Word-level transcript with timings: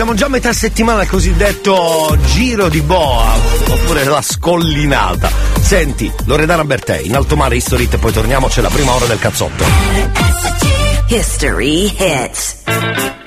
siamo 0.00 0.16
già 0.16 0.24
a 0.24 0.28
metà 0.30 0.50
settimana, 0.54 1.02
il 1.02 1.10
cosiddetto 1.10 2.16
giro 2.24 2.70
di 2.70 2.80
boa, 2.80 3.34
oppure 3.68 4.02
la 4.04 4.22
scollinata. 4.22 5.30
Senti, 5.60 6.10
Loredana 6.24 6.64
Bertè, 6.64 7.00
in 7.00 7.14
alto 7.14 7.36
mare 7.36 7.56
History 7.56 7.86
e 7.90 7.98
poi 7.98 8.10
torniamo, 8.10 8.46
c'è 8.46 8.62
la 8.62 8.70
prima 8.70 8.94
ora 8.94 9.04
del 9.04 9.18
cazzotto. 9.18 9.62
History 11.08 11.94
Hits. 11.98 13.19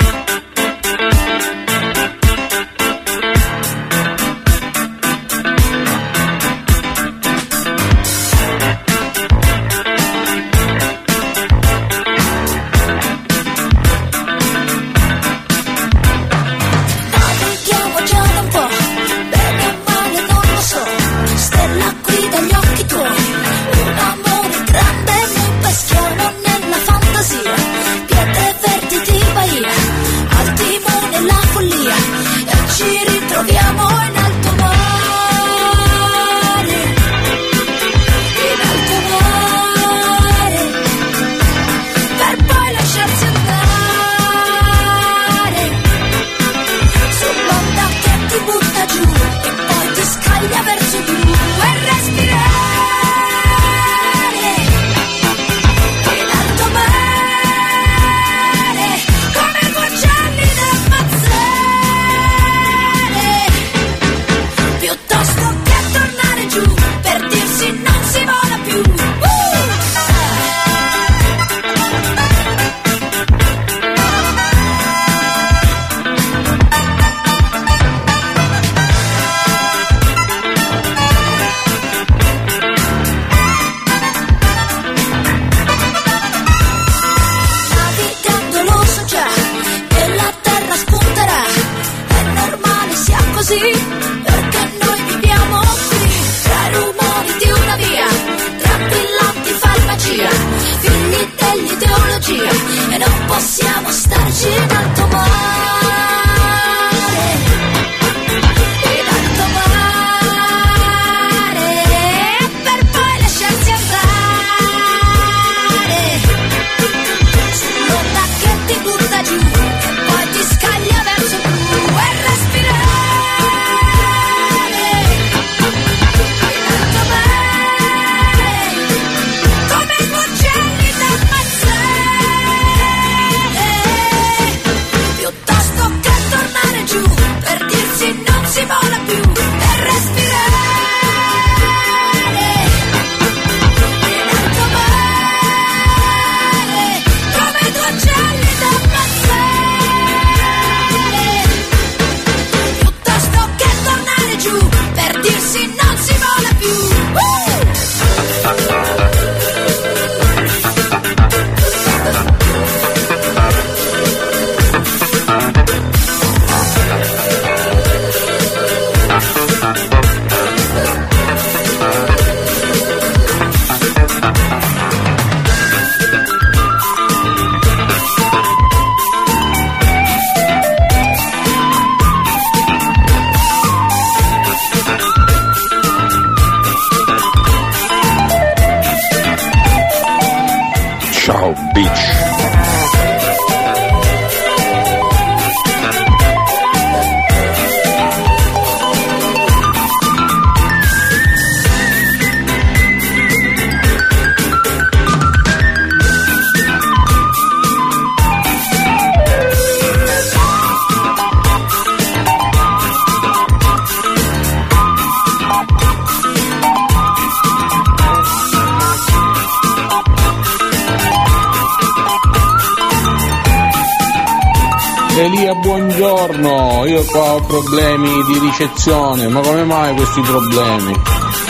Ricezione, 229.13 229.27
ma 229.27 229.39
come 229.41 229.63
mai 229.63 229.95
questi 229.95 230.21
problemi? 230.21 231.01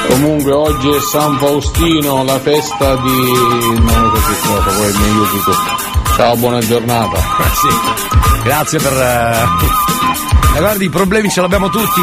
Comunque 0.07 0.51
oggi 0.51 0.89
è 0.89 0.99
San 0.99 1.37
Faustino, 1.37 2.23
la 2.23 2.39
festa 2.39 2.95
di... 2.95 3.31
non 3.79 4.01
lo 4.01 4.15
so 4.15 4.27
che 4.27 4.47
cosa, 4.47 4.77
poi 4.77 4.93
mi 4.93 5.03
aiuti. 5.03 5.41
Ciao, 6.15 6.35
buona 6.35 6.59
giornata. 6.59 7.17
sì, 7.55 8.43
grazie 8.43 8.79
per... 8.79 8.93
eh, 8.93 10.59
guardi, 10.59 10.85
i 10.85 10.89
problemi 10.89 11.29
ce 11.29 11.41
l'abbiamo 11.41 11.69
tutti. 11.69 12.01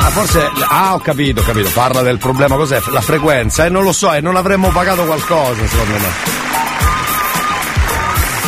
Ah, 0.00 0.10
forse... 0.10 0.50
Ah, 0.68 0.94
ho 0.94 0.98
capito, 0.98 1.40
ho 1.40 1.44
capito. 1.44 1.70
Parla 1.72 2.02
del 2.02 2.18
problema, 2.18 2.56
cos'è? 2.56 2.80
La 2.90 3.00
frequenza, 3.00 3.64
e 3.64 3.68
non 3.68 3.82
lo 3.84 3.92
so, 3.92 4.12
e 4.12 4.20
non 4.20 4.36
avremmo 4.36 4.70
pagato 4.70 5.04
qualcosa, 5.04 5.66
secondo 5.66 5.92
me. 5.92 6.63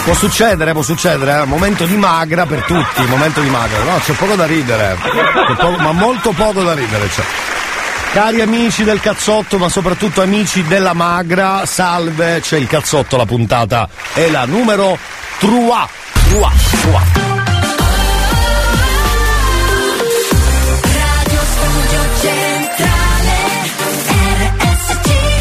Può 0.07 0.15
succedere, 0.15 0.71
può 0.71 0.83
succedere, 0.83 1.41
eh? 1.41 1.45
momento 1.47 1.85
di 1.85 1.97
magra 1.97 2.47
per 2.47 2.63
tutti, 2.63 3.05
momento 3.09 3.41
di 3.41 3.51
magra. 3.51 3.83
No, 3.83 3.99
c'è 3.99 4.13
poco 4.13 4.37
da 4.37 4.47
ridere, 4.47 4.97
poco- 5.59 5.79
ma 5.79 5.91
molto 5.91 6.31
poco 6.31 6.63
da 6.63 6.75
ridere 6.75 7.09
c'è. 7.09 7.25
Cari 8.13 8.41
amici 8.41 8.85
del 8.85 9.01
cazzotto, 9.01 9.59
ma 9.59 9.69
soprattutto 9.69 10.23
amici 10.23 10.63
della 10.63 10.93
magra, 10.93 11.67
salve, 11.67 12.39
c'è 12.39 12.57
il 12.57 12.69
cazzotto, 12.69 13.17
la 13.17 13.27
puntata 13.27 13.89
è 14.13 14.31
la 14.31 14.45
numero 14.45 14.97
3. 15.41 15.49
3, 16.29 16.39
3. 17.15 17.36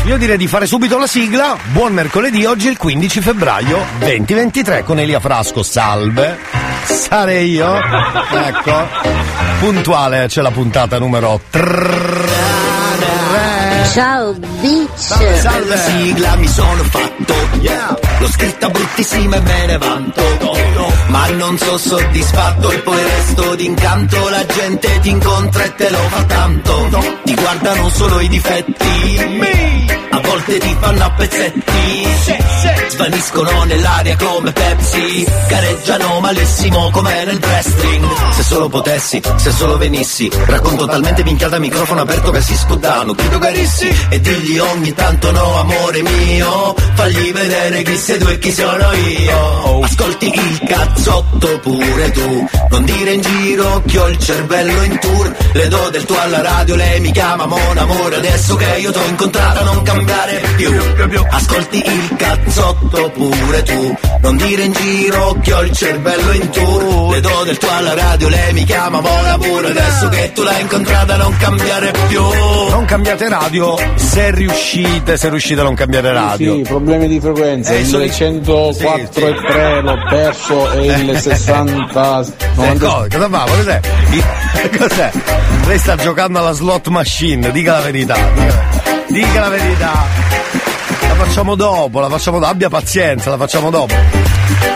Io 0.05 0.17
direi 0.17 0.37
di 0.37 0.47
fare 0.47 0.67
subito 0.67 0.99
la 0.99 1.07
sigla. 1.07 1.57
Buon 1.71 1.91
mercoledì, 1.91 2.45
oggi 2.45 2.67
è 2.67 2.69
il 2.69 2.77
15 2.77 3.21
febbraio 3.21 3.83
2023 3.97 4.83
con 4.83 4.99
Elia 4.99 5.19
Frasco, 5.19 5.63
salve. 5.63 6.37
sarei 6.85 7.49
io. 7.49 7.75
Ecco. 7.75 8.87
Puntuale 9.59 10.27
c'è 10.27 10.41
la 10.41 10.51
puntata 10.51 10.99
numero 10.99 11.41
3. 11.49 11.63
Ciao 13.93 14.33
bitch. 14.33 14.89
Salve, 14.93 15.39
salve. 15.39 15.77
sigla 15.77 16.35
mi 16.35 16.47
sono 16.47 16.83
fatto 16.83 17.33
Yeah. 17.59 17.97
L'ho 18.19 18.27
scritta 18.27 18.69
bruttissima 18.69 19.37
e 19.37 19.41
me 19.41 19.65
ne 19.65 19.77
vanto 19.77 20.21
Ma 21.07 21.29
non 21.29 21.57
so 21.57 21.77
soddisfatto 21.77 22.71
e 22.71 22.79
poi 22.79 23.03
resto 23.03 23.55
d'incanto 23.55 24.29
La 24.29 24.45
gente 24.45 24.99
ti 25.01 25.09
incontra 25.09 25.63
e 25.63 25.75
te 25.75 25.89
lo 25.89 25.97
fa 25.97 26.23
tanto. 26.23 26.73
Ti 27.23 27.35
guardano 27.35 27.89
solo 27.89 28.19
i 28.19 28.27
difetti 28.27 30.04
A 30.15 30.21
volte 30.21 30.57
ti 30.59 30.77
fanno 30.79 31.03
a 31.03 31.11
pezzetti. 31.11 32.07
Svaniscono 32.87 33.63
nell'aria 33.65 34.15
come 34.15 34.53
Pepsi. 34.53 35.27
Gareggiano 35.49 36.21
malissimo 36.21 36.89
come 36.91 37.25
nel 37.25 37.37
wrestling. 37.41 38.31
Se 38.31 38.43
solo 38.43 38.69
potessi, 38.69 39.21
se 39.35 39.51
solo 39.51 39.77
venissi. 39.77 40.31
Racconto 40.45 40.85
talmente 40.85 41.21
minchiata 41.25 41.59
microfono 41.59 41.99
aperto 41.99 42.31
che 42.31 42.41
si 42.41 42.55
scottano 42.55 43.13
Chiudo 43.13 43.39
carissi 43.39 43.93
e 44.07 44.21
digli 44.21 44.57
ogni 44.57 44.93
tanto 44.93 45.31
no 45.31 45.59
amore 45.59 46.01
mio 46.01 46.75
Fagli 46.93 47.33
vedere 47.33 47.81
chi 47.83 47.97
sei 47.97 48.17
tu 48.17 48.27
e 48.27 48.39
chi 48.39 48.53
sono 48.53 48.93
io. 48.93 49.79
Ascolti 49.83 50.33
il 50.33 50.61
cazzotto 50.65 51.59
pure 51.59 52.11
tu. 52.11 52.47
Non 52.69 52.85
dire 52.85 53.11
in 53.11 53.21
giro 53.21 53.83
che 53.85 53.99
ho 53.99 54.07
il 54.07 54.17
cervello 54.17 54.83
in 54.83 54.97
tour. 54.99 55.35
Le 55.51 55.67
do 55.67 55.89
del 55.89 56.05
tuo 56.05 56.19
alla 56.19 56.41
radio, 56.41 56.75
lei 56.75 57.01
mi 57.01 57.11
chiama 57.11 57.45
mon 57.45 57.77
amore 57.77 58.15
Adesso 58.15 58.55
che 58.55 58.77
io 58.79 58.91
t'ho 58.91 59.05
incontrata 59.05 59.63
non 59.63 59.83
cambiare 60.05 60.41
più 60.55 60.71
Ascolti 61.29 61.77
il 61.77 62.15
cazzotto 62.15 63.09
pure 63.11 63.63
tu 63.63 63.95
Non 64.21 64.37
dire 64.37 64.63
in 64.63 64.71
giro 64.73 65.37
che 65.41 65.53
ho 65.53 65.61
il 65.63 65.71
cervello 65.71 66.31
in 66.31 66.49
tour 66.49 67.11
Le 67.11 67.19
do 67.21 67.43
del 67.43 67.57
tuo 67.57 67.69
alla 67.71 67.93
radio, 67.93 68.29
lei 68.29 68.53
mi 68.53 68.63
chiama 68.63 69.01
mon 69.01 69.25
amore 69.25 69.69
Adesso 69.69 70.09
che 70.09 70.31
tu 70.33 70.43
l'hai 70.43 70.61
incontrata 70.61 71.15
non 71.17 71.35
cambiare 71.37 71.91
più 72.07 72.21
Non 72.69 72.85
cambiate 72.85 73.29
radio 73.29 73.75
se 73.95 74.31
riuscite, 74.31 75.17
se 75.17 75.29
riuscite 75.29 75.59
a 75.59 75.63
non 75.63 75.73
cambiare 75.75 76.13
radio. 76.13 76.55
Sì, 76.55 76.61
problemi 76.61 77.07
di 77.07 77.19
frequenza, 77.19 77.73
Eh, 77.73 77.83
sono- 77.83 78.03
il 78.03 78.11
104 78.13 78.73
Sì, 78.73 79.07
sì. 79.11 79.19
e 79.25 79.35
3 79.35 79.81
l'ho 79.81 79.95
perso 80.09 80.71
e 80.71 80.85
il 80.85 81.19
60 81.19 82.21
Eh, 82.21 82.31
90 82.55 82.85
co- 82.87 83.05
cosa 83.11 83.29
fa? 83.29 83.43
Cos'è? 83.45 83.79
Cos'è? 84.77 85.11
Lei 85.67 85.77
sta 85.79 85.95
giocando 85.95 86.39
alla 86.39 86.51
slot 86.53 86.87
machine, 86.87 87.51
dica 87.51 87.73
la 87.73 87.81
verità. 87.81 88.15
Dica, 89.15 89.39
la 89.39 89.47
verità. 89.47 89.93
La 91.07 91.15
facciamo 91.15 91.55
dopo, 91.55 92.01
la 92.01 92.09
facciamo 92.09 92.37
dopo. 92.37 92.51
Abbia 92.51 92.67
pazienza, 92.67 93.29
la 93.29 93.37
facciamo 93.37 93.69
dopo. 93.69 93.95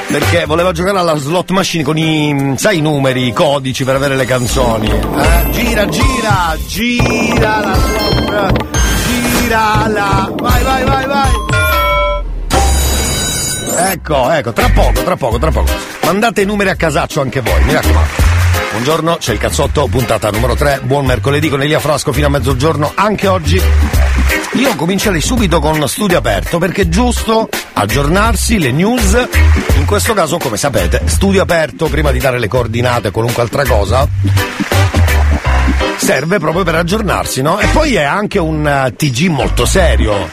Perché 0.07 0.45
voleva 0.45 0.71
giocare 0.71 0.97
alla 0.97 1.17
slot 1.17 1.51
machine 1.51 1.83
con 1.83 1.97
i, 1.97 2.53
sai, 2.55 2.77
i 2.77 2.81
numeri, 2.81 3.27
i 3.27 3.33
codici 3.33 3.83
per 3.83 3.95
avere 3.95 4.15
le 4.15 4.23
canzoni. 4.23 4.89
Eh, 4.89 5.49
gira, 5.49 5.85
gira, 5.87 6.57
gira 6.65 7.59
la 7.59 7.75
slot. 7.75 8.65
Girala. 9.41 10.31
Vai, 10.33 10.63
vai, 10.63 10.85
vai, 10.85 11.05
vai. 11.05 11.29
Ecco, 13.91 14.31
ecco, 14.31 14.53
tra 14.53 14.69
poco, 14.69 15.03
tra 15.03 15.17
poco, 15.17 15.37
tra 15.37 15.51
poco. 15.51 15.71
Mandate 16.05 16.43
i 16.43 16.45
numeri 16.45 16.69
a 16.69 16.75
casaccio 16.75 17.19
anche 17.19 17.41
voi, 17.41 17.61
mi 17.65 17.73
raccomando. 17.73 18.27
Buongiorno, 18.71 19.17
c'è 19.17 19.33
il 19.33 19.39
cazzotto, 19.39 19.87
puntata 19.87 20.29
numero 20.29 20.55
3. 20.55 20.79
Buon 20.83 21.05
mercoledì 21.05 21.49
con 21.49 21.61
Elia 21.61 21.81
Frasco 21.81 22.13
fino 22.13 22.27
a 22.27 22.29
mezzogiorno, 22.29 22.93
anche 22.95 23.27
oggi. 23.27 24.08
Io 24.53 24.75
comincerei 24.75 25.21
subito 25.21 25.59
con 25.59 25.87
studio 25.87 26.17
aperto 26.17 26.57
perché 26.57 26.83
è 26.83 26.89
giusto 26.89 27.49
aggiornarsi, 27.73 28.59
le 28.59 28.71
news. 28.71 29.27
In 29.77 29.85
questo 29.85 30.13
caso, 30.13 30.37
come 30.37 30.57
sapete, 30.57 31.01
studio 31.05 31.41
aperto, 31.41 31.85
prima 31.85 32.11
di 32.11 32.19
dare 32.19 32.39
le 32.39 32.47
coordinate 32.47 33.09
o 33.09 33.11
qualunque 33.11 33.43
altra 33.43 33.63
cosa, 33.63 34.07
serve 35.97 36.39
proprio 36.39 36.63
per 36.63 36.75
aggiornarsi, 36.75 37.41
no? 37.41 37.59
E 37.59 37.67
poi 37.67 37.95
è 37.95 38.03
anche 38.03 38.39
un 38.39 38.65
eh, 38.67 38.93
TG 38.95 39.27
molto 39.27 39.65
serio. 39.65 40.29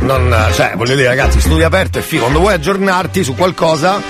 Non, 0.00 0.32
eh, 0.32 0.52
cioè, 0.54 0.72
voglio 0.76 0.94
dire, 0.94 1.08
ragazzi, 1.08 1.40
studio 1.40 1.66
aperto 1.66 1.98
è 1.98 2.02
figo. 2.02 2.22
Quando 2.22 2.40
vuoi 2.40 2.54
aggiornarti 2.54 3.22
su 3.22 3.34
qualcosa, 3.34 4.00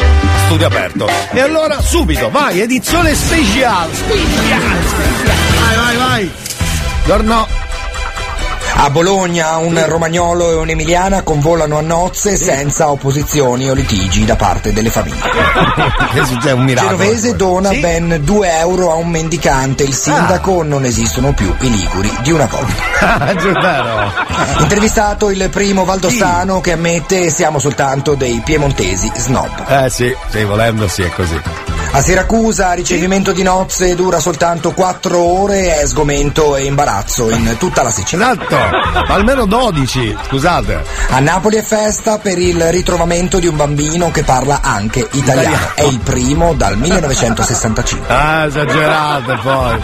studio 0.46 0.66
aperto. 0.66 1.08
E 1.32 1.40
allora, 1.40 1.80
subito, 1.80 2.30
vai, 2.30 2.60
edizione 2.60 3.14
speciale. 3.14 3.94
Speciale. 3.94 4.78
Vai, 5.58 5.76
vai, 5.76 5.96
vai. 5.96 6.30
Buongiorno. 7.04 7.63
A 8.76 8.90
Bologna 8.90 9.56
un 9.56 9.82
romagnolo 9.86 10.50
e 10.50 10.54
un'emiliana 10.56 11.22
convolano 11.22 11.78
a 11.78 11.80
nozze 11.80 12.36
senza 12.36 12.90
opposizioni 12.90 13.70
o 13.70 13.72
litigi 13.72 14.24
da 14.26 14.36
parte 14.36 14.72
delle 14.74 14.90
famiglie. 14.90 15.22
Succede? 16.26 16.52
Un 16.52 16.64
miracolo. 16.64 16.96
Genovese 16.98 17.34
dona 17.36 17.70
Sì? 17.70 17.80
ben 17.80 18.18
2 18.22 18.58
euro 18.58 18.92
a 18.92 18.96
un 18.96 19.08
mendicante, 19.08 19.84
il 19.84 19.94
sindaco 19.94 20.62
non 20.62 20.84
esistono 20.84 21.32
più 21.32 21.54
i 21.60 21.70
liguri 21.70 22.12
di 22.22 22.32
una 22.32 22.46
volta. 22.46 22.82
Ah, 23.00 23.26
è 23.30 23.34
vero. 23.34 24.12
Intervistato 24.58 25.30
il 25.30 25.48
primo 25.50 25.84
valdostano 25.84 26.60
che 26.60 26.72
ammette 26.72 27.30
siamo 27.30 27.58
soltanto 27.58 28.14
dei 28.14 28.42
piemontesi 28.44 29.10
snob. 29.16 29.64
Eh 29.66 29.88
sì, 29.88 30.14
sì, 30.30 30.42
volendo 30.44 30.88
sì, 30.88 31.02
è 31.02 31.10
così. 31.10 31.40
A 31.92 32.02
Siracusa 32.02 32.72
ricevimento 32.72 33.30
di 33.32 33.42
nozze 33.44 33.94
dura 33.94 34.18
soltanto 34.18 34.72
4 34.72 35.16
ore 35.16 35.80
e 35.80 35.86
sgomento 35.86 36.56
e 36.56 36.64
imbarazzo 36.64 37.30
in 37.30 37.54
tutta 37.56 37.82
la 37.84 37.90
Sicilia. 37.92 38.32
Esatto, 38.32 38.56
ma 38.70 39.14
almeno 39.14 39.46
12, 39.46 40.16
scusate. 40.28 40.84
A 41.10 41.20
Napoli 41.20 41.56
è 41.56 41.62
festa 41.62 42.18
per 42.18 42.38
il 42.38 42.70
ritrovamento 42.70 43.38
di 43.38 43.46
un 43.46 43.56
bambino 43.56 44.10
che 44.10 44.22
parla 44.24 44.60
anche 44.62 45.00
italiano. 45.12 45.54
Italiano. 45.54 45.72
È 45.74 45.82
il 45.82 45.98
primo 46.00 46.54
dal 46.54 46.76
1965. 46.76 48.14
Ah, 48.14 48.44
esagerate 48.46 49.38
poi. 49.42 49.80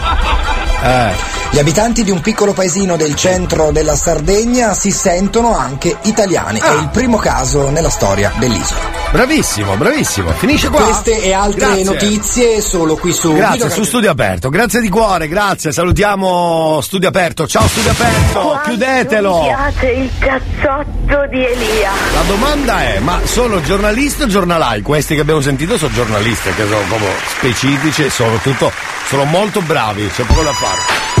Eh. 0.83 1.39
Gli 1.51 1.59
abitanti 1.59 2.03
di 2.05 2.11
un 2.11 2.21
piccolo 2.21 2.53
paesino 2.53 2.95
del 2.95 3.13
centro 3.13 3.71
della 3.71 3.95
Sardegna 3.95 4.73
si 4.73 4.89
sentono 4.89 5.53
anche 5.57 5.97
italiani. 6.03 6.59
È 6.59 6.71
il 6.71 6.87
primo 6.93 7.17
caso 7.17 7.69
nella 7.69 7.89
storia 7.89 8.31
dell'isola. 8.37 8.79
Bravissimo, 9.11 9.75
bravissimo. 9.75 10.29
Finisce 10.31 10.69
qua. 10.69 10.83
Queste 10.83 11.21
e 11.21 11.33
altre 11.33 11.59
Grazie. 11.59 11.83
notizie 11.83 12.61
solo 12.61 12.95
qui 12.95 13.11
su 13.11 13.33
Grazie, 13.33 13.57
Video 13.57 13.69
su 13.69 13.83
Studio 13.83 14.09
Aperto. 14.09 14.47
Grazie 14.47 14.79
di 14.79 14.87
cuore, 14.87 15.27
grazie. 15.27 15.73
Salutiamo 15.73 16.79
Studio 16.81 17.09
Aperto. 17.09 17.45
Ciao 17.45 17.67
Studio 17.67 17.91
Aperto, 17.91 18.61
chiudetelo. 18.71 19.41
Mi 19.41 19.47
piace 19.47 19.87
il 19.91 20.11
cazzotto 20.17 21.27
di 21.27 21.45
Elia. 21.45 21.91
La 22.13 22.21
domanda 22.27 22.83
è, 22.83 22.99
ma 22.99 23.19
sono 23.23 23.61
giornalisti 23.61 24.23
o 24.23 24.27
giornalai? 24.27 24.81
Questi 24.81 25.15
che 25.15 25.21
abbiamo 25.21 25.41
sentito 25.41 25.77
sono 25.77 25.93
giornalisti, 25.93 26.53
che 26.53 26.65
sono 26.67 26.85
proprio 26.87 27.09
specifici 27.27 28.05
e 28.05 28.09
soprattutto 28.09 28.71
sono 29.05 29.25
molto 29.25 29.61
bravi, 29.61 30.07
c'è 30.07 30.23
poco 30.23 30.41
da 30.43 30.53
fare. 30.53 31.20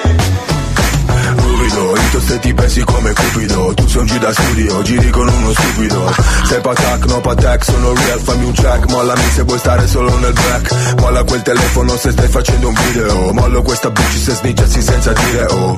stupido. 1.61 1.95
Io 2.11 2.19
se 2.19 2.39
ti 2.39 2.53
pensi 2.53 2.83
come 2.83 3.13
cupido. 3.13 3.73
Tu 3.73 3.87
sei 3.87 4.01
un 4.01 4.05
G 4.07 4.19
da 4.19 4.31
studio, 4.33 4.81
giri 4.81 5.09
con 5.09 5.27
uno 5.27 5.53
stupido. 5.53 6.13
Sei 6.45 6.61
patac, 6.61 7.05
no 7.05 7.21
patac, 7.21 7.63
sono 7.63 7.93
real, 7.93 8.19
fammi 8.19 8.45
un 8.45 8.53
check. 8.53 8.89
Mollami 8.89 9.29
se 9.33 9.43
vuoi 9.43 9.59
stare 9.59 9.87
solo 9.87 10.17
nel 10.17 10.33
black 10.33 10.95
Molla 10.99 11.23
quel 11.23 11.41
telefono 11.41 11.95
se 11.97 12.11
stai 12.11 12.27
facendo 12.27 12.67
un 12.67 12.73
video. 12.73 13.33
Mollo 13.33 13.61
questa 13.61 13.89
bitch 13.89 14.17
se 14.17 14.33
snitchassi 14.33 14.81
senza 14.81 15.13
dire 15.13 15.45
oh. 15.45 15.75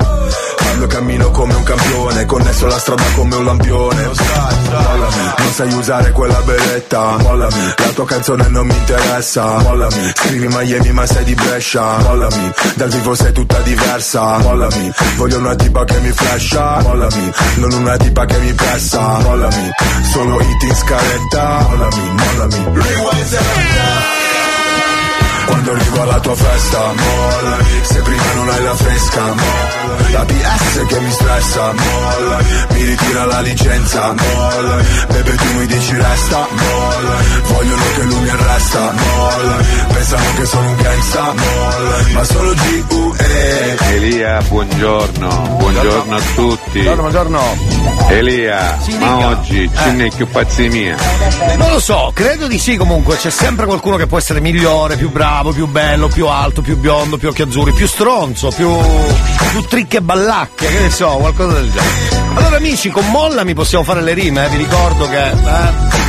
Parlo 0.57 0.87
cammino 0.87 1.29
come 1.31 1.53
un 1.53 1.63
campione 1.63 2.25
Connesso 2.25 2.67
la 2.67 2.79
strada 2.79 3.03
come 3.15 3.35
un 3.35 3.45
lampione. 3.45 4.03
Mollami, 4.03 5.33
non 5.37 5.53
sai 5.53 5.73
usare 5.73 6.11
quella 6.11 6.39
beretta. 6.41 7.17
Mollami, 7.17 7.73
la 7.77 7.89
tua 7.93 8.05
canzone 8.05 8.47
non 8.47 8.65
mi 8.65 8.75
interessa. 8.75 9.57
Mollami, 9.59 10.11
scrivi 10.15 10.47
Miami 10.47 10.91
ma 10.91 11.05
sei 11.05 11.23
di 11.23 11.33
Brescia. 11.33 11.97
Mollami, 11.97 12.51
dal 12.75 12.89
vivo 12.89 13.15
sei 13.15 13.31
tutta 13.31 13.59
diversa. 13.59 14.37
Mollami, 14.37 14.91
voglio 15.15 15.37
una 15.37 15.55
tipa 15.55 15.72
che 15.81 15.99
mi 15.99 16.11
flasha 16.11 16.81
Mollami, 16.81 17.31
non 17.55 17.71
una 17.73 17.97
tipa 17.97 18.25
che 18.25 18.37
mi 18.37 18.53
pressa 18.53 19.19
Mollami, 19.19 19.69
solo 20.11 20.39
hit 20.39 20.63
in 20.63 20.75
scaletta 20.75 21.67
Mollami, 21.67 22.09
mollami. 22.11 22.63
Rewind 22.73 24.22
quando 25.45 25.71
arrivo 25.71 26.01
alla 26.01 26.19
tua 26.19 26.35
festa 26.35 26.79
mollami 26.79 27.63
Se 27.83 28.01
prima 28.01 28.33
non 28.35 28.49
hai 28.49 28.63
la 28.63 28.75
fresca 28.75 29.21
mollami 29.21 30.11
La 30.11 30.25
PS 30.25 30.85
che 30.87 30.99
mi 30.99 31.11
stressa 31.11 31.73
mollami 31.73 32.43
Mi 32.71 32.83
ritira 32.83 33.25
la 33.25 33.39
licenza 33.41 34.13
mollami 34.13 34.83
Bebe 35.09 35.35
tu 35.35 35.53
mi 35.57 35.65
dici 35.65 35.95
resta 35.95 36.47
mollami 36.49 37.25
Vogliono 37.47 37.83
che 37.95 38.01
lui 38.03 38.19
mi 38.19 38.29
arresta 38.29 38.79
mollami 38.91 39.63
Pensano 39.93 40.23
che 40.35 40.45
sono 40.45 40.67
un 40.67 40.75
gangsta 40.81 41.33
mollami 41.33 42.13
Ma 42.13 42.23
solo 42.23 42.53
G.U.E 42.53 43.77
Elia, 43.93 44.41
buongiorno, 44.47 45.55
buongiorno 45.57 46.15
a 46.15 46.21
tutti. 46.35 46.81
Buongiorno, 46.81 47.01
buongiorno. 47.01 47.41
Elia, 48.09 48.77
Sì, 48.81 48.97
ma 48.97 49.27
oggi 49.27 49.69
n'è 49.91 50.09
più 50.15 50.27
pazzi 50.27 50.67
mia. 50.67 50.95
Non 51.57 51.69
lo 51.69 51.79
so, 51.79 52.11
credo 52.13 52.47
di 52.47 52.57
sì 52.57 52.75
comunque, 52.75 53.17
c'è 53.17 53.29
sempre 53.29 53.65
qualcuno 53.65 53.97
che 53.97 54.07
può 54.07 54.17
essere 54.17 54.39
migliore, 54.41 54.97
più 54.97 55.11
bravo, 55.11 55.32
più 55.53 55.67
bello, 55.67 56.07
più 56.07 56.27
alto, 56.27 56.61
più 56.61 56.77
biondo, 56.77 57.17
più 57.17 57.29
occhi 57.29 57.41
azzurri, 57.41 57.73
più 57.73 57.87
stronzo, 57.87 58.49
più, 58.49 58.69
più 59.51 59.61
tricche 59.63 59.97
e 59.97 60.01
ballacche, 60.01 60.67
che 60.67 60.79
ne 60.79 60.89
so, 60.89 61.07
qualcosa 61.17 61.53
del 61.53 61.71
genere. 61.71 62.35
Allora 62.35 62.55
amici, 62.57 62.89
con 62.89 63.09
Mollami 63.09 63.53
possiamo 63.53 63.83
fare 63.83 64.01
le 64.01 64.13
rime, 64.13 64.45
eh? 64.45 64.49
vi 64.49 64.57
ricordo 64.57 65.09
che... 65.09 65.27
eh, 65.27 66.01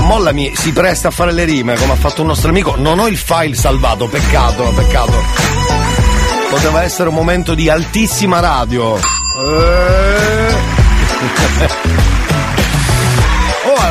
Mollami 0.00 0.54
si 0.56 0.72
presta 0.72 1.08
a 1.08 1.10
fare 1.10 1.32
le 1.32 1.44
rime, 1.44 1.76
come 1.76 1.92
ha 1.92 1.96
fatto 1.96 2.22
un 2.22 2.28
nostro 2.28 2.48
amico. 2.48 2.74
Non 2.76 2.98
ho 2.98 3.06
il 3.08 3.18
file 3.18 3.54
salvato, 3.54 4.06
peccato, 4.06 4.62
peccato. 4.74 5.12
Poteva 6.48 6.82
essere 6.82 7.10
un 7.10 7.14
momento 7.14 7.54
di 7.54 7.68
altissima 7.68 8.40
radio. 8.40 8.96
Eh. 8.96 10.56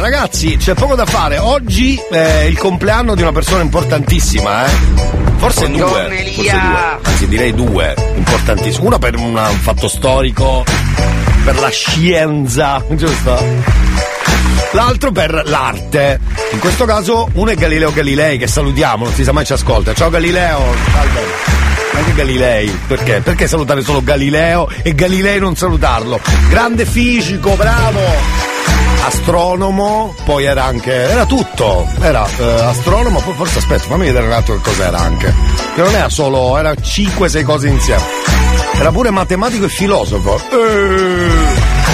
Ragazzi, 0.10 0.56
c'è 0.56 0.74
poco 0.74 0.96
da 0.96 1.06
fare. 1.06 1.38
Oggi 1.38 2.00
è 2.10 2.44
il 2.48 2.58
compleanno 2.58 3.14
di 3.14 3.22
una 3.24 3.34
persona 3.34 3.62
importantissima, 3.62 4.66
eh. 4.66 4.70
Forse 5.36 5.70
due. 5.70 5.86
Forse 6.34 6.52
due. 6.52 7.00
Anzi 7.04 7.28
direi 7.28 7.54
due. 7.54 7.94
Importantissimo. 8.16 8.86
Uno 8.86 9.00
per 9.00 9.18
un 9.18 9.36
un 9.36 9.60
fatto 9.60 9.90
storico, 9.90 10.64
per 11.44 11.60
la 11.60 11.68
scienza, 11.68 12.82
giusto? 12.96 13.38
L'altro 14.72 15.12
per 15.12 15.42
l'arte. 15.44 16.22
In 16.54 16.60
questo 16.60 16.86
caso 16.86 17.28
uno 17.34 17.52
è 17.52 17.56
Galileo 17.56 17.92
Galilei, 17.92 18.38
che 18.38 18.48
salutiamo, 18.48 19.04
non 19.04 19.14
si 19.14 19.26
sa 19.26 19.34
mai 19.34 19.44
ci 19.44 19.52
ascolta. 19.52 19.94
Ciao 19.94 20.10
Galileo, 20.10 20.74
salve. 20.90 21.22
Anche 21.96 22.14
Galilei, 22.14 22.70
perché? 22.88 23.20
Perché 23.20 23.46
salutare 23.46 23.82
solo 23.82 24.02
Galileo 24.02 24.70
e 24.84 24.96
Galilei 24.96 25.42
non 25.42 25.58
salutarlo? 25.58 26.22
Grande 26.48 26.86
fisico, 26.86 27.56
bravo! 27.58 28.48
Astronomo, 29.06 30.14
poi 30.26 30.46
era 30.46 30.64
anche. 30.64 30.94
era 30.94 31.26
tutto. 31.26 31.88
Era 32.02 32.28
eh, 32.38 32.44
astronomo, 32.44 33.20
poi 33.22 33.34
forse 33.36 33.60
aspetta, 33.60 33.84
fammi 33.84 34.06
vedere 34.06 34.26
un 34.26 34.34
attimo 34.34 34.58
che 34.58 34.64
cos'era 34.70 34.98
anche. 34.98 35.34
Che 35.76 35.82
non 35.82 35.94
era 35.94 36.10
solo, 36.10 36.58
era 36.58 36.72
5-6 36.72 37.44
cose 37.44 37.68
insieme. 37.68 38.04
Era 38.80 38.92
pure 38.92 39.10
matematico 39.10 39.66
e 39.66 39.70
filosofo. 39.70 40.40
Eh. 40.52 41.87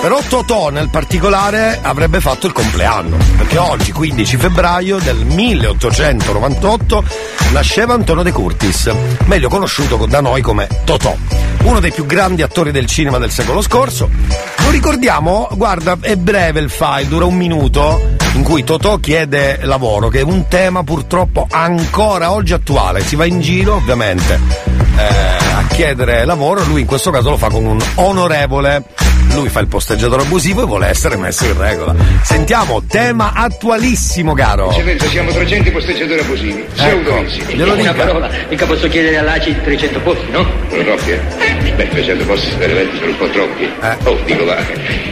Però 0.00 0.18
Totò 0.26 0.70
nel 0.70 0.88
particolare 0.88 1.78
avrebbe 1.82 2.20
fatto 2.20 2.46
il 2.46 2.54
compleanno, 2.54 3.18
perché 3.36 3.58
oggi, 3.58 3.92
15 3.92 4.36
febbraio 4.38 4.98
del 4.98 5.26
1898, 5.26 7.04
nasceva 7.52 7.92
Antonio 7.92 8.22
De 8.22 8.32
Curtis, 8.32 8.90
meglio 9.26 9.50
conosciuto 9.50 10.06
da 10.06 10.22
noi 10.22 10.40
come 10.40 10.68
Totò, 10.84 11.14
uno 11.64 11.80
dei 11.80 11.92
più 11.92 12.06
grandi 12.06 12.40
attori 12.40 12.70
del 12.72 12.86
cinema 12.86 13.18
del 13.18 13.30
secolo 13.30 13.60
scorso. 13.60 14.08
Lo 14.64 14.70
ricordiamo, 14.70 15.48
guarda, 15.52 15.98
è 16.00 16.16
breve 16.16 16.60
il 16.60 16.70
file, 16.70 17.06
dura 17.06 17.26
un 17.26 17.36
minuto, 17.36 18.16
in 18.32 18.42
cui 18.42 18.64
Totò 18.64 18.96
chiede 18.96 19.60
lavoro, 19.64 20.08
che 20.08 20.20
è 20.20 20.22
un 20.22 20.48
tema 20.48 20.82
purtroppo 20.82 21.46
ancora 21.50 22.32
oggi 22.32 22.54
attuale. 22.54 23.04
Si 23.04 23.16
va 23.16 23.26
in 23.26 23.42
giro, 23.42 23.74
ovviamente, 23.74 24.40
eh, 24.96 25.04
a 25.04 25.66
chiedere 25.68 26.24
lavoro, 26.24 26.64
lui 26.64 26.80
in 26.80 26.86
questo 26.86 27.10
caso 27.10 27.28
lo 27.28 27.36
fa 27.36 27.48
con 27.48 27.66
un 27.66 27.78
onorevole. 27.96 28.84
Lui 29.34 29.48
fa 29.48 29.60
il 29.60 29.68
posteggiatore 29.68 30.22
abusivo 30.22 30.62
e 30.62 30.66
vuole 30.66 30.88
essere 30.88 31.16
messo 31.16 31.44
in 31.44 31.56
regola. 31.56 31.94
Sentiamo, 32.22 32.82
tema 32.86 33.32
attualissimo, 33.34 34.34
caro. 34.34 34.70
Eccellenza, 34.70 35.06
siamo 35.08 35.30
300 35.30 35.70
posteggiatori 35.70 36.20
abusivi. 36.20 36.64
Pseudonisi. 36.74 37.40
glielo 37.48 37.72
Una 37.72 37.92
dica. 37.92 37.92
parola, 37.94 38.30
mica 38.48 38.66
posso 38.66 38.88
chiedere 38.88 39.18
all'ACI 39.18 39.56
300 39.62 40.00
posti, 40.00 40.30
no? 40.30 40.46
Sono 40.68 40.82
troppi, 40.82 41.10
eh? 41.12 41.20
Beh, 41.76 41.88
300 41.88 42.24
posti 42.24 42.54
veramente 42.58 42.96
sono 42.98 43.10
un 43.10 43.16
po' 43.16 43.28
troppi. 43.30 43.68
Oh, 44.04 44.18
dico 44.24 44.44
va. 44.44 44.56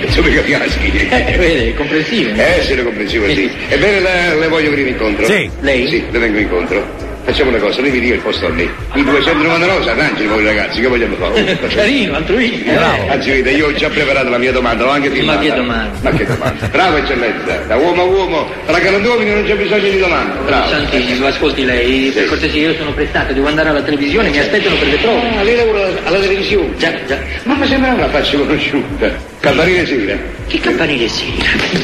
Penso 0.00 0.22
mica 0.22 0.42
fiaschi. 0.42 0.86
Eh, 0.90 1.36
vede, 1.38 1.68
è 1.70 1.74
comprensivo. 1.74 2.30
Eh, 2.34 2.58
essere 2.58 2.82
comprensivo, 2.82 3.26
sì. 3.28 3.50
Ebbene, 3.68 4.00
le, 4.00 4.34
le 4.38 4.48
voglio 4.48 4.70
venire 4.70 4.90
incontro. 4.90 5.24
Sì. 5.26 5.48
Lei? 5.60 5.88
Sì, 5.88 6.04
le 6.10 6.18
vengo 6.18 6.38
incontro. 6.38 7.06
Facciamo 7.24 7.50
una 7.50 7.58
cosa, 7.58 7.80
lei 7.82 7.90
mi 7.90 8.00
dia 8.00 8.14
il 8.14 8.20
posto 8.20 8.46
a 8.46 8.50
me. 8.50 8.62
I 8.94 9.04
299 9.04 9.82
si 9.82 9.88
arrangiano 9.88 10.32
voi 10.32 10.44
ragazzi, 10.44 10.80
che 10.80 10.86
vogliamo 10.86 11.16
fare? 11.16 11.58
Oh, 11.62 11.66
Carino, 11.68 12.16
altruismo. 12.16 12.72
Bravo. 12.72 13.10
Anzi, 13.10 13.30
vede, 13.30 13.50
io 13.50 13.66
ho 13.66 13.72
già 13.74 13.88
preparato 13.88 14.28
la 14.30 14.38
mia 14.38 14.52
domanda, 14.52 14.84
l'ho 14.84 14.90
anche 14.90 15.10
firmata. 15.10 15.40
che 15.40 15.52
domanda? 15.52 15.98
Ma 16.00 16.10
che 16.10 16.24
domanda? 16.24 16.66
Bravo, 16.68 16.96
eccellenza. 16.96 17.56
Da 17.66 17.76
uomo 17.76 18.02
a 18.02 18.04
uomo, 18.04 18.50
tra 18.66 18.78
galantuomini 18.78 19.30
non 19.30 19.44
c'è 19.44 19.56
bisogno 19.56 19.90
di 19.90 19.98
domande. 19.98 20.38
Bravo. 20.44 20.70
Santissimo, 20.70 21.26
ascolti 21.26 21.64
lei, 21.64 22.10
per 22.10 22.24
cortesia 22.26 22.70
io 22.70 22.74
sono 22.76 22.92
prestato, 22.92 23.32
devo 23.34 23.48
andare 23.48 23.68
alla 23.68 23.82
televisione, 23.82 24.30
mi 24.30 24.38
aspettano 24.38 24.76
per 24.76 24.88
le 24.88 24.96
prove. 24.96 25.36
Ah, 25.36 25.42
lei 25.42 25.56
lavora 25.56 25.86
alla, 25.86 25.98
alla 26.04 26.18
televisione? 26.20 26.76
Già, 26.78 26.92
già. 27.06 27.18
Ma 27.44 27.54
mi 27.54 27.66
sembra 27.66 27.92
una 27.92 28.08
faccia 28.08 28.36
conosciuta. 28.38 29.36
Campanile 29.40 29.86
sera. 29.86 30.16
Che 30.48 30.58
campanile 30.60 31.08
sì? 31.08 31.32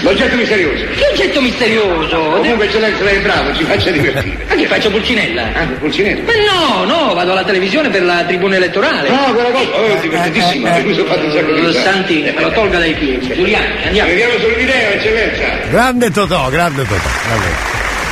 L'oggetto 0.03 0.35
misterioso. 0.37 0.85
Che 0.97 1.07
oggetto 1.13 1.41
misterioso! 1.41 2.17
Comunque, 2.17 2.65
eccellenza, 2.67 3.05
lei 3.05 3.17
è 3.17 3.21
bravo, 3.21 3.55
ci 3.55 3.63
faccia 3.65 3.91
divertire. 3.91 4.45
Ma 4.49 4.55
che 4.57 4.67
faccio 4.67 4.91
Pulcinella? 4.91 5.53
Ah, 5.55 5.65
Pulcinello. 5.79 6.23
Ma 6.25 6.33
no, 6.33 6.85
no, 6.85 7.15
vado 7.15 7.31
alla 7.33 7.45
televisione 7.45 7.91
per 7.91 8.03
la 8.03 8.25
tribuna 8.25 8.57
elettorale. 8.57 9.09
No, 9.09 9.33
quella 9.33 9.51
cosa. 9.51 9.71
Oh, 9.71 10.01
divertentissima, 10.01 10.71
per 10.71 10.83
cui 10.83 10.95
sono 10.95 11.07
fatto 11.07 11.25
un 11.27 11.33
sacco 11.33 11.53
di 11.53 11.61
Eh, 11.61 11.67
risate. 11.67 11.91
Santi, 11.93 12.33
me 12.35 12.41
lo 12.43 12.51
tolga 12.51 12.79
dai 12.79 12.95
piedi. 12.95 13.35
Giuliano, 13.35 13.67
andiamo. 13.85 14.09
Vediamo 14.09 14.33
sull'idea, 14.39 14.91
eccellenza. 14.91 15.69
Grande 15.71 16.11
Totò, 16.11 16.49
grande 16.49 16.83
Totò. 16.83 17.09
grande. 17.29 17.47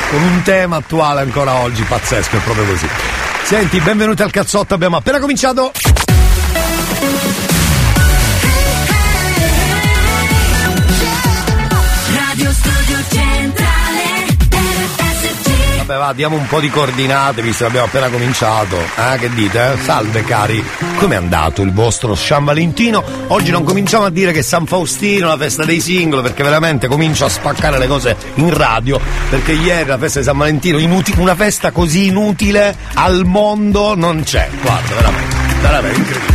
Con 0.09 0.21
un 0.21 0.41
tema 0.43 0.75
attuale 0.77 1.21
ancora 1.21 1.55
oggi, 1.55 1.81
pazzesco, 1.83 2.37
è 2.37 2.39
proprio 2.39 2.63
così. 2.65 2.87
Senti, 3.43 3.79
benvenuti 3.81 4.21
al 4.21 4.31
cazzotto, 4.31 4.73
abbiamo 4.73 4.95
appena 4.97 5.19
cominciato. 5.19 5.71
Vabbè, 15.85 15.99
va, 15.99 16.13
diamo 16.13 16.37
un 16.37 16.47
po' 16.47 16.61
di 16.61 16.69
coordinate 16.69 17.41
visto 17.41 17.65
che 17.65 17.69
abbiamo 17.69 17.87
appena 17.87 18.07
cominciato. 18.07 18.77
Ah, 18.95 19.17
che 19.17 19.29
dite? 19.33 19.73
eh? 19.73 19.77
Salve 19.83 20.23
cari, 20.23 20.63
com'è 20.95 21.15
andato 21.15 21.61
il 21.61 21.73
vostro 21.73 22.15
San 22.15 22.45
Valentino? 22.45 23.03
Oggi 23.27 23.51
non 23.51 23.65
cominciamo 23.65 24.05
a 24.05 24.09
dire 24.09 24.31
che 24.31 24.43
San 24.43 24.65
Faustino, 24.65 25.27
la 25.27 25.35
festa 25.35 25.65
dei 25.65 25.81
singoli, 25.81 26.21
perché 26.21 26.41
veramente 26.41 26.87
comincio 26.87 27.25
a 27.25 27.29
spaccare 27.29 27.77
le 27.79 27.87
cose 27.87 28.15
in 28.35 28.53
radio, 28.53 28.97
perché 29.29 29.51
ieri 29.51 29.89
la 29.89 29.97
festa 29.97 30.19
di 30.19 30.25
San 30.25 30.37
Valentino, 30.37 30.77
inuti- 30.77 31.13
una 31.17 31.35
festa 31.35 31.71
così 31.71 32.07
inutile 32.07 32.77
al 32.93 33.25
mondo 33.25 33.93
non 33.93 34.23
c'è. 34.23 34.47
Guarda, 34.61 34.95
veramente, 34.95 35.35
veramente 35.61 35.99
incredibile. 35.99 36.32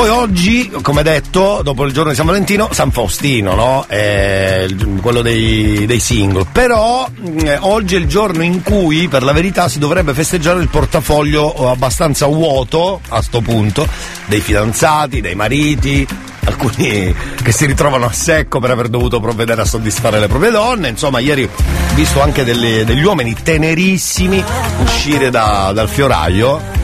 Poi 0.00 0.08
oggi, 0.08 0.70
come 0.80 1.02
detto, 1.02 1.60
dopo 1.62 1.84
il 1.84 1.92
giorno 1.92 2.08
di 2.08 2.16
San 2.16 2.24
Valentino, 2.24 2.70
San 2.72 2.90
Faustino, 2.90 3.54
no? 3.54 3.86
Il- 3.90 4.98
quello 5.02 5.20
dei, 5.20 5.84
dei 5.84 6.00
single. 6.00 6.46
Però 6.50 7.06
eh, 7.44 7.58
oggi 7.60 7.96
è 7.96 7.98
il 7.98 8.06
giorno 8.06 8.42
in 8.42 8.62
cui, 8.62 9.08
per 9.08 9.22
la 9.22 9.32
verità, 9.32 9.68
si 9.68 9.78
dovrebbe 9.78 10.14
festeggiare 10.14 10.58
il 10.62 10.68
portafoglio 10.68 11.54
eh, 11.54 11.68
abbastanza 11.72 12.24
vuoto, 12.24 13.02
a 13.10 13.20
sto 13.20 13.42
punto, 13.42 13.86
dei 14.24 14.40
fidanzati, 14.40 15.20
dei 15.20 15.34
mariti, 15.34 16.06
alcuni 16.44 17.14
che 17.42 17.52
si 17.52 17.66
ritrovano 17.66 18.06
a 18.06 18.12
secco 18.12 18.58
per 18.58 18.70
aver 18.70 18.88
dovuto 18.88 19.20
provvedere 19.20 19.60
a 19.60 19.66
soddisfare 19.66 20.18
le 20.18 20.28
proprie 20.28 20.50
donne. 20.50 20.88
Insomma, 20.88 21.18
ieri 21.18 21.42
ho 21.44 21.94
visto 21.94 22.22
anche 22.22 22.42
delle- 22.42 22.86
degli 22.86 23.02
uomini 23.04 23.36
tenerissimi 23.42 24.42
uscire 24.82 25.28
da- 25.28 25.72
dal 25.74 25.90
fioraio 25.90 26.78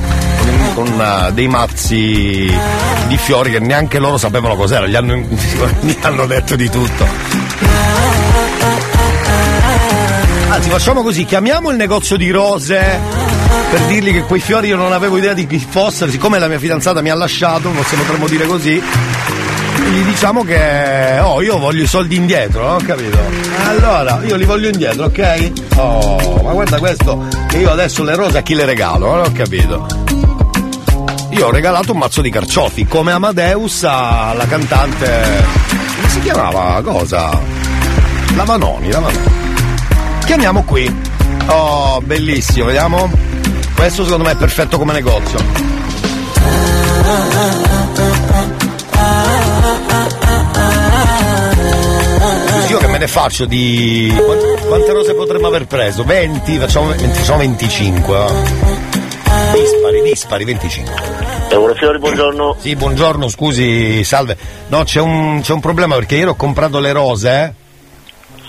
con 0.77 0.89
uh, 0.89 1.33
dei 1.33 1.49
mazzi 1.49 2.55
di 3.07 3.17
fiori 3.17 3.51
che 3.51 3.61
neanche 3.61 3.99
loro 3.99 4.19
sapevano 4.19 4.57
cos'era, 4.57 4.87
gli 4.87 4.95
hanno, 4.95 5.15
gli 5.81 5.97
hanno 6.03 6.27
detto 6.27 6.55
di 6.55 6.69
tutto. 6.69 7.07
Anzi, 10.51 10.69
facciamo 10.69 11.03
così, 11.03 11.25
chiamiamo 11.25 11.71
il 11.71 11.77
negozio 11.79 12.19
di 12.19 12.29
rose 12.31 13.01
per 13.71 13.81
dirgli 13.87 14.13
che 14.13 14.25
quei 14.25 14.41
fiori 14.41 14.69
io 14.69 14.77
non 14.77 14.93
avevo 14.93 15.17
idea 15.17 15.33
di 15.33 15.47
chi 15.47 15.59
fossero, 15.59 16.11
siccome 16.11 16.39
la 16.39 16.47
mia 16.47 16.59
fidanzata 16.59 17.01
mi 17.01 17.09
ha 17.09 17.15
lasciato, 17.15 17.71
forse 17.71 17.97
potremmo 17.97 18.29
dire 18.29 18.45
così, 18.45 18.75
gli 18.75 20.03
diciamo 20.03 20.45
che 20.45 21.19
oh 21.23 21.41
io 21.41 21.59
voglio 21.59 21.85
i 21.85 21.87
soldi 21.87 22.17
indietro, 22.17 22.69
no? 22.69 22.77
capito? 22.85 23.19
Allora, 23.65 24.21
io 24.27 24.37
li 24.37 24.45
voglio 24.45 24.69
indietro, 24.69 25.07
ok? 25.07 25.53
Oh, 25.77 26.41
ma 26.43 26.53
guarda 26.53 26.79
questo, 26.79 27.27
che 27.49 27.57
io 27.57 27.71
adesso 27.71 28.05
le 28.05 28.15
rose 28.15 28.37
a 28.37 28.43
chi 28.43 28.55
le 28.55 28.67
regalo, 28.67 29.07
non 29.07 29.25
ho 29.25 29.33
capito. 29.33 30.06
Io 31.37 31.49
ho 31.49 31.51
regalato 31.51 31.93
un 31.93 31.99
mazzo 31.99 32.23
di 32.23 32.31
carciofi, 32.31 32.87
come 32.87 33.13
Amadeus 33.13 33.85
alla 33.85 34.47
cantante. 34.47 35.45
Come 35.95 36.09
si 36.09 36.21
chiamava? 36.21 36.81
Cosa? 36.83 37.39
La 38.35 38.45
Manoni, 38.45 38.91
la 38.91 39.01
Manoni. 39.01 39.31
Chiamiamo 40.25 40.65
qui. 40.65 40.91
Oh, 41.49 42.01
bellissimo, 42.01 42.65
vediamo. 42.65 43.11
Questo 43.75 44.05
secondo 44.05 44.25
me 44.25 44.33
è 44.33 44.37
perfetto 44.37 44.79
come 44.79 44.95
negozio. 44.95 45.39
io 52.69 52.79
che 52.79 52.87
me 52.87 52.97
ne 52.99 53.09
faccio 53.09 53.45
di. 53.45 54.11
Quante 54.67 54.93
rose 54.93 55.15
potremmo 55.15 55.49
aver 55.49 55.67
preso? 55.67 56.03
20? 56.03 56.57
Facciamo, 56.57 56.93
facciamo 56.93 57.39
25. 57.39 58.17
Eh? 58.25 59.76
Dispari, 60.07 60.45
dispari, 60.45 60.45
25. 60.45 60.95
Eurofiori, 61.51 61.99
buongiorno. 61.99 62.57
Sì, 62.61 62.77
buongiorno, 62.77 63.29
scusi, 63.29 64.05
salve. 64.05 64.37
No, 64.69 64.85
c'è 64.85 65.01
un, 65.01 65.41
c'è 65.43 65.53
un 65.53 65.61
problema 65.61 65.97
perché 65.97 66.15
ieri 66.15 66.29
ho 66.29 66.37
comprato 66.37 66.79
le 66.79 66.93
rose, 66.93 67.31
eh? 67.31 67.65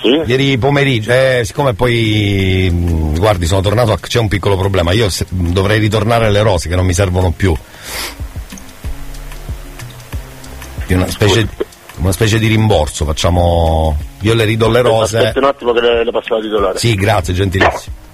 Sì? 0.01 0.21
Ieri 0.29 0.57
pomeriggio, 0.59 1.11
eh, 1.11 1.41
siccome 1.43 1.73
poi, 1.73 2.69
guardi, 3.17 3.47
sono 3.47 3.61
tornato, 3.61 3.91
a, 3.91 3.97
c'è 3.97 4.19
un 4.19 4.27
piccolo 4.27 4.55
problema, 4.55 4.91
io 4.91 5.09
se, 5.09 5.25
dovrei 5.29 5.79
ritornare 5.79 6.27
alle 6.27 6.41
rose 6.41 6.69
che 6.69 6.75
non 6.75 6.85
mi 6.85 6.93
servono 6.93 7.31
più. 7.31 7.55
Di 10.85 10.93
una 10.93 11.09
specie, 11.09 11.47
una 11.95 12.11
specie 12.11 12.37
di 12.37 12.47
rimborso, 12.47 13.03
facciamo. 13.03 13.97
Io 14.21 14.33
le 14.35 14.45
ridò 14.45 14.69
le 14.69 14.81
rose. 14.81 15.17
Aspetta 15.17 15.39
un 15.39 15.45
attimo 15.45 15.73
che 15.73 15.81
le, 15.81 16.03
le 16.03 16.11
passo 16.11 16.35
la 16.35 16.41
titolare. 16.41 16.77
Sì, 16.77 16.93
grazie, 16.93 17.33
gentilissimo. 17.33 18.05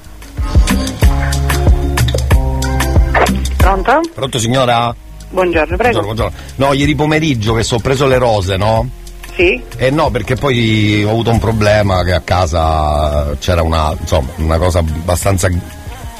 Pronto? 3.82 4.02
Pronto 4.14 4.38
signora? 4.38 4.94
Buongiorno, 5.30 5.76
prego. 5.78 6.00
Buongiorno, 6.02 6.30
buongiorno. 6.30 6.38
No, 6.58 6.74
ieri 6.74 6.94
pomeriggio 6.94 7.54
che 7.56 7.64
so, 7.64 7.80
preso 7.80 8.06
le 8.06 8.20
rose, 8.20 8.56
no? 8.56 8.88
Sì. 9.36 9.60
Eh 9.78 9.90
no, 9.90 10.12
perché 10.12 10.36
poi 10.36 11.04
ho 11.04 11.10
avuto 11.10 11.32
un 11.32 11.40
problema 11.40 12.04
che 12.04 12.14
a 12.14 12.20
casa 12.20 13.36
c'era 13.40 13.64
una, 13.64 13.96
insomma, 14.00 14.30
una 14.36 14.58
cosa 14.60 14.80
abbastanza. 14.80 15.50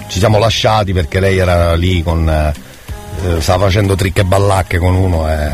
Ci 0.08 0.18
siamo 0.20 0.40
lasciati 0.40 0.94
perché 0.94 1.20
lei 1.20 1.38
era 1.38 1.76
lì 1.76 2.02
con. 2.02 2.28
Eh, 2.28 3.40
stava 3.40 3.66
facendo 3.66 3.94
trick 3.94 4.18
e 4.20 4.24
ballacche 4.24 4.80
con 4.80 4.96
uno 4.96 5.30
e. 5.30 5.50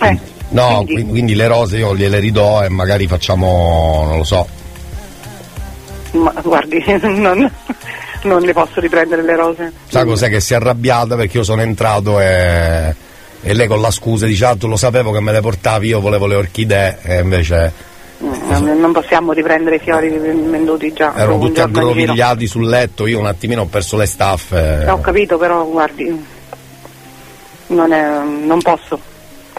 Eh, 0.00 0.18
No, 0.50 0.76
quindi? 0.76 0.92
quindi... 0.92 1.10
quindi 1.10 1.34
le 1.34 1.46
rose 1.48 1.78
io 1.78 1.96
gliele 1.96 2.20
ridò 2.20 2.62
e 2.62 2.68
magari 2.68 3.08
facciamo, 3.08 4.04
non 4.06 4.18
lo 4.18 4.24
so. 4.24 4.46
Ma 6.12 6.32
guardi, 6.42 6.82
non, 7.02 7.50
non 8.22 8.42
le 8.42 8.52
posso 8.52 8.80
riprendere 8.80 9.22
le 9.22 9.36
rose. 9.36 9.72
Sa 9.88 10.04
cos'è 10.04 10.28
che 10.28 10.40
si 10.40 10.52
è 10.52 10.56
arrabbiata 10.56 11.16
perché 11.16 11.38
io 11.38 11.42
sono 11.44 11.62
entrato 11.62 12.20
e, 12.20 12.94
e 13.42 13.54
lei 13.54 13.66
con 13.66 13.80
la 13.80 13.90
scusa 13.90 14.26
dice 14.26 14.44
ah 14.46 14.56
tu 14.56 14.66
lo 14.68 14.76
sapevo 14.76 15.12
che 15.12 15.20
me 15.20 15.32
le 15.32 15.40
portavi, 15.40 15.88
io 15.88 16.00
volevo 16.00 16.26
le 16.26 16.34
orchidee 16.34 16.98
e 17.02 17.20
invece 17.20 17.72
Non, 18.18 18.78
non 18.80 18.92
possiamo 18.92 19.32
riprendere 19.32 19.76
i 19.76 19.78
fiori 19.78 20.08
venduti 20.18 20.92
già. 20.92 21.14
erano 21.16 21.38
tutti 21.38 21.60
aggrovigliati 21.60 22.46
sul 22.48 22.66
letto, 22.68 23.06
io 23.06 23.20
un 23.20 23.26
attimino 23.26 23.62
ho 23.62 23.66
perso 23.66 23.96
le 23.96 24.06
staffe. 24.06 24.82
Eh, 24.82 24.90
Ho 24.90 25.00
capito, 25.00 25.38
però 25.38 25.64
guardi, 25.66 26.24
non, 27.68 27.92
è, 27.92 28.20
non 28.44 28.60
posso. 28.60 28.98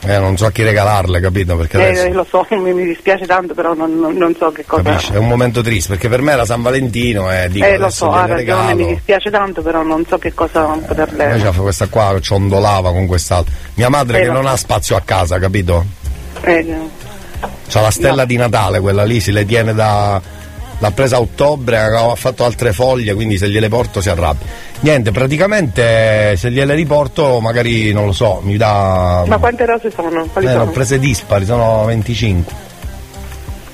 Eh, 0.02 0.18
non 0.18 0.38
so 0.38 0.46
a 0.46 0.52
chi 0.52 0.64
regalarle, 0.64 1.20
capito? 1.20 1.58
Perché 1.58 1.78
Eh, 1.78 1.90
adesso 1.90 2.14
lo 2.14 2.26
so, 2.30 2.46
mi, 2.56 2.74
mi 2.74 2.86
dispiace 2.86 3.26
tanto, 3.26 3.54
però 3.54 3.74
non, 3.74 4.00
non- 4.00 4.16
non 4.16 4.34
so 4.38 4.52
che 4.52 4.64
cosa. 4.66 4.82
capisci, 4.84 5.12
è 5.14 5.18
un 5.18 5.28
momento 5.28 5.62
triste 5.62 5.90
perché 5.94 6.08
per 6.08 6.22
me 6.22 6.32
era 6.32 6.46
San 6.46 6.62
Valentino 6.62 7.32
e 7.32 7.48
dico 7.50 7.66
eh, 7.66 7.78
lo 7.78 7.90
so, 7.90 8.10
ha 8.12 8.26
ragione, 8.26 8.34
mi 8.36 8.38
regalo. 8.46 8.86
dispiace 8.88 9.30
tanto, 9.30 9.62
però 9.62 9.84
non 9.84 10.06
so 10.08 10.18
che 10.18 10.34
cosa 10.34 10.62
poterle. 10.66 11.24
Invece 11.26 11.52
fa 11.52 11.62
questa 11.62 11.88
qua 11.88 12.18
ciondolava 12.22 12.92
con 12.92 13.06
quest'altra. 13.08 13.54
Mia 13.76 13.90
madre 13.90 14.20
Eh, 14.20 14.24
che 14.24 14.30
non 14.32 14.44
so. 14.44 14.50
ha 14.50 14.56
spazio 14.58 14.96
a 14.96 15.02
casa, 15.04 15.38
capito? 15.38 15.86
Eh, 16.42 16.66
C'ha 17.70 17.82
la 17.82 17.92
stella 17.92 18.26
di 18.26 18.36
Natale, 18.38 18.80
quella 18.80 19.04
lì, 19.04 19.20
si 19.20 19.32
le 19.32 19.46
tiene 19.46 19.74
da. 19.74 20.22
L'ha 20.82 20.92
presa 20.92 21.18
a 21.18 21.20
ottobre, 21.20 21.78
ha 21.78 22.16
fatto 22.16 22.46
altre 22.46 22.72
foglie, 22.72 23.14
quindi 23.14 23.38
se 23.38 23.50
gliele 23.50 23.68
porto 23.68 24.00
si 24.02 24.10
arrabbia. 24.10 24.48
Niente, 24.82 25.12
praticamente 25.12 26.36
se 26.38 26.50
gliele 26.52 26.74
riporto 26.74 27.40
magari 27.42 27.92
non 27.92 28.06
lo 28.06 28.12
so, 28.14 28.40
mi 28.44 28.56
dà. 28.56 29.24
Ma 29.28 29.38
quante 29.38 29.66
rose 29.66 29.92
sono? 29.92 30.26
Quali 30.32 30.48
Eh, 30.48 30.50
ne 30.52 30.56
ho 30.56 30.60
sono? 30.60 30.72
prese 30.72 30.98
dispari, 31.00 31.44
sono 31.46 31.84
25. 31.86 32.68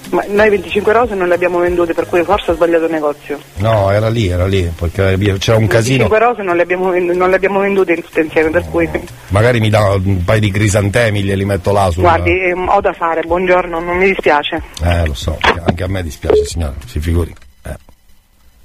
Ma 0.10 0.24
noi 0.28 0.50
25 0.50 0.94
rose 0.94 1.16
non 1.16 1.28
le 1.28 1.34
abbiamo 1.34 1.60
vendute, 1.60 1.94
per 1.94 2.06
cui 2.08 2.24
forse 2.24 2.52
ho 2.52 2.54
sbagliato 2.54 2.86
il 2.86 2.92
negozio. 2.92 3.40
No, 3.58 3.92
era 3.92 4.10
lì, 4.10 4.28
era 4.28 4.46
lì, 4.46 4.72
perché 4.76 5.18
c'era 5.40 5.58
un 5.58 5.68
casino. 5.68 6.08
25 6.08 6.20
rose 6.20 6.42
non 6.44 6.56
le 6.56 6.62
abbiamo, 6.62 6.90
vend- 6.90 7.12
non 7.12 7.30
le 7.30 7.36
abbiamo 7.36 7.60
vendute 7.60 7.96
tutte 8.02 8.22
insieme, 8.22 8.50
per 8.50 8.66
cui. 8.70 8.90
Magari 9.30 9.60
mi 9.60 9.70
dà 9.70 9.94
un 9.94 10.24
paio 10.24 10.40
di 10.40 10.52
crisantemi, 10.52 11.24
glieli 11.24 11.46
metto 11.46 11.72
là 11.72 11.90
sul. 11.90 12.04
Guardi, 12.04 12.32
ehm, 12.32 12.68
ho 12.70 12.82
da 12.82 12.94
fare, 12.94 13.22
buongiorno, 13.22 13.80
non 13.80 13.98
mi 13.98 14.08
dispiace. 14.08 14.62
Eh, 14.84 15.06
lo 15.06 15.14
so, 15.14 15.38
anche 15.66 15.84
a 15.84 15.88
me 15.88 16.04
dispiace, 16.04 16.46
signora, 16.46 16.74
si 16.86 17.00
figuri. 17.00 17.34
Eh. 17.64 17.76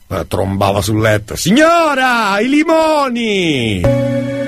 Guarda, 0.07 0.27
trombava 0.27 0.83
sul 0.83 1.01
letto. 1.01 1.37
Signora, 1.37 2.39
i 2.41 2.49
limoni! 2.49 4.40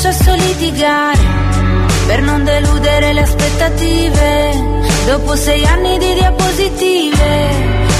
Concesso 0.00 0.32
litigare 0.32 1.18
per 2.06 2.22
non 2.22 2.44
deludere 2.44 3.12
le 3.12 3.20
aspettative. 3.20 4.86
Dopo 5.06 5.34
sei 5.34 5.64
anni 5.64 5.98
di 5.98 6.14
diapositive, 6.14 7.48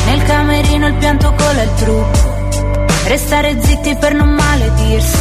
nel 0.07 0.23
camerino 0.23 0.87
il 0.87 0.95
pianto 0.95 1.35
cola 1.37 1.61
il 1.61 1.75
trucco. 1.75 2.57
Restare 3.05 3.61
zitti 3.61 3.97
per 3.97 4.15
non 4.15 4.29
maledirsi, 4.29 5.19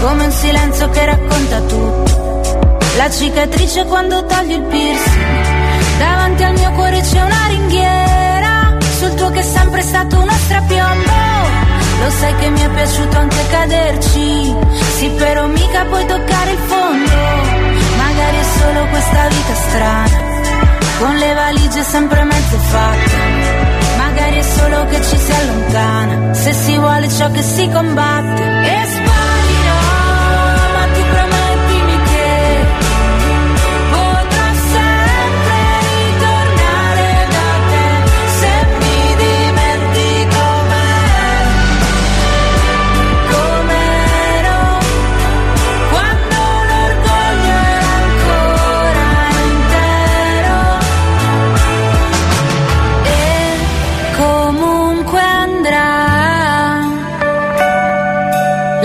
come 0.00 0.26
un 0.26 0.30
silenzio 0.30 0.90
che 0.90 1.04
racconta 1.06 1.58
tutto. 1.62 2.78
La 2.96 3.10
cicatrice 3.10 3.84
quando 3.86 4.24
togli 4.26 4.52
il 4.52 4.62
piercing. 4.62 5.98
Davanti 5.98 6.44
al 6.44 6.52
mio 6.52 6.70
cuore 6.70 7.00
c'è 7.00 7.20
una 7.20 7.46
ringhiera, 7.48 8.78
sul 8.96 9.14
tuo 9.14 9.30
che 9.30 9.40
è 9.40 9.42
sempre 9.42 9.82
stato 9.82 10.20
uno 10.20 10.32
strapiombo. 10.44 11.59
Lo 12.02 12.10
sai 12.10 12.34
che 12.36 12.48
mi 12.50 12.60
è 12.60 12.68
piaciuto 12.70 13.16
anche 13.18 13.46
caderci, 13.50 14.56
sì 14.96 15.10
però 15.10 15.46
mica 15.46 15.84
puoi 15.84 16.06
toccare 16.06 16.50
il 16.50 16.58
fondo. 16.58 17.10
Magari 17.96 18.36
è 18.36 18.46
solo 18.58 18.86
questa 18.86 19.28
vita 19.28 19.54
strana, 19.54 20.20
con 20.98 21.14
le 21.16 21.34
valigie 21.34 21.82
sempre 21.82 22.24
mezze 22.24 22.56
fatte. 22.56 23.88
Magari 23.98 24.38
è 24.38 24.42
solo 24.42 24.86
che 24.86 25.02
ci 25.02 25.16
si 25.18 25.32
allontana, 25.32 26.34
se 26.34 26.52
si 26.52 26.78
vuole 26.78 27.08
ciò 27.10 27.30
che 27.30 27.42
si 27.42 27.68
combatte. 27.70 29.09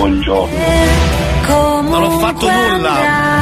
Buongiorno. 0.00 0.58
Non 1.82 2.02
ho 2.04 2.18
fatto 2.18 2.48
nulla, 2.48 2.92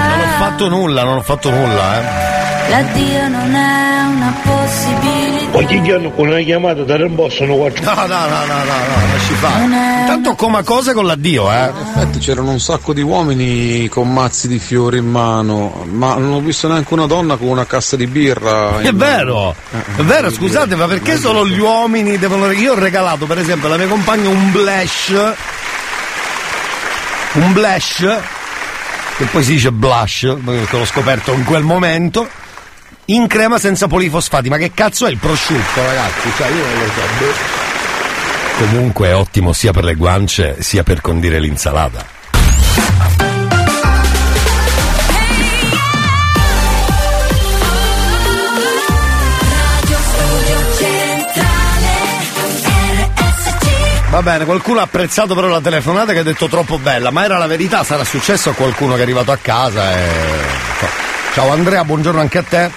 non 0.08 0.20
ho 0.20 0.38
fatto 0.38 0.68
nulla, 0.68 1.04
non 1.04 1.16
ho 1.16 1.22
fatto 1.22 1.50
nulla, 1.50 2.00
eh. 2.00 2.36
L'addio 2.70 3.28
non 3.28 3.54
è 3.54 4.02
una 4.04 4.34
possibilità. 4.42 5.56
Oggi 5.56 5.82
giorno 5.82 6.10
con 6.10 6.28
una 6.28 6.40
chiamata 6.40 6.82
da 6.82 6.96
rimborso. 6.96 7.44
No, 7.44 7.56
no, 7.56 7.66
no, 7.66 7.66
no, 7.66 8.06
no, 8.06 8.06
no, 8.06 9.12
lasci 9.12 9.34
fare. 9.34 9.64
Intanto 9.64 10.34
coma 10.34 10.62
cose 10.62 10.92
con 10.94 11.06
l'addio, 11.06 11.50
eh. 11.50 11.70
In 11.70 11.86
effetti 11.86 12.18
c'erano 12.18 12.50
un 12.50 12.60
sacco 12.60 12.92
di 12.92 13.02
uomini 13.02 13.88
con 13.88 14.12
mazzi 14.12 14.48
di 14.48 14.58
fiori 14.58 14.98
in 14.98 15.08
mano, 15.08 15.84
ma 15.90 16.14
non 16.14 16.32
ho 16.32 16.40
visto 16.40 16.66
neanche 16.66 16.92
una 16.92 17.06
donna 17.06 17.36
con 17.36 17.48
una 17.48 17.66
cassa 17.66 17.94
di 17.96 18.06
birra. 18.06 18.80
È 18.80 18.88
in 18.88 18.96
vero, 18.96 19.54
è 19.96 20.02
vero, 20.02 20.30
scusate, 20.30 20.74
ma 20.74 20.86
perché 20.86 21.16
solo 21.18 21.46
gli 21.46 21.60
uomini 21.60 22.18
devono. 22.18 22.50
Io 22.50 22.72
ho 22.72 22.78
regalato, 22.78 23.26
per 23.26 23.38
esempio, 23.38 23.68
alla 23.68 23.76
mia 23.76 23.86
compagna 23.86 24.28
un 24.28 24.50
blush. 24.50 25.34
Un 27.38 27.52
blush. 27.52 28.04
Che 29.16 29.24
poi 29.26 29.44
si 29.44 29.52
dice 29.52 29.70
blush, 29.70 30.36
perché 30.44 30.76
l'ho 30.76 30.84
scoperto 30.84 31.32
in 31.32 31.44
quel 31.44 31.62
momento. 31.62 32.28
In 33.06 33.28
crema 33.28 33.58
senza 33.58 33.86
polifosfati, 33.86 34.48
ma 34.48 34.56
che 34.56 34.72
cazzo 34.74 35.06
è 35.06 35.10
il 35.10 35.18
prosciutto, 35.18 35.84
ragazzi? 35.84 36.30
Cioè, 36.36 36.48
io 36.48 36.64
non 36.64 36.78
lo 36.78 36.86
so. 36.86 37.00
boh. 37.18 38.66
Comunque 38.66 39.08
è 39.08 39.14
ottimo 39.14 39.52
sia 39.52 39.72
per 39.72 39.84
le 39.84 39.94
guance 39.94 40.56
sia 40.62 40.82
per 40.82 41.00
condire 41.00 41.38
l'insalata. 41.38 42.04
Va 54.10 54.22
bene, 54.22 54.46
qualcuno 54.46 54.80
ha 54.80 54.84
apprezzato 54.84 55.34
però 55.34 55.48
la 55.48 55.60
telefonata 55.60 56.14
che 56.14 56.20
ha 56.20 56.22
detto 56.22 56.48
troppo 56.48 56.78
bella, 56.78 57.10
ma 57.10 57.24
era 57.24 57.36
la 57.36 57.46
verità, 57.46 57.84
sarà 57.84 58.04
successo 58.04 58.48
a 58.50 58.54
qualcuno 58.54 58.94
che 58.94 59.00
è 59.00 59.02
arrivato 59.02 59.32
a 59.32 59.36
casa 59.36 59.92
e... 59.92 60.08
Ciao 61.34 61.52
Andrea, 61.52 61.84
buongiorno 61.84 62.18
anche 62.18 62.38
a 62.38 62.42
te. 62.42 62.70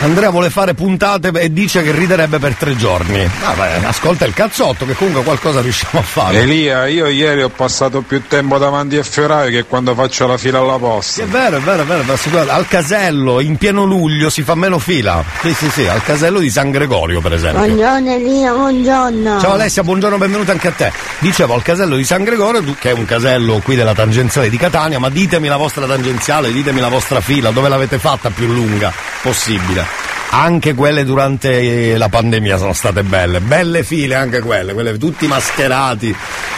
Andrea 0.00 0.30
vuole 0.30 0.48
fare 0.48 0.74
puntate 0.74 1.30
e 1.32 1.52
dice 1.52 1.82
che 1.82 1.90
riderebbe 1.90 2.38
per 2.38 2.54
tre 2.54 2.76
giorni. 2.76 3.28
Vabbè, 3.42 3.80
ascolta 3.84 4.26
il 4.26 4.32
cazzotto 4.32 4.86
che 4.86 4.94
comunque 4.94 5.24
qualcosa 5.24 5.60
riusciamo 5.60 5.98
a 5.98 6.02
fare. 6.02 6.38
Elia, 6.38 6.86
io 6.86 7.08
ieri 7.08 7.42
ho 7.42 7.48
passato 7.48 8.02
più 8.02 8.22
tempo 8.28 8.58
davanti 8.58 8.96
a 8.96 9.02
Ferrari 9.02 9.50
che 9.50 9.64
quando 9.64 9.94
faccio 9.94 10.28
la 10.28 10.38
fila 10.38 10.60
alla 10.60 10.78
posta. 10.78 11.24
È 11.24 11.26
vero, 11.26 11.56
è 11.56 11.60
vero, 11.60 11.82
è 11.82 11.84
vero, 11.84 12.52
al 12.52 12.68
casello 12.68 13.40
in 13.40 13.56
pieno 13.56 13.82
luglio 13.82 14.30
si 14.30 14.42
fa 14.42 14.54
meno 14.54 14.78
fila. 14.78 15.24
Sì, 15.40 15.52
sì, 15.52 15.68
sì, 15.68 15.88
al 15.88 16.02
casello 16.04 16.38
di 16.38 16.48
San 16.48 16.70
Gregorio 16.70 17.20
per 17.20 17.32
esempio. 17.32 17.64
Buongiorno 17.64 18.14
Elia, 18.14 18.52
buongiorno. 18.52 19.40
Ciao 19.40 19.52
Alessia, 19.54 19.82
buongiorno, 19.82 20.16
benvenuta 20.16 20.52
anche 20.52 20.68
a 20.68 20.72
te. 20.72 20.92
Dicevo 21.18 21.54
al 21.54 21.62
casello 21.62 21.96
di 21.96 22.04
San 22.04 22.22
Gregorio, 22.22 22.62
che 22.78 22.90
è 22.90 22.92
un 22.92 23.04
casello 23.04 23.58
qui 23.64 23.74
della 23.74 23.94
tangenziale 23.94 24.48
di 24.48 24.56
Catania, 24.58 25.00
ma 25.00 25.08
ditemi 25.08 25.48
la 25.48 25.56
vostra 25.56 25.86
tangenziale, 25.86 26.52
ditemi 26.52 26.78
la 26.78 26.88
vostra 26.88 27.20
fila, 27.20 27.50
dove 27.50 27.68
l'avete 27.68 27.98
fatta 27.98 28.30
più 28.30 28.46
lunga 28.46 28.92
possibile. 29.22 29.87
Anche 30.30 30.74
quelle 30.74 31.04
durante 31.04 31.92
eh, 31.92 31.96
la 31.96 32.08
pandemia 32.08 32.58
sono 32.58 32.74
state 32.74 33.02
belle, 33.02 33.40
belle 33.40 33.82
file 33.82 34.14
anche 34.14 34.40
quelle, 34.40 34.74
quelle 34.74 34.98
tutti 34.98 35.26
mascherati. 35.26 36.14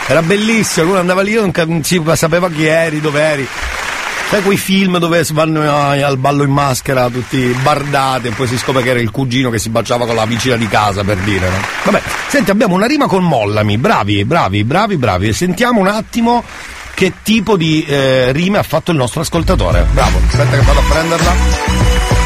Era 0.07 0.21
bellissimo, 0.21 0.91
uno 0.91 0.99
andava 0.99 1.21
lì, 1.21 1.33
cap- 1.51 1.67
non 1.67 1.83
si 1.83 2.01
sapeva 2.15 2.49
chi 2.49 2.65
eri, 2.65 2.99
dove 2.99 3.21
eri. 3.21 3.47
Sai 4.29 4.41
quei 4.43 4.57
film 4.57 4.97
dove 4.97 5.25
vanno 5.31 5.61
ai- 5.61 6.01
al 6.01 6.17
ballo 6.17 6.43
in 6.43 6.51
maschera, 6.51 7.09
tutti 7.09 7.37
bardati, 7.61 8.27
e 8.27 8.31
poi 8.31 8.47
si 8.47 8.57
scopre 8.57 8.81
che 8.81 8.89
era 8.89 8.99
il 8.99 9.11
cugino 9.11 9.49
che 9.49 9.59
si 9.59 9.69
baciava 9.69 10.05
con 10.05 10.15
la 10.15 10.25
vicina 10.25 10.55
di 10.55 10.67
casa, 10.67 11.03
per 11.03 11.17
dire, 11.17 11.49
no? 11.49 11.57
Vabbè, 11.83 12.01
senti, 12.27 12.51
abbiamo 12.51 12.75
una 12.75 12.87
rima 12.87 13.07
con 13.07 13.23
Mollami, 13.23 13.77
bravi, 13.77 14.23
bravi, 14.25 14.63
bravi, 14.63 14.97
bravi. 14.97 15.33
Sentiamo 15.33 15.79
un 15.79 15.87
attimo 15.87 16.43
che 16.93 17.13
tipo 17.23 17.57
di 17.57 17.85
eh, 17.85 18.31
rime 18.31 18.57
ha 18.57 18.63
fatto 18.63 18.91
il 18.91 18.97
nostro 18.97 19.21
ascoltatore. 19.21 19.85
Bravo, 19.91 20.19
aspetta 20.27 20.57
che 20.57 20.63
vado 20.65 20.79
a 20.79 20.83
prenderla. 20.89 22.20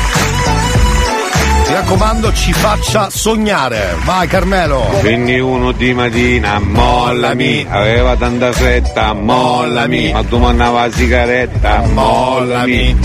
Mi 1.68 1.74
raccomando, 1.74 2.32
ci 2.32 2.54
faccia 2.54 3.10
sognare. 3.10 3.96
Vai 4.04 4.28
Carmelo. 4.28 4.82
Quindi 5.00 5.40
uno 5.40 5.72
di 5.72 5.96
mattina, 5.96 6.60
mollami, 6.60 7.66
aveva 7.68 8.16
tanta 8.16 8.52
fretta, 8.52 9.14
mollami, 9.14 10.12
ma 10.12 10.24
tu 10.24 10.38
mandava 10.38 10.86
la 10.86 10.92
sigaretta, 10.92 11.82
mollami. 11.92 12.96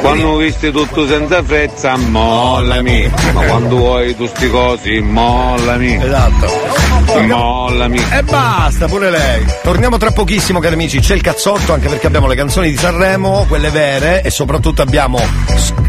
Quando 0.00 0.28
ho 0.28 0.36
visto 0.36 0.70
tutto 0.70 1.04
senza 1.08 1.42
fretta, 1.42 1.96
mollami, 1.96 3.10
ma 3.32 3.42
quando 3.42 3.76
vuoi 3.76 4.16
tu 4.16 4.24
sti 4.26 4.48
cosi, 4.48 5.00
mollami. 5.00 5.98
Esatto. 6.00 6.78
Mollami. 7.26 8.00
E 8.12 8.22
basta, 8.22 8.86
pure 8.86 9.10
lei. 9.10 9.44
Torniamo 9.64 9.98
tra 9.98 10.12
pochissimo, 10.12 10.60
cari 10.60 10.74
amici. 10.74 11.00
C'è 11.00 11.14
il 11.14 11.22
cazzotto, 11.22 11.72
anche 11.72 11.88
perché 11.88 12.06
abbiamo 12.06 12.28
le 12.28 12.36
canzoni 12.36 12.70
di 12.70 12.76
Sanremo, 12.76 13.46
quelle 13.48 13.70
vere, 13.70 14.22
e 14.22 14.30
soprattutto 14.30 14.80
abbiamo 14.80 15.18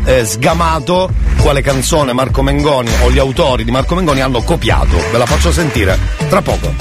eh, 0.06 0.26
sgamato 0.26 1.10
quale 1.42 1.62
canzone 1.62 1.90
Marco 1.91 2.41
Mengoni 2.41 2.89
o 3.01 3.12
gli 3.12 3.19
autori 3.19 3.65
di 3.65 3.71
Marco 3.71 3.95
Mengoni 3.95 4.21
hanno 4.21 4.41
copiato. 4.41 4.95
Ve 5.12 5.17
la 5.17 5.25
faccio 5.25 5.51
sentire 5.51 5.99
tra 6.30 6.41
poco. 6.41 6.73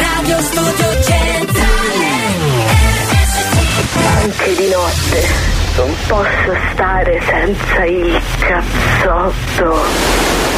Radio 0.00 0.40
Studio 0.40 1.02
Centrale 1.04 2.08
Anche 4.20 4.56
di 4.56 4.68
notte 4.68 5.28
non 5.76 5.94
posso 6.08 6.56
stare 6.72 7.22
senza 7.24 7.84
il 7.84 8.20
cazzotto. 8.40 10.57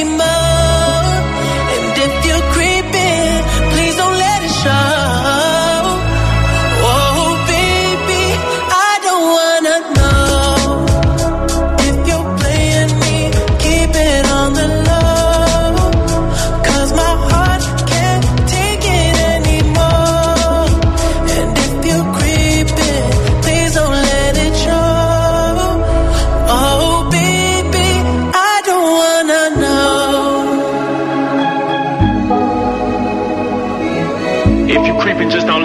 it 0.00 0.49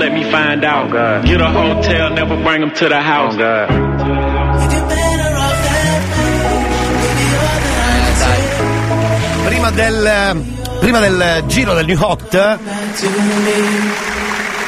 let 0.05 0.13
me 0.13 0.23
find 0.29 0.63
out. 0.63 0.91
Get 1.25 1.41
a 1.41 1.49
hotel, 1.49 2.11
never 2.13 2.35
bring 2.43 2.61
them 2.61 2.71
to 2.73 2.87
the 2.87 3.01
house. 3.01 3.35
Prima 9.45 9.71
del, 9.71 10.45
prima 10.79 10.99
del 10.99 11.43
giro 11.47 11.73
del 11.73 11.85
New 11.85 11.97
Hot. 11.99 12.59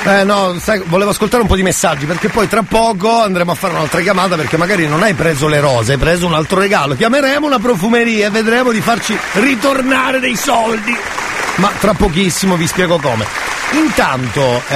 Eh 0.05 0.23
no, 0.23 0.55
sai, 0.59 0.81
volevo 0.85 1.11
ascoltare 1.11 1.41
un 1.41 1.49
po' 1.49 1.55
di 1.55 1.63
messaggi 1.63 2.05
perché 2.05 2.29
poi 2.29 2.47
tra 2.47 2.63
poco 2.63 3.21
andremo 3.21 3.51
a 3.51 3.55
fare 3.55 3.73
un'altra 3.73 3.99
chiamata 3.99 4.37
perché 4.37 4.55
magari 4.55 4.87
non 4.87 5.03
hai 5.03 5.13
preso 5.13 5.47
le 5.47 5.59
rose, 5.59 5.93
hai 5.93 5.97
preso 5.97 6.25
un 6.25 6.33
altro 6.33 6.59
regalo. 6.59 6.95
Chiameremo 6.95 7.45
una 7.45 7.59
profumeria 7.59 8.27
e 8.27 8.29
vedremo 8.29 8.71
di 8.71 8.81
farci 8.81 9.15
ritornare 9.33 10.19
dei 10.19 10.35
soldi. 10.35 10.95
Ma 11.55 11.71
tra 11.79 11.93
pochissimo 11.93 12.55
vi 12.55 12.65
spiego 12.65 12.97
come. 12.97 13.56
Intanto 13.73 14.61
eh, 14.69 14.75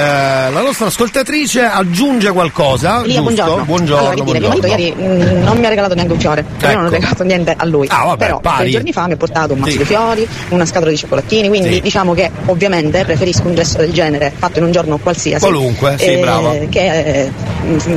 la 0.50 0.60
nostra 0.60 0.86
ascoltatrice 0.86 1.62
aggiunge 1.62 2.30
qualcosa. 2.30 3.00
Lia, 3.02 3.22
giusto? 3.22 3.62
buongiorno. 3.64 4.08
allora, 4.10 4.14
che 4.14 4.22
dire, 4.24 4.38
mio 4.38 4.48
marito 4.48 4.66
ieri 4.66 4.94
mm, 4.94 5.42
non 5.42 5.56
mi 5.56 5.64
ha 5.64 5.68
regalato 5.70 5.94
neanche 5.94 6.12
un 6.12 6.20
fiore. 6.20 6.44
Io 6.60 6.66
non 6.68 6.76
ho 6.76 6.80
Ecco. 6.82 6.90
regalato 6.90 7.22
niente 7.24 7.54
a 7.56 7.64
lui. 7.64 7.86
Ah, 7.90 8.04
vabbè, 8.04 8.24
Però 8.26 8.40
pari. 8.40 8.62
tre 8.64 8.70
giorni 8.70 8.92
fa 8.92 9.06
mi 9.06 9.12
ha 9.14 9.16
portato 9.16 9.54
un 9.54 9.60
mazzo 9.60 9.72
Sì. 9.72 9.78
di 9.78 9.84
fiori, 9.84 10.28
una 10.50 10.66
scatola 10.66 10.90
di 10.90 10.96
cioccolatini. 10.98 11.48
Quindi 11.48 11.72
Sì. 11.74 11.80
diciamo 11.80 12.12
che 12.12 12.30
ovviamente 12.46 13.02
preferisco 13.04 13.46
un 13.46 13.54
gesto 13.54 13.78
del 13.78 13.92
genere 13.92 14.30
fatto 14.36 14.58
in 14.58 14.66
un 14.66 14.72
giorno 14.72 14.98
qualsiasi. 14.98 15.40
Qualunque, 15.42 15.96
sì, 15.98 16.04
eh, 16.04 16.18
brava. 16.18 16.52
Che 16.68 16.80
eh, 17.24 17.32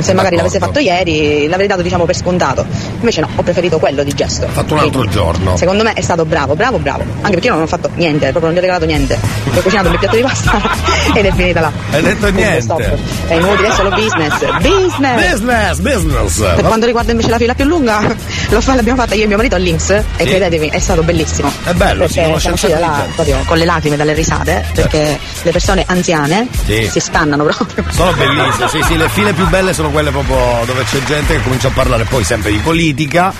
se 0.00 0.14
magari 0.14 0.36
l'avesse 0.36 0.58
fatto 0.58 0.78
ieri 0.78 1.46
l'avrei 1.46 1.66
dato 1.68 1.82
diciamo 1.82 2.04
per 2.06 2.16
scontato. 2.16 2.64
Invece 2.98 3.20
no, 3.20 3.28
ho 3.36 3.42
preferito 3.42 3.78
quello 3.78 4.02
di 4.02 4.14
gesto. 4.14 4.46
Fatto 4.48 4.72
un 4.74 4.80
altro 4.80 5.06
giorno. 5.08 5.56
Secondo 5.58 5.82
me 5.82 5.92
è 5.92 6.00
stato 6.00 6.24
bravo, 6.24 6.54
bravo, 6.54 6.78
bravo. 6.78 7.02
Anche 7.20 7.32
perché 7.32 7.46
io 7.48 7.52
non 7.54 7.62
ho 7.62 7.66
fatto 7.66 7.90
niente, 7.96 8.30
proprio 8.30 8.46
non 8.46 8.54
gli 8.54 8.58
ho 8.58 8.60
regalato 8.60 8.86
niente. 8.86 9.14
Ho 9.54 9.60
cucinato 9.60 9.84
il 9.88 9.90
mio 9.90 9.98
piatto 9.98 10.16
di 10.16 10.22
pasta 10.22 10.84
ed 11.14 11.24
è 11.24 11.32
finita 11.34 11.60
là. 11.60 11.72
Hai 11.90 12.02
detto 12.02 12.30
niente. 12.30 12.98
È 13.26 13.34
inutile, 13.34 13.68
è 13.68 13.72
solo 13.72 13.90
business. 13.90 14.38
Business! 14.60 15.30
Business, 15.32 15.78
business. 15.78 16.38
Per 16.54 16.64
quanto 16.64 16.86
riguarda 16.86 17.10
invece 17.12 17.30
la 17.30 17.38
fila 17.38 17.54
più 17.54 17.64
lunga, 17.64 18.00
lo 18.48 18.60
fa- 18.60 18.74
l'abbiamo 18.74 19.00
fatta 19.00 19.14
io 19.14 19.24
e 19.24 19.26
mio 19.26 19.36
marito 19.36 19.56
all'Inps 19.56 19.90
e 19.90 20.04
Sì. 20.18 20.24
credetemi, 20.24 20.68
è 20.70 20.78
stato 20.78 21.02
bellissimo. 21.02 21.52
È 21.64 21.72
bello, 21.72 22.06
sì, 22.06 22.14
siamo 22.14 22.34
usciti 22.54 22.72
là 22.72 23.06
proprio 23.14 23.38
con 23.46 23.56
le 23.58 23.64
lacrime 23.64 23.96
dalle 23.96 24.12
risate, 24.14 24.64
perché 24.74 25.18
le 25.42 25.50
persone 25.50 25.84
anziane 25.86 26.48
Sì. 26.64 26.88
si 26.90 27.00
scannano 27.00 27.44
proprio. 27.44 27.84
Sono 27.90 28.12
bellissime, 28.12 28.68
sì, 28.68 28.82
sì, 28.82 28.96
le 28.96 29.08
file 29.08 29.32
più 29.32 29.46
belle 29.48 29.72
sono 29.72 29.90
quelle 29.90 30.10
proprio 30.10 30.62
dove 30.66 30.84
c'è 30.84 31.02
gente 31.04 31.34
che 31.36 31.42
comincia 31.42 31.68
a 31.68 31.72
parlare 31.72 32.04
poi 32.04 32.24
sempre 32.24 32.50
di 32.50 32.58
politica 32.58 33.32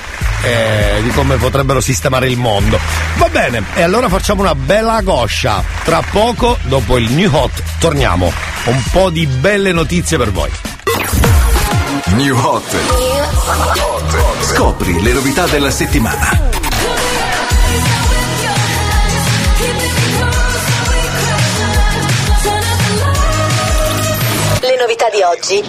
e 0.43 1.01
di 1.03 1.11
come 1.11 1.37
potrebbero 1.37 1.81
sistemare 1.81 2.29
il 2.29 2.37
mondo. 2.37 2.79
Va 3.17 3.29
bene, 3.29 3.63
e 3.75 3.83
allora 3.83 4.09
facciamo 4.09 4.43
una 4.43 4.55
bella 4.55 5.01
goscia. 5.03 5.63
Tra 5.85 6.03
poco, 6.11 6.59
dopo 6.63 6.99
il 6.99 7.11
New 7.13 7.33
Hot, 7.37 7.63
torniamo. 7.79 8.33
Un 8.65 8.83
po' 8.91 9.11
di 9.11 9.27
belle 9.27 9.71
notizie 9.71 10.17
per 10.17 10.33
voi. 10.33 10.51
New 12.15 12.35
Hot. 12.35 12.77
Scopri 14.41 15.03
le 15.03 15.13
novità 15.13 15.47
della 15.47 15.71
settimana. 15.71 16.31
Le 24.61 24.77
novità 24.81 25.11
di 25.11 25.21
oggi. 25.21 25.63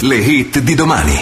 Le 0.00 0.16
hit 0.16 0.58
di 0.58 0.74
domani. 0.74 1.18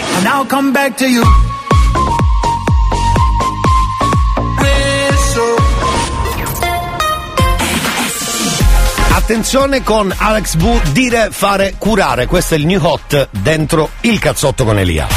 Attenzione 9.23 9.83
con 9.83 10.13
Alex 10.17 10.55
Bu, 10.55 10.81
dire, 10.91 11.29
fare, 11.31 11.75
curare. 11.77 12.25
Questo 12.25 12.55
è 12.55 12.57
il 12.57 12.65
New 12.65 12.83
Hot 12.83 13.29
dentro 13.31 13.91
il 14.01 14.19
cazzotto 14.19 14.65
con 14.65 14.77
Elia. 14.77 15.07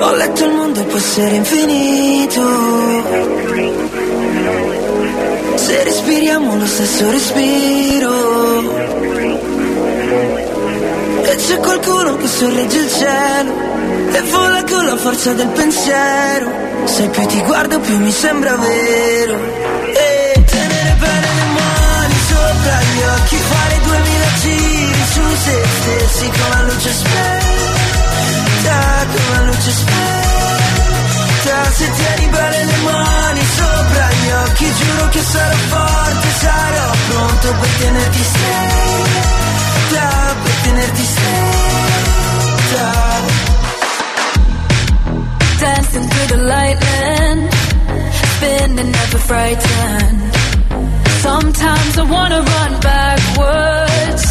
Ho 0.00 0.14
letto 0.16 0.44
il 0.44 0.54
mondo 0.54 0.82
può 0.86 0.98
essere 0.98 1.36
infinito. 1.36 2.42
Se 5.54 5.84
respiriamo 5.84 6.56
lo 6.56 6.66
stesso 6.66 7.10
respiro. 7.12 8.76
E 11.22 11.36
c'è 11.36 11.58
qualcuno 11.58 12.16
che 12.16 12.26
sorregge 12.26 12.78
il 12.78 12.90
cielo. 12.90 13.52
E 14.10 14.22
vola 14.32 14.64
con 14.64 14.84
la 14.84 14.96
forza 14.96 15.32
del 15.32 15.48
pensiero. 15.48 16.50
Se 16.86 17.06
più 17.06 17.24
ti 17.26 17.40
guardo 17.42 17.78
più 17.78 17.96
mi 17.98 18.10
sembra 18.10 18.56
vero. 18.56 19.77
Sopra 22.68 22.82
gli 22.82 23.02
occhi. 23.02 23.36
Fare 23.36 23.80
duemila 23.82 24.26
giri 24.40 25.04
su 25.12 25.22
se 25.44 25.64
stessi 25.80 26.30
con 26.30 26.48
la 26.50 26.62
luce 26.62 26.92
spenta. 26.92 28.78
Con 29.12 29.32
la 29.32 29.40
luce 29.42 29.70
spenta. 29.70 31.70
Se 31.72 31.90
tieni 31.90 32.26
bene 32.28 32.64
le 32.64 32.76
mani 32.84 33.44
sopra 33.56 34.08
gli 34.10 34.30
occhi. 34.44 34.72
Giuro 34.74 35.08
che 35.08 35.22
sarò 35.22 35.56
forte, 35.68 36.28
sarò 36.38 36.90
pronto 37.08 37.54
per 37.60 37.70
tenerti 37.78 38.22
stretta. 38.22 40.06
Per 40.42 40.54
tenerti 40.62 41.04
stretta. 41.04 41.36
Dancing 45.58 46.08
through 46.08 46.26
the 46.28 46.36
lightning, 46.36 47.50
spinning 48.12 48.90
never 48.90 49.18
frightened. 49.18 50.37
Sometimes 51.22 51.98
I 51.98 52.04
wanna 52.16 52.40
run 52.42 52.72
backwards. 52.80 54.24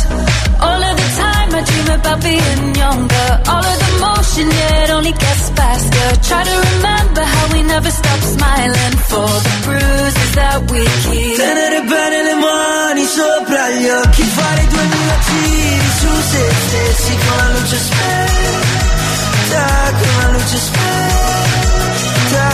All 0.65 0.81
of 0.89 0.95
the 1.01 1.09
time 1.23 1.49
I 1.59 1.61
dream 1.69 1.89
about 1.99 2.19
being 2.23 2.63
younger. 2.83 3.27
All 3.51 3.65
of 3.73 3.77
the 3.83 3.91
motion, 4.05 4.47
it 4.47 4.89
only 4.95 5.11
gets 5.11 5.43
faster. 5.57 6.07
Try 6.29 6.41
to 6.49 6.55
remember 6.69 7.23
how 7.33 7.45
we 7.53 7.61
never 7.63 7.91
stop 7.91 8.19
smiling 8.35 8.95
for 9.11 9.29
the 9.45 9.53
bruises 9.65 10.31
that 10.39 10.57
we 10.71 10.81
keep. 11.05 11.35
Tenere 11.37 11.81
bene 11.91 12.19
le 12.27 12.35
mani 12.45 13.05
sopra 13.05 13.63
gli 13.75 13.89
occhi, 14.01 14.23
fare 14.37 14.63
duemila 14.71 15.17
giri 15.27 15.89
su 15.99 16.11
se 16.31 16.43
stessi 16.65 17.13
con 17.23 17.37
la 17.37 17.47
luce 17.53 17.77
spenta, 17.87 19.65
con 19.99 20.13
la 20.21 20.29
luce 20.35 20.57
spenta. 20.57 21.56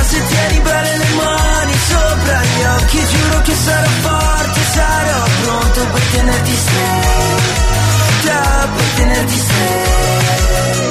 Se 0.01 0.19
tieni 0.27 0.59
bene 0.59 0.97
le 0.97 1.09
mani 1.15 1.73
sopra 1.87 2.41
gli 2.41 2.63
occhi, 2.63 2.99
giuro 3.07 3.41
che 3.41 3.53
sarò 3.55 3.87
forte, 4.01 4.59
sarò 4.73 5.23
pronto 5.43 5.85
per 5.91 6.01
tenerti 6.11 6.55
stretta, 6.55 8.39
per 8.75 8.85
tenerti 8.95 9.37
stretta. 9.37 10.82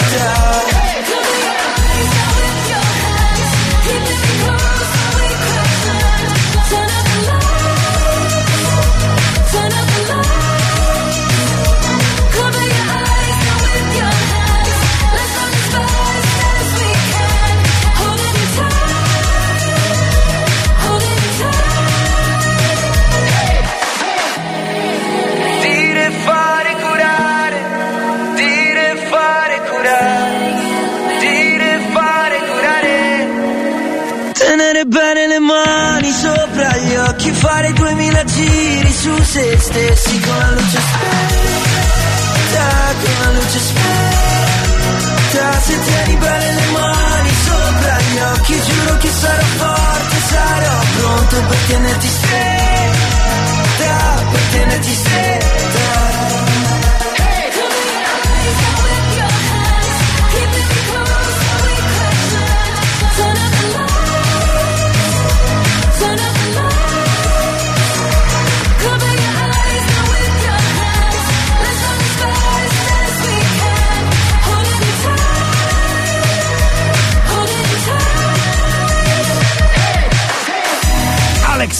Fare 37.42 37.72
duemila 37.72 38.22
giri 38.24 38.92
su 38.92 39.22
se 39.24 39.58
stessi 39.58 40.20
con 40.20 40.38
la 40.38 40.50
luce 40.50 40.80
spenta, 40.88 42.66
con 43.02 43.14
la 43.22 43.30
luce 43.32 43.58
spenta, 43.58 45.60
se 45.60 45.80
tieni 45.80 46.16
bene 46.16 46.52
le 46.58 46.66
mani 46.70 47.30
sopra 47.46 47.96
gli 47.98 48.18
occhi 48.34 48.60
giuro 48.66 48.96
che 48.98 49.10
sarò 49.10 49.46
forte, 49.58 50.16
sarò 50.30 50.76
pronto 50.98 51.36
per 51.48 51.58
tenerti 51.66 52.08
stretta, 52.08 53.94
per 54.30 54.42
tenerti 54.52 54.94
stretta. 54.94 55.51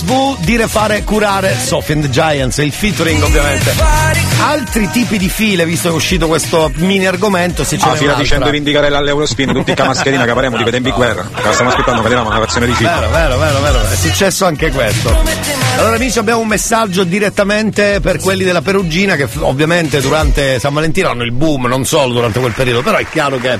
Alex 0.02 0.04
V 0.04 0.38
dire 0.44 0.66
fare 0.66 1.04
curare 1.04 1.56
Sophie 1.58 1.94
and 1.94 2.04
the 2.04 2.10
Giants, 2.10 2.58
il 2.58 2.72
featuring 2.72 3.22
ovviamente. 3.22 3.72
Altri 4.40 4.90
tipi 4.90 5.16
di 5.16 5.28
file, 5.28 5.64
visto 5.64 5.88
che 5.88 5.94
è 5.94 5.96
uscito 5.96 6.26
questo 6.26 6.70
mini 6.76 7.06
argomento, 7.06 7.62
se 7.62 7.76
c'è 7.76 7.88
Ah, 7.88 7.94
fila 7.94 8.14
dicendo 8.14 8.46
rivendicare 8.46 8.90
l'Eurospin, 8.90 9.52
tutti 9.52 9.72
a 9.72 9.84
mascherina 9.84 10.24
che 10.24 10.32
parliamo 10.32 10.56
di 10.56 10.64
vedere 10.64 10.88
in 10.88 10.94
guerra. 10.94 11.28
Stiamo 11.52 11.70
aspettando 11.70 12.02
che 12.02 12.08
diamo 12.08 12.28
una 12.28 12.38
versione 12.38 12.66
di 12.66 12.72
film. 12.72 12.90
Vero, 12.90 13.10
vero, 13.10 13.38
vero, 13.38 13.60
vero, 13.60 13.88
è 13.88 13.96
successo 13.96 14.44
anche 14.46 14.70
questo. 14.70 15.16
Allora 15.76 15.96
amici 15.96 16.18
abbiamo 16.18 16.40
un 16.40 16.48
messaggio 16.48 17.04
direttamente 17.04 18.00
per 18.00 18.18
quelli 18.18 18.44
della 18.44 18.62
Perugina 18.62 19.14
che 19.16 19.28
ovviamente 19.40 20.00
durante 20.00 20.58
San 20.58 20.74
Valentino 20.74 21.10
hanno 21.10 21.22
il 21.22 21.32
boom, 21.32 21.66
non 21.66 21.84
solo 21.84 22.12
durante 22.12 22.40
quel 22.40 22.52
periodo, 22.52 22.82
però 22.82 22.98
è 22.98 23.06
chiaro 23.08 23.38
che 23.38 23.58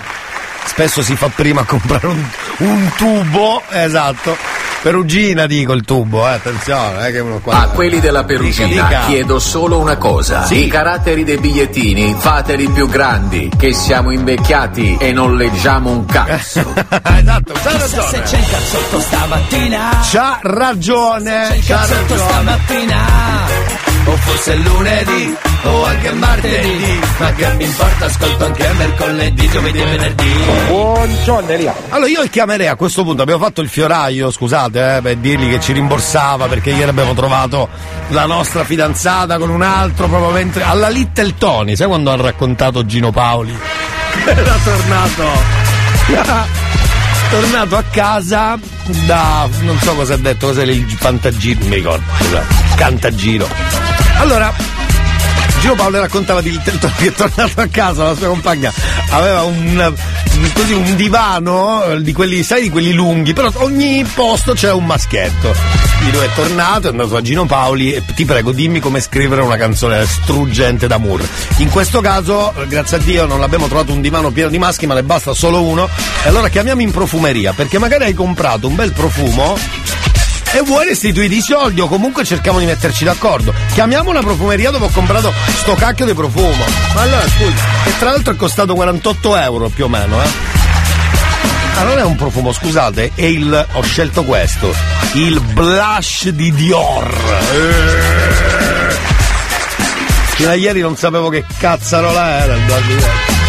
spesso 0.65 1.03
si 1.03 1.15
fa 1.17 1.31
prima 1.35 1.61
a 1.63 1.65
comprare 1.65 2.07
un, 2.07 2.25
un 2.59 2.91
tubo, 2.97 3.63
esatto. 3.71 4.52
Perugina 4.83 5.47
dico 5.47 5.73
il 5.75 5.85
tubo, 5.85 6.27
eh, 6.29 6.33
attenzione, 6.33 7.07
è 7.07 7.13
che 7.13 7.21
uno 7.21 7.39
qua. 7.39 7.61
A 7.61 7.69
quelli 7.69 8.01
della 8.01 8.25
Perugina 8.25 8.67
Dica, 8.67 8.87
dica. 8.89 9.01
chiedo 9.07 9.39
solo 9.39 9.79
una 9.79 9.97
cosa. 9.97 10.45
Sì. 10.45 10.65
I 10.65 10.69
caratteri 10.69 11.23
dei 11.23 11.39
bigliettini 11.39 12.17
fateli 12.19 12.69
più 12.69 12.89
grandi, 12.89 13.49
che 13.57 13.73
siamo 13.75 14.11
invecchiati 14.11 14.97
e 14.99 15.13
non 15.13 15.37
leggiamo 15.37 15.91
un 15.91 16.05
cazzo. 16.05 16.75
esatto, 16.75 17.53
c'ha 17.63 17.71
Chissà 17.71 17.87
se 17.87 17.97
ragione. 18.01 18.23
c'è 18.25 18.39
il 18.39 18.47
cazzotto 18.51 19.01
stamattina. 19.01 19.99
C'ha 20.03 20.39
ragione, 20.43 21.47
C'è 21.49 21.55
il 21.55 21.65
c'ha 21.65 21.77
cazzotto 21.77 22.01
ragione. 22.15 22.29
stamattina. 22.29 23.92
O 24.05 24.17
forse 24.17 24.57
lunedì 24.57 25.37
o 25.65 25.85
anche 25.85 26.13
martedì. 26.13 27.01
Ma 27.19 27.33
che 27.33 27.53
mi 27.55 27.65
importa, 27.65 28.07
ascolto 28.07 28.45
anche 28.45 28.69
mercoledì, 28.77 29.49
giovedì 29.49 29.79
e 29.81 29.85
venerdì. 29.85 30.33
Buongiorno 30.67 31.49
Elia. 31.49 31.75
Allora 31.91 32.11
io 32.11 32.25
chiamerei 32.29 32.67
a 32.67 32.75
questo 32.75 33.05
punto, 33.05 33.23
abbiamo 33.23 33.43
fatto 33.45 33.61
il 33.61 33.69
fioraio, 33.69 34.31
scusate, 34.31 34.97
eh, 34.97 35.03
per 35.03 35.17
dirgli 35.17 35.51
che 35.51 35.61
ci 35.61 35.73
rimborsava 35.73 36.47
perché 36.47 36.71
ieri 36.71 36.89
abbiamo 36.91 37.15
trovato 37.15 37.69
la 38.09 38.27
nostra 38.27 38.65
fidanzata 38.65 39.39
con 39.39 39.51
un 39.51 39.63
altro 39.63 40.09
proprio 40.09 40.31
mentre 40.31 40.65
alla 40.65 40.89
Little 40.89 41.35
Tony, 41.39 41.77
sai 41.77 41.87
quando 41.87 42.11
ha 42.11 42.17
raccontato 42.17 42.85
Gino 42.85 43.13
Paoli? 43.13 43.57
Era 44.27 44.57
tornato 44.65 45.25
tornato 47.31 47.77
a 47.77 47.83
casa 47.91 48.59
da 49.07 49.49
non 49.61 49.79
so 49.79 49.95
cosa 49.95 50.15
ha 50.15 50.19
detto, 50.19 50.49
cos'è 50.49 50.65
il 50.65 50.91
fantagiro, 50.91 51.65
mi 51.67 51.77
ricordo, 51.77 52.03
cantagiro. 52.75 53.92
Allora, 54.19 54.53
Gino 55.63 55.75
Paolo 55.75 56.01
raccontava 56.01 56.41
di 56.41 56.59
che 56.61 57.07
è 57.07 57.13
tornato 57.13 57.61
a 57.61 57.67
casa, 57.69 58.03
la 58.03 58.17
sua 58.17 58.27
compagna 58.27 58.73
aveva 59.11 59.43
un, 59.43 59.95
così, 60.53 60.73
un 60.73 60.97
divano 60.97 61.85
eh, 61.85 62.03
di 62.03 62.13
quelli, 62.13 62.43
sai, 62.43 62.63
di 62.63 62.71
quelli 62.71 62.93
lunghi, 62.93 63.33
però 63.33 63.49
ogni 63.59 64.05
posto 64.13 64.55
c'era 64.55 64.75
un 64.75 64.85
maschietto. 64.85 65.55
Lui 66.11 66.25
è 66.25 66.31
tornato, 66.35 66.89
è 66.89 66.91
andato 66.91 67.15
a 67.15 67.23
Gino 67.23 67.47
Paoli 67.47 67.93
e 67.93 68.03
ti 68.05 68.25
prego 68.25 68.51
dimmi 68.51 68.81
come 68.81 69.01
scrivere 69.01 69.41
una 69.41 69.57
canzone 69.57 70.05
struggente 70.05 70.89
d'amore. 70.89 71.29
In 71.59 71.71
questo 71.71 72.01
caso, 72.01 72.53
grazie 72.67 72.97
a 72.97 73.01
Dio, 73.01 73.27
non 73.27 73.41
abbiamo 73.43 73.69
trovato 73.69 73.93
un 73.93 74.01
divano 74.01 74.33
pieno 74.33 74.49
di 74.49 74.59
maschi, 74.59 74.87
ma 74.87 74.95
ne 74.95 75.05
basta 75.05 75.33
solo 75.33 75.63
uno. 75.63 75.89
E 76.25 76.29
allora 76.29 76.49
chiamiamo 76.49 76.81
in 76.81 76.91
profumeria, 76.91 77.53
perché 77.53 77.79
magari 77.79 78.05
hai 78.05 78.15
comprato 78.15 78.67
un 78.67 78.75
bel 78.75 78.93
profumo 78.93 79.57
e 80.55 80.61
vuoi 80.63 80.87
restituire 80.87 81.35
i 81.35 81.41
soldi 81.41 81.81
o 81.81 81.89
comunque 81.89 82.25
cerchiamo 82.25 82.59
di 82.59 82.67
metterci 82.67 83.05
d'accordo. 83.05 83.55
Chiamiamo 83.73 84.11
una 84.11 84.21
profumeria 84.21 84.71
dove 84.71 84.87
ho 84.87 84.91
comprato 84.91 85.33
sto 85.57 85.75
cacchio 85.75 86.05
di 86.05 86.15
profumo. 86.15 86.65
Ma 86.95 87.01
allora 87.01 87.27
scusa, 87.29 87.65
che 87.85 87.99
tra 87.99 88.11
l'altro 88.11 88.35
è 88.35 88.37
costato 88.37 88.75
48 88.75 89.37
euro 89.37 89.69
più 89.69 89.85
o 89.85 89.89
meno, 89.89 90.23
eh. 90.23 90.29
Ma 91.75 91.83
non 91.85 91.99
è 91.99 92.05
un 92.05 92.17
profumo, 92.17 92.53
scusate, 92.53 93.13
è 93.15 93.25
il. 93.25 93.67
ho 93.73 93.83
scelto 93.83 94.25
questo. 94.25 94.75
Il 95.15 95.41
blush 95.41 96.29
di 96.29 96.53
Dior. 96.53 97.11
Fino 100.35 100.51
a 100.51 100.55
ieri 100.55 100.81
non 100.81 100.97
sapevo 100.97 101.29
che 101.29 101.45
cazzarola 101.59 102.43
era 102.43 102.55
il 102.55 102.63
blush 102.63 102.87
di 102.87 102.97
Dior. 102.97 103.42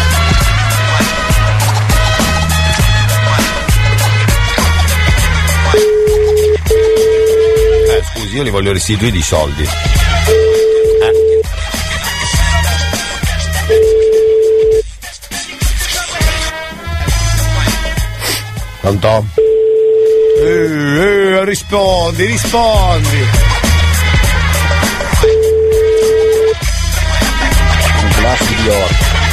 Io 8.34 8.42
li 8.42 8.50
voglio 8.50 8.72
restituire 8.72 9.16
i 9.16 9.22
soldi. 9.22 9.62
Eh. 9.62 9.68
Pronto? 18.80 19.26
Eh, 20.40 20.42
eh, 20.42 21.44
rispondi, 21.44 22.24
rispondi. 22.24 23.28
Un 28.02 28.10
classico 28.16 28.62
di 28.62 28.68
oro. 28.68 28.86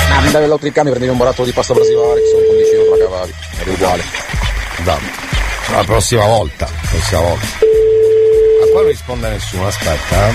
Ma 0.10 0.18
andavi 0.18 0.45
all'altro 0.45 0.68
ricambio 0.68 0.93
prendevi 0.93 1.12
un 1.12 1.18
barattolo 1.18 1.47
di 1.47 1.54
pasta 1.54 1.74
brasilare 1.74 2.22
che 2.22 2.28
sono 2.28 2.45
con 2.45 2.56
10 2.56 2.74
euro 2.76 2.95
la 2.95 3.04
cavavi. 3.04 3.34
Era 3.62 3.72
uguale. 3.72 4.04
Esatto. 4.80 5.06
La 5.72 5.84
prossima 5.86 6.26
volta. 6.26 6.66
La 6.66 6.88
prossima 6.89 7.22
volta. 7.22 7.81
Qua 8.72 8.80
non 8.80 8.90
risponde 8.90 9.30
nessuno, 9.30 9.68
aspetta. 9.68 10.30
Eh. 10.30 10.32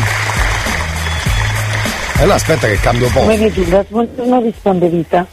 E 2.19 2.21
allora 2.21 2.35
aspetta 2.35 2.67
che 2.67 2.79
cambio 2.79 3.09
poco. 3.09 3.21
Come 3.21 3.37
vedi, 3.39 3.67
non 3.67 4.43
risponde 4.43 4.89
Vita. 4.89 5.27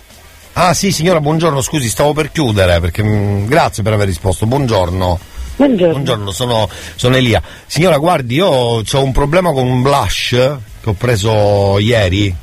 Ah 0.53 0.73
sì 0.73 0.91
signora, 0.91 1.19
buongiorno, 1.19 1.61
scusi, 1.61 1.89
stavo 1.89 2.13
per 2.13 2.31
chiudere 2.31 2.79
perché 2.79 3.03
mm, 3.03 3.47
grazie 3.47 3.83
per 3.83 3.93
aver 3.93 4.07
risposto. 4.07 4.45
Buongiorno. 4.45 5.19
Buongiorno. 5.57 6.31
sono, 6.31 6.69
sono 6.95 7.15
Elia. 7.15 7.41
Signora, 7.65 7.97
guardi, 7.97 8.35
io 8.35 8.47
ho 8.47 9.03
un 9.03 9.11
problema 9.11 9.51
con 9.51 9.67
un 9.67 9.81
blush 9.81 10.29
che 10.29 10.89
ho 10.89 10.93
preso 10.93 11.79
ieri. 11.79 12.33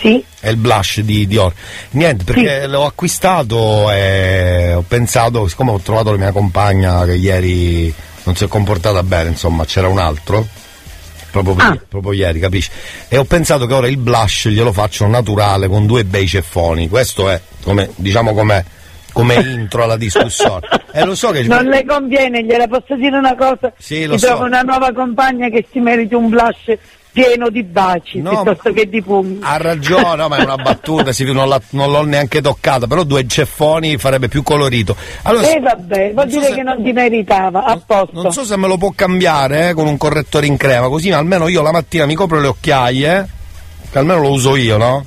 Sì. 0.00 0.24
È 0.40 0.48
il 0.48 0.56
blush 0.56 1.00
di 1.00 1.26
Dior. 1.26 1.52
Niente, 1.90 2.24
perché 2.24 2.66
l'ho 2.66 2.86
acquistato 2.86 3.90
e 3.92 4.72
ho 4.74 4.84
pensato, 4.86 5.46
siccome 5.46 5.70
ho 5.70 5.78
trovato 5.78 6.10
la 6.10 6.16
mia 6.16 6.32
compagna 6.32 7.04
che 7.04 7.14
ieri 7.14 7.94
non 8.30 8.36
si 8.36 8.44
è 8.44 8.48
comportata 8.48 9.02
bene, 9.02 9.30
insomma, 9.30 9.64
c'era 9.64 9.88
un 9.88 9.98
altro. 9.98 10.46
Proprio, 11.32 11.54
Ah. 11.58 11.78
proprio 11.88 12.12
ieri, 12.12 12.38
capisci? 12.40 12.70
E 13.08 13.16
ho 13.16 13.24
pensato 13.24 13.66
che 13.66 13.74
ora 13.74 13.86
il 13.88 13.96
blush 13.96 14.48
glielo 14.48 14.72
faccio 14.72 15.06
naturale 15.06 15.68
con 15.68 15.86
due 15.86 16.04
bei 16.04 16.26
ceffoni. 16.26 16.88
Questo 16.88 17.28
è, 17.28 17.40
come, 17.62 17.90
diciamo, 17.96 18.32
come, 18.34 18.64
come 19.12 19.34
intro 19.42 19.82
alla 19.84 19.96
discussione. 19.96 20.66
E 20.92 21.04
lo 21.04 21.14
so 21.14 21.30
che 21.30 21.42
Non 21.44 21.64
le 21.66 21.84
conviene, 21.84 22.44
gliela 22.44 22.66
posso 22.68 22.94
dire 22.96 23.16
una 23.16 23.34
cosa? 23.36 23.72
Sì, 23.78 24.06
lo 24.06 24.14
Ti 24.14 24.20
so. 24.20 24.26
trovo 24.26 24.44
una 24.44 24.62
nuova 24.62 24.92
compagna 24.92 25.48
che 25.48 25.66
si 25.70 25.78
meriti 25.80 26.14
un 26.14 26.28
blush 26.28 26.76
pieno 27.12 27.48
di 27.50 27.62
baci 27.62 28.20
piuttosto 28.20 28.72
che 28.72 28.88
di 28.88 29.02
pugni. 29.02 29.38
Ha 29.42 29.56
ragione, 29.56 30.16
no, 30.16 30.28
ma 30.28 30.36
è 30.36 30.42
una 30.44 30.56
battuta, 30.56 31.12
sì, 31.12 31.24
non, 31.32 31.48
non 31.70 31.90
l'ho 31.90 32.04
neanche 32.04 32.40
toccata, 32.40 32.86
però 32.86 33.02
due 33.04 33.26
ceffoni 33.26 33.96
farebbe 33.96 34.28
più 34.28 34.42
colorito. 34.42 34.94
Allora, 35.22 35.46
E 35.48 35.56
Eh, 35.56 35.60
vabbè, 35.60 36.12
vuol 36.12 36.26
dire 36.28 36.52
che 36.52 36.62
non 36.62 36.82
ti 36.82 36.92
meritava, 36.92 37.64
a 37.64 37.80
posto. 37.84 38.22
non 38.22 38.32
so 38.32 38.44
se 38.44 38.56
me 38.56 38.66
lo 38.68 38.76
può 38.76 38.92
cambiare 38.94 39.70
eh, 39.70 39.74
con 39.74 39.86
un 39.86 39.96
correttore 39.96 40.46
in 40.46 40.56
crema, 40.56 40.88
così 40.88 41.10
almeno 41.10 41.48
io 41.48 41.62
la 41.62 41.72
mattina 41.72 42.06
mi 42.06 42.14
copro 42.14 42.40
le 42.40 42.46
occhiaie, 42.48 43.28
che 43.90 43.98
almeno 43.98 44.20
lo 44.20 44.30
uso 44.30 44.56
io, 44.56 44.76
no? 44.76 45.04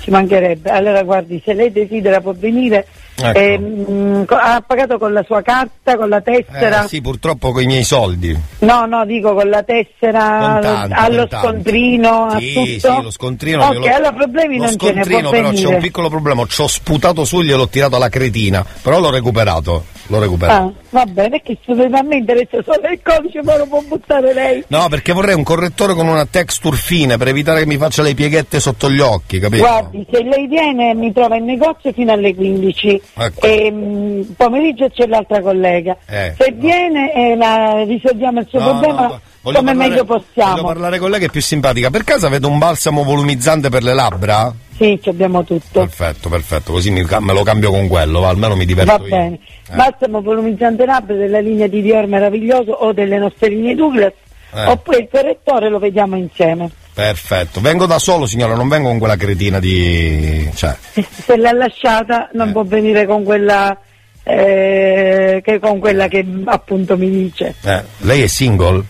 Ci 0.00 0.10
mancherebbe. 0.10 0.70
Allora 0.70 1.02
guardi, 1.02 1.40
se 1.44 1.52
lei 1.54 1.70
desidera 1.72 2.20
può 2.20 2.32
venire. 2.36 2.86
Ecco. 3.16 3.38
ehm, 3.38 4.24
co- 4.24 4.34
ha 4.34 4.62
pagato 4.66 4.98
con 4.98 5.12
la 5.12 5.22
sua 5.22 5.40
carta, 5.42 5.96
con 5.96 6.08
la 6.08 6.20
tessera? 6.20 6.84
Eh, 6.84 6.88
sì, 6.88 7.00
purtroppo 7.00 7.52
con 7.52 7.62
i 7.62 7.66
miei 7.66 7.84
soldi. 7.84 8.36
No, 8.58 8.86
no, 8.86 9.04
dico 9.06 9.34
con 9.34 9.48
la 9.48 9.62
tessera, 9.62 10.50
Contanti, 10.60 10.92
allo 10.94 11.28
scontrino, 11.30 12.26
a 12.26 12.38
Sì, 12.38 12.52
tutto. 12.52 12.92
sì, 12.94 13.02
lo 13.02 13.10
scontrino. 13.10 13.64
Ok, 13.64 13.72
glielo- 13.78 13.94
allora 13.94 14.12
problemi 14.12 14.56
lo 14.58 14.64
non 14.64 14.76
ce 14.78 14.92
ne 14.92 15.02
può 15.04 15.30
però 15.30 15.30
c'è 15.30 15.40
venire. 15.54 15.74
un 15.74 15.80
piccolo 15.80 16.08
problema, 16.08 16.44
ci 16.46 16.60
ho 16.60 16.66
sputato 16.66 17.24
su 17.24 17.40
e 17.40 17.44
gliel'ho 17.44 17.68
tirato 17.68 17.96
alla 17.96 18.08
cretina, 18.08 18.64
però 18.82 18.98
l'ho 18.98 19.10
recuperato. 19.10 19.84
Lo 20.08 20.18
recupero. 20.20 20.52
Ah, 20.52 20.72
va 20.90 21.04
bene, 21.06 21.40
che 21.42 21.58
se 21.64 21.72
a 21.72 22.02
me 22.02 22.16
interessa 22.16 22.58
solo 22.62 22.88
il 22.88 23.00
codice, 23.02 23.42
ma 23.42 23.56
lo 23.56 23.66
può 23.66 23.80
buttare 23.86 24.32
lei. 24.32 24.64
No, 24.68 24.88
perché 24.88 25.12
vorrei 25.12 25.34
un 25.34 25.42
correttore 25.42 25.94
con 25.94 26.06
una 26.06 26.26
texture 26.26 26.76
fine 26.76 27.16
per 27.16 27.28
evitare 27.28 27.60
che 27.60 27.66
mi 27.66 27.76
faccia 27.76 28.02
le 28.02 28.14
pieghette 28.14 28.60
sotto 28.60 28.90
gli 28.90 29.00
occhi, 29.00 29.38
capito? 29.38 29.62
Guardi, 29.64 30.06
se 30.10 30.22
lei 30.22 30.46
viene 30.46 30.94
mi 30.94 31.12
trova 31.12 31.36
in 31.36 31.44
negozio 31.44 31.92
fino 31.92 32.12
alle 32.12 32.34
15 32.34 33.02
Ecco. 33.16 33.46
e 33.46 33.70
mh, 33.70 34.34
pomeriggio 34.36 34.88
c'è 34.90 35.06
l'altra 35.06 35.40
collega. 35.40 35.96
Eh, 36.06 36.34
se 36.38 36.52
viene 36.56 37.12
e 37.14 37.36
la 37.36 37.82
risolviamo 37.84 38.40
il 38.40 38.46
suo 38.48 38.60
No, 38.60 38.68
problema 38.78 39.06
no, 39.06 39.20
voglio 39.44 39.58
come 39.58 39.70
parlare- 39.70 39.88
meglio 39.90 40.04
possiamo. 40.04 40.50
Voglio 40.52 40.66
parlare 40.66 40.98
con 40.98 41.10
lei 41.10 41.20
che 41.20 41.26
è 41.26 41.30
più 41.30 41.40
simpatica. 41.42 41.90
Per 41.90 42.02
caso 42.02 42.26
avete 42.26 42.46
un 42.46 42.58
balsamo 42.58 43.04
volumizzante 43.04 43.68
per 43.68 43.82
le 43.84 43.94
labbra? 43.94 44.52
Sì, 44.76 44.98
ci 45.00 45.08
abbiamo 45.10 45.44
tutto. 45.44 45.80
Perfetto, 45.80 46.28
perfetto, 46.28 46.72
così 46.72 46.90
mi 46.90 47.06
me 47.20 47.32
lo 47.32 47.42
cambio 47.44 47.70
con 47.70 47.86
quello, 47.86 48.20
va, 48.20 48.30
almeno 48.30 48.56
mi 48.56 48.64
diverto 48.64 48.90
Va 48.90 48.98
bene. 48.98 49.38
Eh. 49.70 49.74
Balsamo 49.76 50.20
volumizzante 50.20 50.84
labbra 50.84 51.14
della 51.14 51.38
linea 51.38 51.68
di 51.68 51.80
Dior 51.80 52.06
meraviglioso 52.06 52.72
o 52.72 52.92
delle 52.92 53.18
nostre 53.18 53.48
linee 53.50 53.76
Douglas. 53.76 54.12
Eh. 54.52 54.66
Oppure 54.66 54.98
il 54.98 55.08
correttore 55.10 55.68
lo 55.68 55.78
vediamo 55.78 56.16
insieme. 56.16 56.70
Perfetto. 56.92 57.60
Vengo 57.60 57.86
da 57.86 57.98
solo, 57.98 58.24
signora, 58.26 58.54
non 58.54 58.68
vengo 58.68 58.88
con 58.88 58.98
quella 58.98 59.16
cretina 59.16 59.58
di. 59.60 60.48
cioè. 60.54 60.76
Se 61.10 61.36
l'ha 61.36 61.52
lasciata 61.52 62.30
non 62.32 62.50
può 62.52 62.62
venire 62.64 63.04
con 63.06 63.24
quella 63.24 63.76
eh, 64.22 65.40
che 65.44 65.58
con 65.60 65.78
quella 65.78 66.08
che 66.08 66.24
appunto 66.46 66.96
mi 66.96 67.10
dice. 67.10 67.54
eh, 67.62 67.82
Lei 67.98 68.22
è 68.22 68.26
single? 68.26 68.82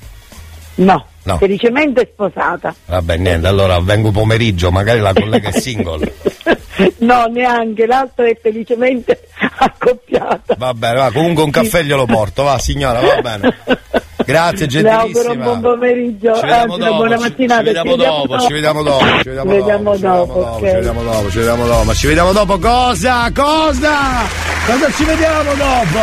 No, 0.76 1.04
No. 1.24 1.36
felicemente 1.38 2.10
sposata. 2.12 2.74
Vabbè, 2.86 3.16
niente, 3.16 3.46
allora 3.46 3.78
vengo 3.80 4.10
pomeriggio, 4.10 4.70
magari 4.70 5.00
la 5.00 5.12
collega 5.12 5.48
è 5.50 5.52
single. 5.60 6.12
No, 6.98 7.26
neanche, 7.26 7.86
l'altra 7.86 8.26
è 8.26 8.36
felicemente 8.42 9.28
accoppiata. 9.58 10.56
Va 10.58 10.74
bene, 10.74 10.96
va, 10.96 11.12
comunque 11.12 11.44
un 11.44 11.50
caffè 11.52 11.84
glielo 11.84 12.04
porto, 12.04 12.42
va 12.42 12.58
signora, 12.58 13.00
va 13.00 13.20
bene. 13.20 13.56
Grazie, 14.24 14.66
Le 14.66 14.72
gentilissima. 14.72 15.34
buon 15.44 15.60
pomeriggio, 15.60 16.34
Ci 16.34 16.40
vediamo 16.40 16.76
dopo, 16.76 16.94
buona 16.96 17.18
mattinata. 17.18 17.60
ci 17.60 17.64
vediamo 17.66 17.94
dopo, 17.96 18.38
ci 18.40 18.52
vediamo 18.52 18.82
dopo, 18.82 19.04
ci 19.04 19.28
vediamo 19.28 19.50
Ci 19.52 19.56
vediamo 19.58 19.96
dopo. 19.96 20.56
Ci 20.58 20.64
vediamo 20.64 21.02
dopo, 21.04 21.30
ci 21.30 21.36
vediamo 21.38 21.66
dopo, 21.66 21.84
ma 21.84 21.94
ci 21.94 22.06
vediamo 22.08 22.32
dopo 22.32 22.58
cosa? 22.58 23.30
Cosa? 23.32 23.96
Cosa 24.66 24.90
ci 24.96 25.04
vediamo 25.04 25.54
dopo? 25.54 26.00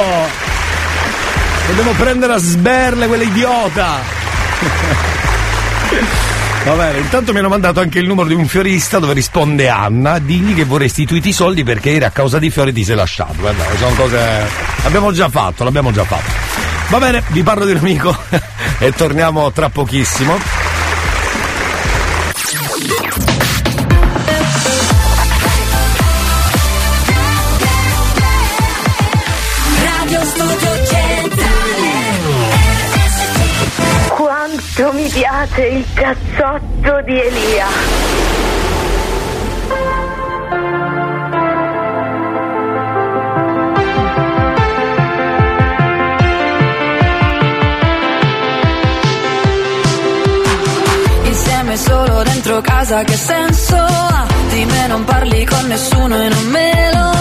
Dobbiamo 1.68 1.92
prendere 1.98 2.34
a 2.34 2.38
sberle 2.38 3.08
quell'idiota. 3.08 4.20
Va 6.64 6.74
bene, 6.74 7.00
intanto 7.00 7.34
mi 7.34 7.40
hanno 7.40 7.50
mandato 7.50 7.80
anche 7.80 7.98
il 7.98 8.06
numero 8.06 8.28
di 8.28 8.36
un 8.36 8.46
fiorista 8.46 9.00
dove 9.00 9.14
risponde 9.14 9.68
Anna, 9.68 10.20
digli 10.20 10.54
che 10.54 10.64
vorrei 10.64 10.86
restituiti 10.88 11.30
i 11.30 11.34
soldi 11.34 11.64
perché 11.64 11.90
ieri 11.90 12.06
a 12.06 12.12
causa 12.12 12.38
di 12.38 12.52
fiori 12.52 12.72
ti 12.72 12.84
sei 12.84 12.96
lasciato. 12.96 13.34
Guarda, 13.40 13.64
sono 13.78 13.96
cose. 13.96 14.48
L'abbiamo 14.84 15.12
già 15.12 15.28
fatto, 15.28 15.64
l'abbiamo 15.64 15.92
già 15.92 16.04
fatto. 16.04 16.32
Va 16.90 17.00
bene, 17.00 17.24
vi 17.30 17.42
parlo 17.42 17.66
di 17.66 17.72
un 17.72 17.78
amico 17.78 18.16
e 18.78 18.92
torniamo 18.92 19.52
tra 19.52 19.70
pochissimo. 19.70 20.38
Quanto 34.82 34.98
mi 34.98 35.08
piace 35.10 35.68
il 35.68 35.86
cazzotto 35.94 37.02
di 37.04 37.22
Elia. 37.22 37.68
Insieme 51.26 51.78
solo 51.78 52.24
dentro 52.24 52.62
casa 52.62 53.04
che 53.04 53.16
senso 53.16 53.76
ha? 53.76 54.26
Di 54.50 54.66
me 54.66 54.88
non 54.88 55.04
parli 55.04 55.46
con 55.46 55.68
nessuno 55.68 56.16
e 56.24 56.28
non 56.28 56.48
me 56.48 56.92
lo 56.92 57.21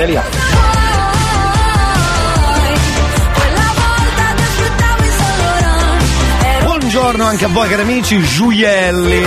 Delia. 0.00 0.24
Buongiorno 6.62 7.24
anche 7.24 7.44
a 7.44 7.48
voi 7.48 7.68
cari 7.68 7.82
amici, 7.82 8.18
Giulielli. 8.22 9.22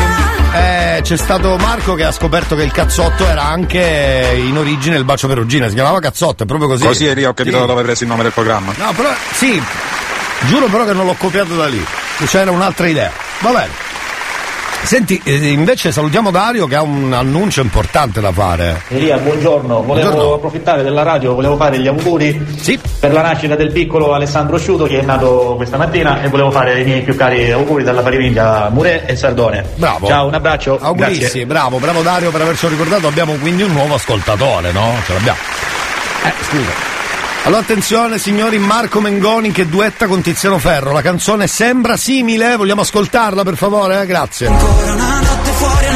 Eh, 0.56 1.00
c'è 1.04 1.16
stato 1.16 1.58
Marco 1.58 1.94
che 1.94 2.06
ha 2.06 2.12
scoperto 2.12 2.56
che 2.56 2.64
il 2.64 2.72
cazzotto 2.72 3.24
era 3.28 3.44
anche 3.44 4.34
in 4.36 4.58
origine 4.58 4.98
il 4.98 5.04
bacio 5.04 5.28
perugina, 5.28 5.68
si 5.68 5.76
chiamava 5.76 6.00
cazzotto, 6.00 6.42
è 6.42 6.46
proprio 6.48 6.68
così. 6.68 6.86
Così 6.86 7.06
è 7.06 7.14
lì, 7.14 7.24
ho 7.24 7.36
capito 7.36 7.62
sì. 7.62 7.68
dove 7.68 7.84
presi 7.84 8.04
il 8.04 8.10
nome 8.10 8.24
del 8.24 8.32
programma. 8.32 8.74
No, 8.76 8.94
però 8.94 9.14
sì, 9.34 9.62
giuro 10.48 10.66
però 10.66 10.86
che 10.86 10.94
non 10.94 11.06
l'ho 11.06 11.16
copiato 11.16 11.56
da 11.56 11.68
lì, 11.68 11.86
c'era 12.26 12.50
un'altra 12.50 12.88
idea. 12.88 13.12
Va 13.42 13.52
bene. 13.52 13.83
Senti, 14.84 15.20
eh, 15.24 15.48
invece 15.48 15.92
salutiamo 15.92 16.30
Dario 16.30 16.68
che 16.68 16.76
ha 16.76 16.82
un 16.84 17.14
annuncio 17.14 17.62
importante 17.62 18.20
da 18.22 18.32
fare. 18.32 18.84
Elia, 18.90 19.18
buongiorno. 19.18 19.82
Volevo 19.82 20.10
Buongiorno. 20.10 20.34
approfittare 20.36 20.84
della 20.84 21.04
radio, 21.04 21.34
volevo 21.34 21.56
fare 21.56 21.80
gli 21.80 21.88
auguri 21.88 22.34
per 23.00 23.12
la 23.12 23.22
nascita 23.22 23.56
del 23.56 23.72
piccolo 23.72 24.14
Alessandro 24.14 24.58
Sciuto 24.58 24.86
che 24.86 25.00
è 25.00 25.02
nato 25.02 25.54
questa 25.56 25.78
mattina 25.78 26.22
e 26.22 26.28
volevo 26.28 26.52
fare 26.52 26.82
i 26.82 26.84
miei 26.84 27.02
più 27.02 27.16
cari 27.16 27.50
auguri 27.52 27.84
dalla 27.84 28.02
Fariviglia 28.02 28.70
Murè 28.70 29.04
e 29.08 29.16
Sardone. 29.16 29.66
Bravo. 29.76 30.06
Ciao, 30.06 30.28
un 30.28 30.34
abbraccio. 30.34 30.78
Augurissimi, 30.80 31.46
bravo, 31.46 31.80
bravo 31.80 32.02
Dario 32.02 32.30
per 32.30 32.42
averci 32.42 32.68
ricordato. 32.68 33.08
Abbiamo 33.08 33.34
quindi 33.36 33.64
un 33.64 33.72
nuovo 33.72 33.96
ascoltatore, 33.96 34.72
no? 34.74 34.94
Ce 35.06 35.14
l'abbiamo. 35.14 35.38
Eh, 36.26 36.34
scusa. 36.44 36.93
Allora 37.46 37.62
attenzione 37.62 38.20
signori, 38.20 38.58
Marco 38.58 39.02
Mengoni 39.02 39.52
che 39.52 39.68
duetta 39.68 40.08
con 40.08 40.22
Tiziano 40.22 40.58
Ferro. 40.60 40.94
La 40.94 41.02
canzone 41.02 41.46
sembra 41.48 41.98
simile, 41.98 42.56
vogliamo 42.56 42.82
ascoltarla 42.82 43.44
per 43.44 43.58
favore? 43.58 44.02
Eh, 44.02 44.06
Grazie. 44.06 44.48
Ancora 44.48 44.94
una 44.94 45.20
notte 45.20 45.52
fuori 45.52 45.86
al 45.88 45.96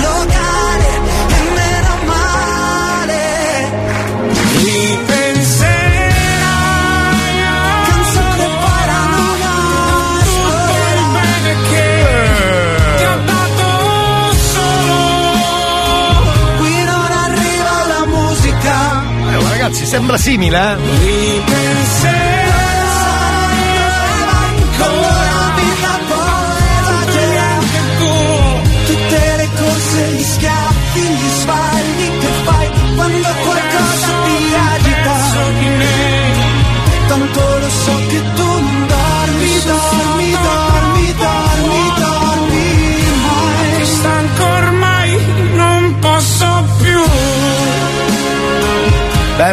sembra 19.88 20.18
simile, 20.18 20.58
eh? 20.74 22.17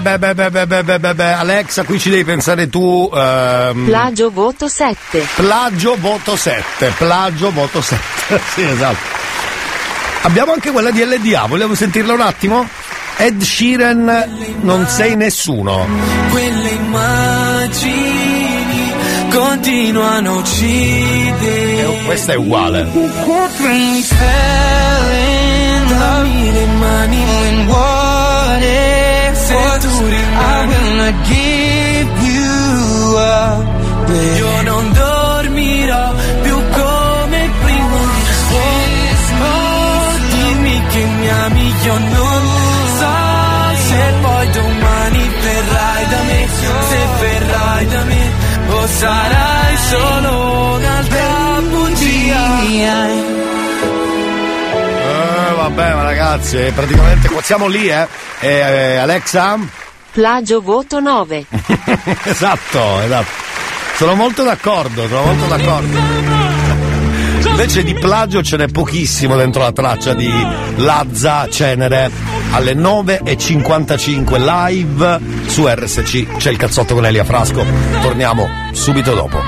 Beh, 0.00 0.18
beh, 0.18 0.34
beh, 0.34 0.50
beh, 0.50 0.66
beh, 0.66 0.82
beh, 0.82 0.98
beh, 0.98 1.14
beh, 1.14 1.32
Alexa, 1.32 1.84
qui 1.84 2.00
ci 2.00 2.10
devi 2.10 2.24
pensare 2.24 2.68
tu. 2.68 3.08
Ehm... 3.14 3.84
Plagio 3.84 4.30
voto 4.30 4.66
7. 4.66 5.24
Plagio 5.36 5.96
voto 5.98 6.34
7. 6.36 6.92
Plagio 6.98 7.52
voto 7.52 7.80
7. 7.80 8.40
sì, 8.54 8.62
esatto. 8.62 8.98
Abbiamo 10.22 10.52
anche 10.52 10.72
quella 10.72 10.90
di 10.90 11.04
LDA, 11.04 11.46
volevo 11.46 11.74
sentirla 11.74 12.12
un 12.12 12.22
attimo? 12.22 12.68
Ed 13.16 13.40
Sheeran, 13.40 14.56
non 14.62 14.86
sei 14.88 15.14
nessuno. 15.14 15.86
Quelle 16.30 16.70
immagini 16.70 18.24
continuano 19.30 20.30
a 20.30 20.36
uccidere. 20.38 21.78
Eh, 21.78 21.84
oh, 21.84 22.04
questa 22.04 22.32
è 22.32 22.36
uguale. 22.36 22.88
Not 31.04 31.16
give 31.28 32.10
you 32.28 33.16
up 33.18 33.64
babe. 34.08 34.38
Io 34.40 34.62
non 34.62 34.84
dormirò 34.92 36.14
più 36.42 36.56
come 36.78 37.40
prima 37.62 37.98
Oh, 39.36 40.12
dimmi 40.32 40.82
che 40.92 41.04
mi 41.18 41.28
ami 41.28 41.74
Io 41.84 41.98
non 41.98 42.42
so 42.98 43.14
se 43.88 44.02
poi 44.22 44.50
domani 44.50 45.22
verrai 45.42 46.08
da 46.08 46.20
me 46.28 46.40
Se 46.88 47.00
verrai 47.20 47.86
da 47.88 48.02
me 48.04 48.22
O 48.70 48.86
sarai 48.86 49.76
solo 49.90 50.74
un'altra 50.76 51.60
bugia 51.70 52.44
Eh, 55.06 55.54
vabbè, 55.56 55.94
ma 55.94 56.02
ragazzi, 56.02 56.56
eh, 56.56 56.72
praticamente 56.72 57.28
qua 57.28 57.42
siamo 57.42 57.66
lì, 57.66 57.88
eh. 57.88 58.06
Eh, 58.40 58.48
eh, 58.48 58.96
Alexa? 58.96 59.83
Plagio 60.14 60.60
voto 60.60 61.00
9. 61.00 61.44
esatto, 62.22 63.00
esatto. 63.00 63.26
Sono 63.96 64.14
molto 64.14 64.44
d'accordo, 64.44 65.08
sono 65.08 65.24
molto 65.24 65.46
d'accordo. 65.46 65.98
Invece 67.48 67.82
di 67.82 67.94
plagio 67.94 68.40
ce 68.40 68.56
n'è 68.56 68.68
pochissimo 68.68 69.34
dentro 69.34 69.62
la 69.62 69.72
traccia 69.72 70.14
di 70.14 70.30
Lazza 70.76 71.48
Cenere. 71.50 72.12
Alle 72.52 72.74
9.55 72.74 74.68
live 74.68 75.20
su 75.46 75.66
RSC. 75.66 76.36
C'è 76.36 76.50
il 76.50 76.58
cazzotto 76.58 76.94
con 76.94 77.04
Elia 77.04 77.24
Frasco. 77.24 77.64
Torniamo 78.00 78.48
subito 78.70 79.14
dopo. 79.14 79.42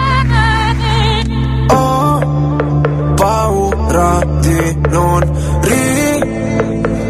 paura 3.14 4.20
di 4.40 4.78
non 4.88 5.20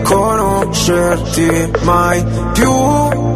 riconoscerti 0.02 1.70
mai 1.82 2.24
più. 2.52 3.35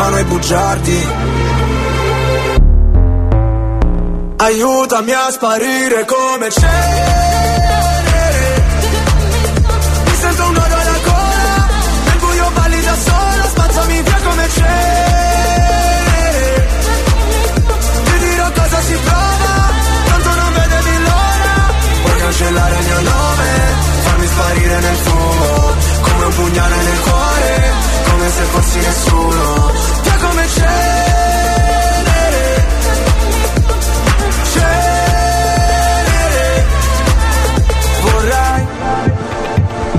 mano 0.01 0.15
ai 0.15 0.23
bugiardi. 0.23 1.07
Aiutami 4.37 5.11
a 5.11 5.29
sparire 5.29 6.05
come 6.05 6.49
cenere. 6.49 8.19
Mi 10.05 10.15
sento 10.21 10.43
un 10.43 10.53
nodo 10.53 10.75
alla 10.75 10.99
gola 11.05 11.67
Nel 12.05 12.17
buio 12.17 12.49
balli 12.53 12.81
da 12.81 12.95
sola 12.95 13.45
Spazzami 13.51 14.01
via 14.01 14.19
come 14.23 14.49
cenere 14.49 15.10
fossi 28.61 28.79
nessuno 28.79 29.71
Via 30.01 30.15
come 30.21 30.47
cenere. 30.47 31.89
Cenere 34.53 35.99
Vorrei 38.01 38.67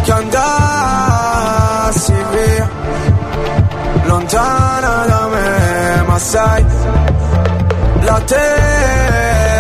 che 0.03 0.13
andassi 0.13 1.05
via 2.31 2.71
Lontana 4.05 5.05
da 5.07 5.29
me 5.29 6.03
Ma 6.07 6.19
sai 6.19 6.65
La 8.01 8.21
terapia. 8.21 9.51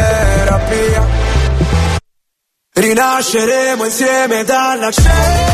Rinasceremo 2.74 3.84
insieme 3.84 4.44
dalla 4.44 4.90
cenere 4.90 5.53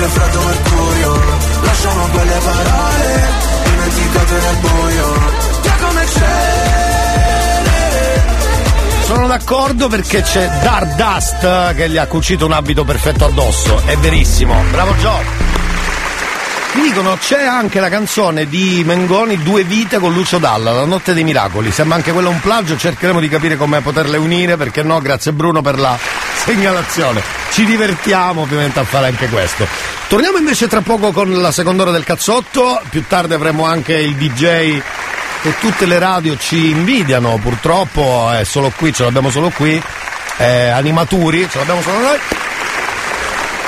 Invece 0.00 0.18
freddo 0.18 0.40
mercurio 0.40 1.20
Lasciamo 1.60 2.06
quelle 2.06 2.38
parole 2.42 3.28
Dimenticate 3.64 4.32
nel 4.32 4.56
buio 4.56 5.12
Via 5.60 5.74
come 5.74 6.06
cenere 6.06 7.42
Sono 9.02 9.26
d'accordo 9.26 9.88
perché 9.88 10.22
c'è 10.22 10.48
Dardust 10.62 11.74
che 11.74 11.90
gli 11.90 11.98
ha 11.98 12.06
cucito 12.06 12.46
un 12.46 12.52
abito 12.52 12.84
perfetto 12.84 13.26
addosso. 13.26 13.82
È 13.84 13.96
verissimo. 13.96 14.54
Bravo 14.70 14.96
Gio. 14.96 15.18
Mi 16.74 16.82
dicono 16.82 17.18
c'è 17.20 17.44
anche 17.44 17.80
la 17.80 17.88
canzone 17.88 18.46
di 18.48 18.82
Mengoni 18.86 19.42
Due 19.42 19.64
vite 19.64 19.98
con 19.98 20.14
Lucio 20.14 20.38
Dalla, 20.38 20.72
La 20.72 20.84
notte 20.84 21.12
dei 21.12 21.24
miracoli. 21.24 21.72
Sembra 21.72 21.96
anche 21.96 22.12
quella 22.12 22.28
un 22.28 22.40
plagio, 22.40 22.76
cercheremo 22.76 23.18
di 23.20 23.28
capire 23.28 23.56
come 23.56 23.80
poterle 23.80 24.16
unire, 24.16 24.56
perché 24.56 24.82
no, 24.82 25.00
grazie 25.00 25.32
Bruno 25.32 25.60
per 25.60 25.78
la 25.78 25.98
segnalazione. 26.44 27.39
Ci 27.50 27.64
divertiamo 27.64 28.42
ovviamente 28.42 28.78
a 28.78 28.84
fare 28.84 29.06
anche 29.06 29.28
questo. 29.28 29.66
Torniamo 30.08 30.38
invece 30.38 30.66
tra 30.66 30.80
poco 30.80 31.12
con 31.12 31.40
la 31.40 31.52
seconda 31.52 31.82
ora 31.82 31.90
del 31.90 32.04
cazzotto, 32.04 32.80
più 32.88 33.04
tardi 33.06 33.34
avremo 33.34 33.64
anche 33.64 33.94
il 33.94 34.14
DJ 34.14 34.80
che 35.42 35.54
tutte 35.58 35.86
le 35.86 35.98
radio 35.98 36.36
ci 36.36 36.70
invidiano, 36.70 37.38
purtroppo 37.42 38.30
è 38.30 38.44
solo 38.44 38.72
qui, 38.76 38.92
ce 38.92 39.04
l'abbiamo 39.04 39.30
solo 39.30 39.50
qui, 39.50 39.82
eh, 40.36 40.68
animaturi, 40.68 41.48
ce 41.50 41.58
l'abbiamo 41.58 41.80
solo 41.82 41.98
noi. 41.98 42.18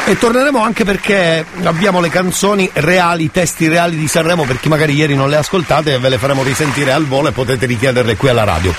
E 0.05 0.19
torneremo 0.19 0.61
anche 0.61 0.85
perché 0.85 1.47
abbiamo 1.63 2.01
le 2.01 2.09
canzoni 2.09 2.69
reali, 2.73 3.25
i 3.25 3.31
testi 3.31 3.69
reali 3.69 3.97
di 3.97 4.09
Sanremo, 4.09 4.43
per 4.43 4.59
chi 4.59 4.69
magari 4.69 4.95
ieri 4.95 5.15
non 5.15 5.29
le 5.29 5.37
ascoltate, 5.37 5.99
ve 5.99 6.09
le 6.09 6.19
faremo 6.19 6.43
risentire 6.43 6.93
al 6.93 7.07
volo 7.07 7.29
e 7.29 7.33
potete 7.33 7.67
richiederle 7.67 8.17
qui 8.17 8.29
alla 8.29 8.45
radio. 8.45 8.75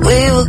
We 0.00 0.48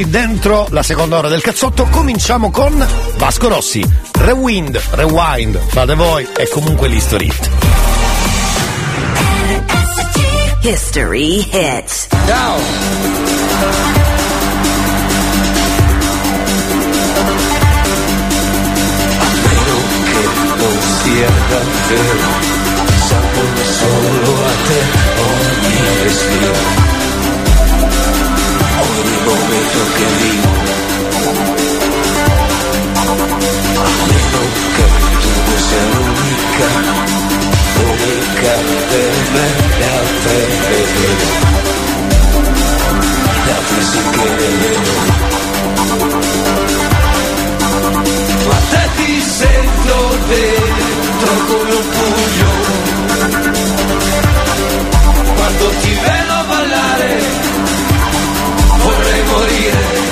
Eccoci 0.00 0.08
dentro 0.08 0.66
la 0.70 0.82
seconda 0.82 1.18
ora 1.18 1.28
del 1.28 1.42
cazzotto. 1.42 1.86
Cominciamo 1.86 2.50
con 2.50 2.86
Vasco 3.16 3.48
Rossi. 3.48 3.84
Rewind, 4.12 4.80
rewind, 4.92 5.58
fate 5.58 5.94
voi, 5.94 6.26
è 6.36 6.48
comunque 6.48 6.88
l'history 6.88 7.26
hit. 7.26 7.50
History 10.62 11.48
hits. 11.50 12.08
Ciao. 12.26 12.58
non 20.56 20.78
sia 21.02 21.30
davvero 21.48 22.28
saputo 23.06 23.64
solo 23.64 24.44
a 24.44 24.52
te 24.66 24.80
ogni 25.20 26.02
respiro 26.02 26.89
momento 29.60 29.82
che 29.94 30.06
vivo 30.20 30.48
a 33.76 33.94
meno 34.06 34.40
che 34.74 34.86
tu 35.44 35.54
sia 35.58 35.82
l'unica 35.92 36.68
unica 37.76 38.54
per 38.88 39.12
me 39.32 39.46
le 39.78 39.86
altre 39.98 40.36
le 40.70 40.80
vedo 40.96 41.28
le 43.44 43.52
altre 43.52 43.80
sì 43.82 44.00
che 44.10 44.28
le 44.38 44.50
vedo 44.60 44.94
ma 48.48 48.58
te 48.70 48.84
ti 48.96 49.10
sento 49.20 49.96
dentro 50.28 51.32
come 51.46 51.72
un 51.74 51.86
pugno 51.88 52.39
morire 59.32 60.09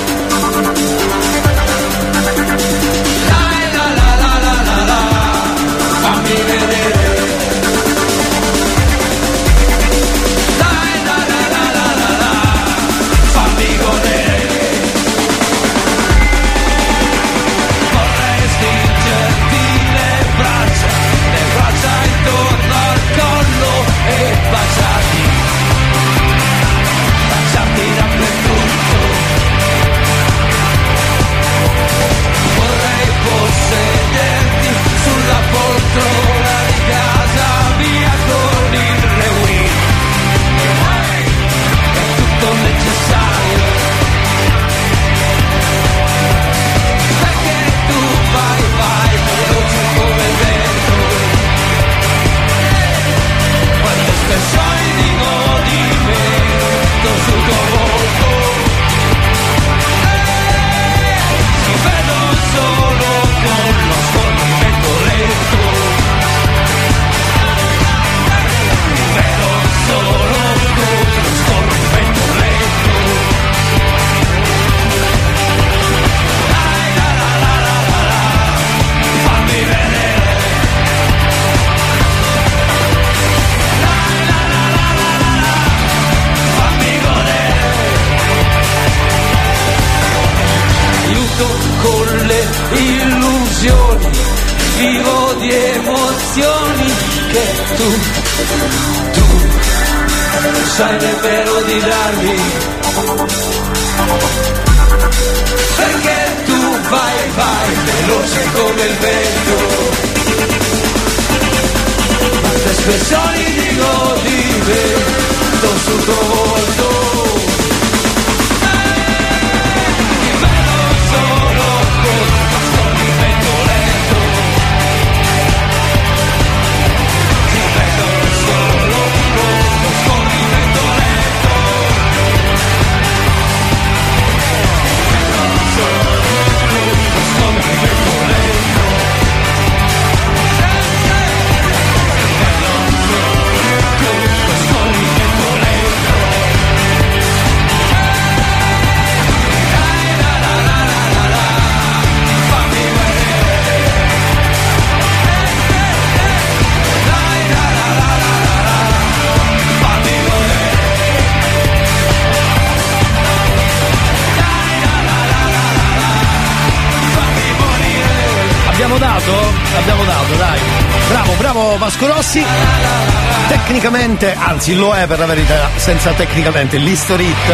Tecnicamente, 173.79 174.35
anzi 174.37 174.75
lo 174.75 174.93
è 174.93 175.07
per 175.07 175.19
la 175.19 175.25
verità, 175.25 175.69
senza 175.77 176.11
tecnicamente 176.11 176.75
l'history 176.75 177.23
hit. 177.25 177.53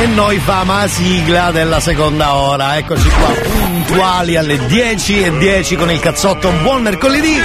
E 0.00 0.06
noi 0.06 0.40
famo 0.40 0.76
la 0.76 0.88
sigla 0.88 1.52
della 1.52 1.78
seconda 1.78 2.34
ora. 2.34 2.76
Eccoci 2.76 3.08
qua, 3.08 3.28
puntuali 3.28 4.34
alle 4.36 4.66
10 4.66 5.22
e 5.22 5.38
10 5.38 5.76
con 5.76 5.92
il 5.92 6.00
cazzotto. 6.00 6.50
Buon 6.62 6.82
mercoledì! 6.82 7.40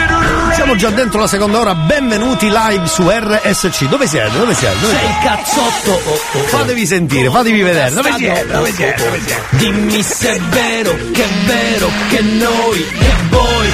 Siamo 0.55 0.75
già 0.75 0.89
dentro 0.89 1.19
la 1.19 1.27
seconda 1.27 1.59
ora. 1.59 1.75
Benvenuti 1.75 2.49
live 2.49 2.87
su 2.87 3.07
RSC. 3.07 3.83
Dove 3.85 4.07
siete? 4.07 4.37
Dove 4.39 4.55
siete? 4.55 4.79
Dove 4.79 4.93
C'è 4.93 4.99
siete? 4.99 5.13
il 5.13 5.23
cazzotto. 5.23 5.91
oh, 5.91 6.19
oh. 6.39 6.43
Fatevi 6.45 6.85
sentire, 6.87 7.29
fatevi 7.29 7.61
vedere. 7.61 7.93
Dove 7.93 8.11
siete? 8.17 8.45
Dove 8.47 8.69
oh, 8.69 8.73
siete? 8.73 9.01
oh, 9.01 9.05
Dove 9.05 9.17
oh. 9.17 9.21
siete? 9.23 9.43
Dimmi 9.51 10.01
se 10.01 10.31
è 10.33 10.39
vero, 10.39 10.95
che 11.11 11.23
è 11.23 11.29
vero, 11.45 11.89
che 12.09 12.21
noi, 12.21 12.87
che 12.87 13.13
voi, 13.29 13.73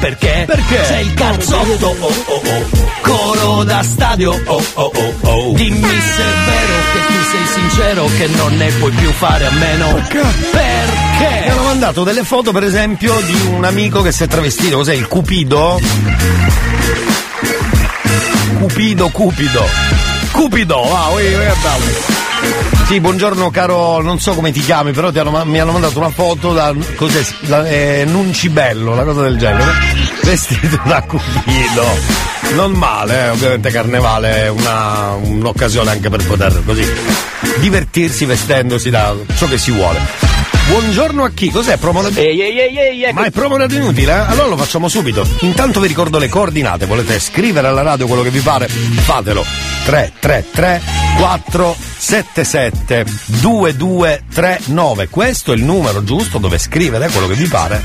perché? 0.00 0.44
Perché? 0.46 0.80
C'è 0.82 0.98
il 0.98 1.14
cazzotto, 1.14 1.86
oh 1.86 2.14
oh 2.26 2.42
oh. 2.44 2.68
Coro 3.02 3.64
da 3.64 3.82
stadio, 3.82 4.30
oh 4.32 4.64
oh 4.74 4.90
oh 4.94 5.14
oh. 5.20 5.52
Dimmi 5.54 5.80
se 5.80 6.22
è 6.22 6.34
vero 6.46 6.72
che 6.92 7.06
tu 7.06 7.22
sei 7.30 7.46
sincero, 7.62 8.06
che 8.16 8.26
non 8.28 8.56
ne 8.56 8.70
puoi 8.72 8.92
più 8.92 9.10
fare 9.12 9.46
a 9.46 9.50
meno. 9.50 9.92
Perché? 9.92 11.42
Mi 11.44 11.48
hanno 11.50 11.62
mandato 11.62 12.04
delle 12.04 12.24
foto, 12.24 12.52
per 12.52 12.64
esempio, 12.64 13.18
di 13.20 13.40
un 13.54 13.64
amico 13.64 14.02
che 14.02 14.12
si 14.12 14.24
è 14.24 14.26
travestito, 14.26 14.76
cos'è 14.76 14.94
il 14.94 15.06
Cupido? 15.06 15.80
Cupido, 18.58 19.08
Cupido. 19.10 19.64
Cupido, 20.32 20.76
wow, 20.76 21.18
eh, 21.18 21.32
eh, 21.32 21.52
bravo. 21.60 22.19
Sì, 22.90 22.98
buongiorno 22.98 23.50
caro, 23.52 24.02
non 24.02 24.18
so 24.18 24.34
come 24.34 24.50
ti 24.50 24.58
chiami, 24.58 24.90
però 24.90 25.12
ti 25.12 25.20
hanno- 25.20 25.44
mi 25.44 25.60
hanno 25.60 25.70
mandato 25.70 26.00
una 26.00 26.10
foto 26.10 26.52
da 26.52 26.74
cos'è, 26.96 27.24
da, 27.46 27.64
eh, 27.68 28.04
Nuncibello, 28.04 28.90
una 28.90 29.04
cosa 29.04 29.22
del 29.22 29.38
genere, 29.38 29.70
vestito 30.24 30.76
da 30.84 31.00
Cupido. 31.02 31.84
Non 32.54 32.72
male, 32.72 33.26
eh, 33.26 33.28
ovviamente 33.28 33.70
carnevale 33.70 34.42
è 34.42 34.48
una- 34.48 35.14
un'occasione 35.22 35.88
anche 35.88 36.10
per 36.10 36.26
poter 36.26 36.64
così 36.66 36.84
divertirsi 37.60 38.24
vestendosi 38.24 38.90
da 38.90 39.14
ciò 39.36 39.46
che 39.46 39.56
si 39.56 39.70
vuole. 39.70 40.00
Buongiorno 40.70 41.24
a 41.24 41.30
chi? 41.30 41.50
Cos'è? 41.50 41.78
Promo 41.78 42.06
Ehi, 42.06 42.40
ehi, 42.40 42.60
ehi, 42.60 42.78
ehi, 42.78 43.02
ecco. 43.02 43.18
Ma 43.18 43.26
è 43.26 43.32
promo 43.32 43.56
radio 43.56 43.78
inutile? 43.78 44.12
eh? 44.12 44.18
Allora 44.18 44.46
lo 44.46 44.56
facciamo 44.56 44.86
subito. 44.88 45.26
Intanto 45.40 45.80
vi 45.80 45.88
ricordo 45.88 46.16
le 46.18 46.28
coordinate. 46.28 46.86
Volete 46.86 47.18
scrivere 47.18 47.66
alla 47.66 47.82
radio 47.82 48.06
quello 48.06 48.22
che 48.22 48.30
vi 48.30 48.38
pare? 48.38 48.68
Fatelo. 48.68 49.44
333 49.84 50.80
477 51.18 53.04
2239. 53.40 55.08
Questo 55.08 55.50
è 55.52 55.56
il 55.56 55.64
numero 55.64 56.04
giusto 56.04 56.38
dove 56.38 56.56
scrivere 56.56 57.08
quello 57.08 57.26
che 57.26 57.34
vi 57.34 57.46
pare. 57.46 57.84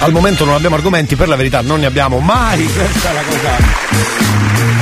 Al 0.00 0.12
momento 0.12 0.44
non 0.44 0.52
abbiamo 0.52 0.74
argomenti, 0.76 1.16
per 1.16 1.28
la 1.28 1.36
verità 1.36 1.62
non 1.62 1.80
ne 1.80 1.86
abbiamo 1.86 2.18
mai. 2.18 2.66
Questa 2.70 3.10
è 3.10 3.12
la 3.14 3.22
cosa. 3.22 4.75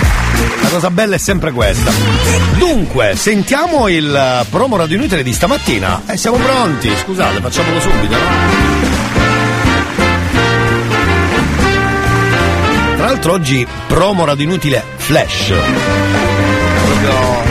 La 0.63 0.69
cosa 0.69 0.91
bella 0.91 1.15
è 1.15 1.19
sempre 1.19 1.53
questa. 1.53 1.91
Dunque, 2.59 3.15
sentiamo 3.17 3.89
il 3.89 4.15
eh, 4.15 4.45
promo 4.51 4.77
radio 4.77 4.97
inutile 4.97 5.23
di 5.23 5.33
stamattina. 5.33 6.03
E 6.07 6.17
siamo 6.17 6.37
pronti, 6.37 6.91
scusate, 6.97 7.41
facciamolo 7.41 7.81
subito? 7.81 8.17
Tra 12.97 13.07
l'altro 13.07 13.33
oggi 13.33 13.67
promo 13.87 14.25
radio 14.25 14.45
inutile 14.45 14.83
flash. 14.97 15.53
Proprio. 16.85 17.44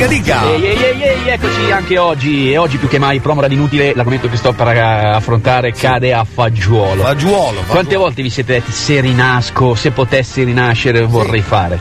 Dica 0.00 0.06
dica! 0.06 0.50
Ehi, 0.54 0.64
ehi, 0.64 1.02
ehi, 1.02 1.28
eccoci 1.28 1.70
anche 1.70 1.98
oggi. 1.98 2.50
E 2.50 2.56
oggi 2.56 2.78
più 2.78 2.88
che 2.88 2.98
mai, 2.98 3.20
promo 3.20 3.44
inutile, 3.44 3.92
l'argomento 3.94 4.30
che 4.30 4.36
sto 4.38 4.54
per 4.54 4.68
eh, 4.68 4.80
affrontare 4.80 5.72
cade 5.72 6.14
a 6.14 6.24
fagiolo. 6.24 7.02
Fagiolo, 7.02 7.60
Quante 7.66 7.96
volte 7.96 8.22
vi 8.22 8.30
siete 8.30 8.54
detti 8.54 8.72
se 8.72 9.00
rinasco, 9.00 9.74
se 9.74 9.90
potessi 9.90 10.42
rinascere 10.42 11.02
vorrei 11.02 11.42
fare? 11.42 11.78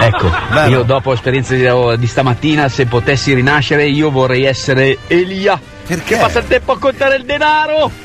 Ecco, 0.00 0.30
Bello. 0.50 0.76
io 0.76 0.82
dopo 0.82 1.10
l'esperienza 1.10 1.54
di, 1.54 1.98
di 1.98 2.06
stamattina, 2.06 2.70
se 2.70 2.86
potessi 2.86 3.34
rinascere 3.34 3.86
io 3.86 4.10
vorrei 4.10 4.44
essere 4.44 4.96
Elia. 5.06 5.60
Perché? 5.88 6.14
Che 6.14 6.20
passa 6.20 6.38
il 6.40 6.46
tempo 6.46 6.72
a 6.72 6.78
contare 6.78 7.16
il 7.16 7.24
denaro. 7.24 7.90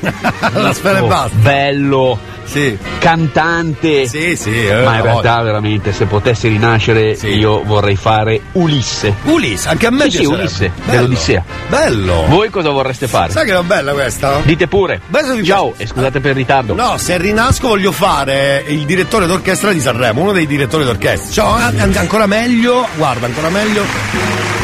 La 0.54 0.72
sfera 0.72 0.98
e 0.98 1.00
Oh, 1.02 1.06
basta. 1.06 1.36
Bello. 1.36 2.18
Sì. 2.44 2.76
Cantante. 2.98 4.06
Sì, 4.06 4.36
sì. 4.36 4.66
eh, 4.66 4.82
Ma 4.82 4.96
in 4.96 5.02
realtà 5.02 5.40
veramente 5.42 5.92
se 5.92 6.04
potessi 6.04 6.48
rinascere 6.48 7.10
io 7.22 7.62
vorrei 7.64 7.96
fare 7.96 8.38
Ulisse. 8.52 9.14
Ulisse, 9.24 9.68
anche 9.68 9.86
a 9.86 9.90
me 9.90 10.10
Sì, 10.10 10.18
sì. 10.18 10.24
Ulisse, 10.24 10.70
Bello. 10.74 10.90
dell'Odissea. 10.90 11.44
Bello. 11.68 12.24
Voi 12.28 12.50
cosa 12.50 12.68
vorreste 12.70 13.06
fare? 13.08 13.32
Sai 13.32 13.44
che 13.46 13.50
era 13.52 13.62
bella 13.62 13.92
questa? 13.92 14.40
Dite 14.44 14.66
pure. 14.66 15.00
Ciao 15.44 15.72
e 15.76 15.86
scusate 15.86 16.20
per 16.20 16.30
il 16.32 16.36
ritardo. 16.36 16.74
No, 16.74 16.96
se 16.98 17.16
rinasco 17.18 17.68
voglio 17.68 17.92
fare 17.92 18.62
il 18.66 18.84
direttore 18.84 19.26
d'orchestra 19.26 19.72
di 19.72 19.80
Sanremo, 19.80 20.20
uno 20.20 20.32
dei 20.32 20.46
direttori 20.46 20.84
d'orchestra. 20.84 21.32
Ciao, 21.32 21.52
an- 21.54 21.92
ancora 21.96 22.26
meglio, 22.26 22.86
guarda, 22.96 23.24
ancora 23.26 23.48
meglio. 23.48 24.63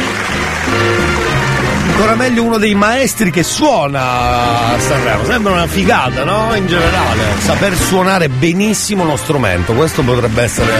Ancora 2.01 2.17
meglio 2.17 2.41
uno 2.41 2.57
dei 2.57 2.73
maestri 2.73 3.29
che 3.29 3.43
suona 3.43 4.73
a 4.73 4.79
Sanremo. 4.79 5.23
Sembra 5.23 5.51
una 5.51 5.67
figata, 5.67 6.23
no? 6.23 6.55
In 6.55 6.65
generale. 6.65 7.21
Saper 7.37 7.75
suonare 7.75 8.27
benissimo 8.27 9.03
uno 9.03 9.15
strumento. 9.15 9.73
Questo 9.73 10.01
potrebbe 10.01 10.41
essere. 10.41 10.73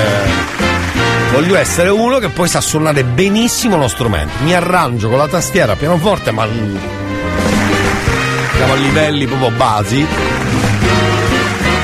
Voglio 1.32 1.58
essere 1.58 1.90
uno 1.90 2.18
che 2.18 2.30
poi 2.30 2.48
sa 2.48 2.60
suonare 2.60 3.04
benissimo 3.04 3.76
uno 3.76 3.88
strumento. 3.88 4.34
Mi 4.42 4.56
arrangio 4.56 5.10
con 5.10 5.20
la 5.20 5.28
tastiera, 5.28 5.76
pianoforte, 5.76 6.32
ma. 6.32 6.48
Siamo 8.56 8.74
a 8.74 8.78
livelli 8.78 9.28
proprio 9.28 9.52
basi 9.52 10.08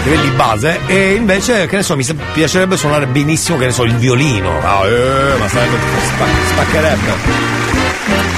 livelli 0.03 0.29
base 0.29 0.79
e 0.85 1.15
invece 1.15 1.65
che 1.67 1.75
ne 1.75 1.83
so 1.83 1.95
mi 1.97 2.05
piacerebbe 2.33 2.77
suonare 2.77 3.07
benissimo 3.07 3.57
che 3.57 3.65
ne 3.65 3.71
so 3.73 3.83
il 3.83 3.93
violino 3.95 4.57
Ah, 4.61 4.87
eh, 4.87 5.35
ma 5.37 5.49
sarebbe 5.49 5.75
spa- 6.01 6.25
spaccherebbe 6.47 8.36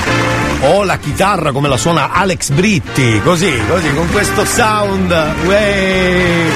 o 0.62 0.84
la 0.84 0.98
chitarra 0.98 1.52
come 1.52 1.68
la 1.68 1.78
suona 1.78 2.12
Alex 2.12 2.50
Britti 2.50 3.22
così 3.24 3.54
così 3.68 3.94
con 3.94 4.10
questo 4.12 4.46
sound 4.46 5.12
uey. 5.46 6.52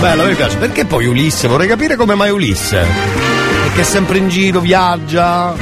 bello 0.00 0.24
me 0.24 0.34
piace 0.34 0.56
perché 0.56 0.84
poi 0.84 1.06
Ulisse 1.06 1.48
vorrei 1.48 1.68
capire 1.68 1.96
come 1.96 2.14
mai 2.14 2.30
Ulisse 2.30 2.84
perché 3.64 3.80
è 3.82 3.84
sempre 3.84 4.18
in 4.18 4.28
giro 4.28 4.60
viaggia 4.60 5.54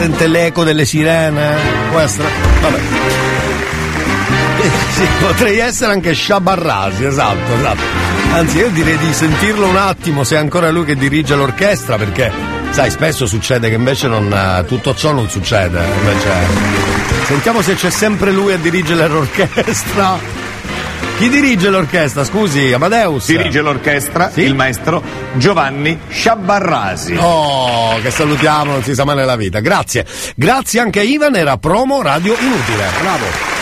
sente 0.00 0.26
l'eco 0.26 0.64
delle 0.64 0.84
sirene 0.84 1.56
essere 1.96 2.28
vabbè 2.60 2.80
sì, 4.94 5.06
potrei 5.20 5.58
essere 5.58 5.92
anche 5.92 6.14
Shabarrasi, 6.14 7.04
esatto, 7.04 7.54
esatto. 7.54 7.82
Anzi, 8.32 8.58
io 8.58 8.70
direi 8.70 8.96
di 8.96 9.12
sentirlo 9.12 9.66
un 9.66 9.76
attimo 9.76 10.22
se 10.24 10.36
è 10.36 10.38
ancora 10.38 10.70
lui 10.70 10.84
che 10.84 10.94
dirige 10.94 11.34
l'orchestra, 11.34 11.96
perché 11.96 12.51
sai, 12.72 12.90
spesso 12.90 13.26
succede 13.26 13.68
che 13.68 13.74
invece 13.74 14.08
non, 14.08 14.32
eh, 14.32 14.64
tutto 14.66 14.94
ciò 14.94 15.12
non 15.12 15.28
succede. 15.28 15.80
Invece. 15.98 16.30
Sentiamo 17.26 17.62
se 17.62 17.74
c'è 17.74 17.90
sempre 17.90 18.32
lui 18.32 18.52
a 18.52 18.56
dirigere 18.56 19.06
l'orchestra. 19.08 20.18
Chi 21.18 21.28
dirige 21.28 21.68
l'orchestra? 21.68 22.24
Scusi, 22.24 22.72
Amadeus. 22.72 23.26
Dirige 23.26 23.60
l'orchestra 23.60 24.30
il 24.34 24.54
maestro 24.54 25.02
Giovanni 25.34 25.98
Sciabarrasi. 26.08 27.16
Oh, 27.18 28.00
che 28.00 28.10
salutiamo, 28.10 28.72
non 28.72 28.82
si 28.82 28.94
sa 28.94 29.04
mai 29.04 29.16
nella 29.16 29.36
vita. 29.36 29.60
Grazie. 29.60 30.04
Grazie 30.34 30.80
anche 30.80 31.00
a 31.00 31.02
Ivan, 31.02 31.36
era 31.36 31.58
promo 31.58 32.02
radio 32.02 32.34
inutile. 32.38 32.84
Bravo. 33.00 33.61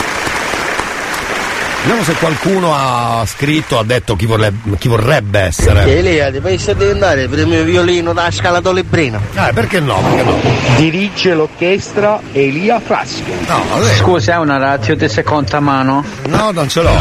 Vediamo 1.82 2.04
se 2.04 2.12
qualcuno 2.14 2.74
ha 2.74 3.24
scritto, 3.26 3.78
ha 3.78 3.84
detto 3.84 4.14
chi, 4.14 4.26
vorrebbe, 4.26 4.76
chi 4.78 4.88
vorrebbe 4.88 5.40
essere. 5.40 5.84
Elia, 5.96 6.30
ti 6.30 6.38
pensi 6.40 6.74
di 6.74 6.84
andare 6.84 7.26
per 7.26 7.38
il 7.38 7.46
mio 7.46 7.64
violino 7.64 8.12
da 8.12 8.30
scalato 8.30 8.70
librino? 8.70 9.18
Eh, 9.34 9.50
perché 9.54 9.80
no? 9.80 9.98
Perché 10.02 10.22
no? 10.22 10.38
Dirige 10.76 11.32
l'orchestra 11.32 12.20
Elia 12.32 12.80
Frasco. 12.80 13.22
No, 13.48 13.64
vabbè. 13.70 13.94
Scusa, 13.94 14.34
è 14.34 14.36
una 14.36 14.58
razio 14.58 14.94
di 14.94 15.08
seconda 15.08 15.58
mano? 15.60 16.04
No, 16.28 16.50
non 16.50 16.68
ce 16.68 16.82
l'ho. 16.82 16.94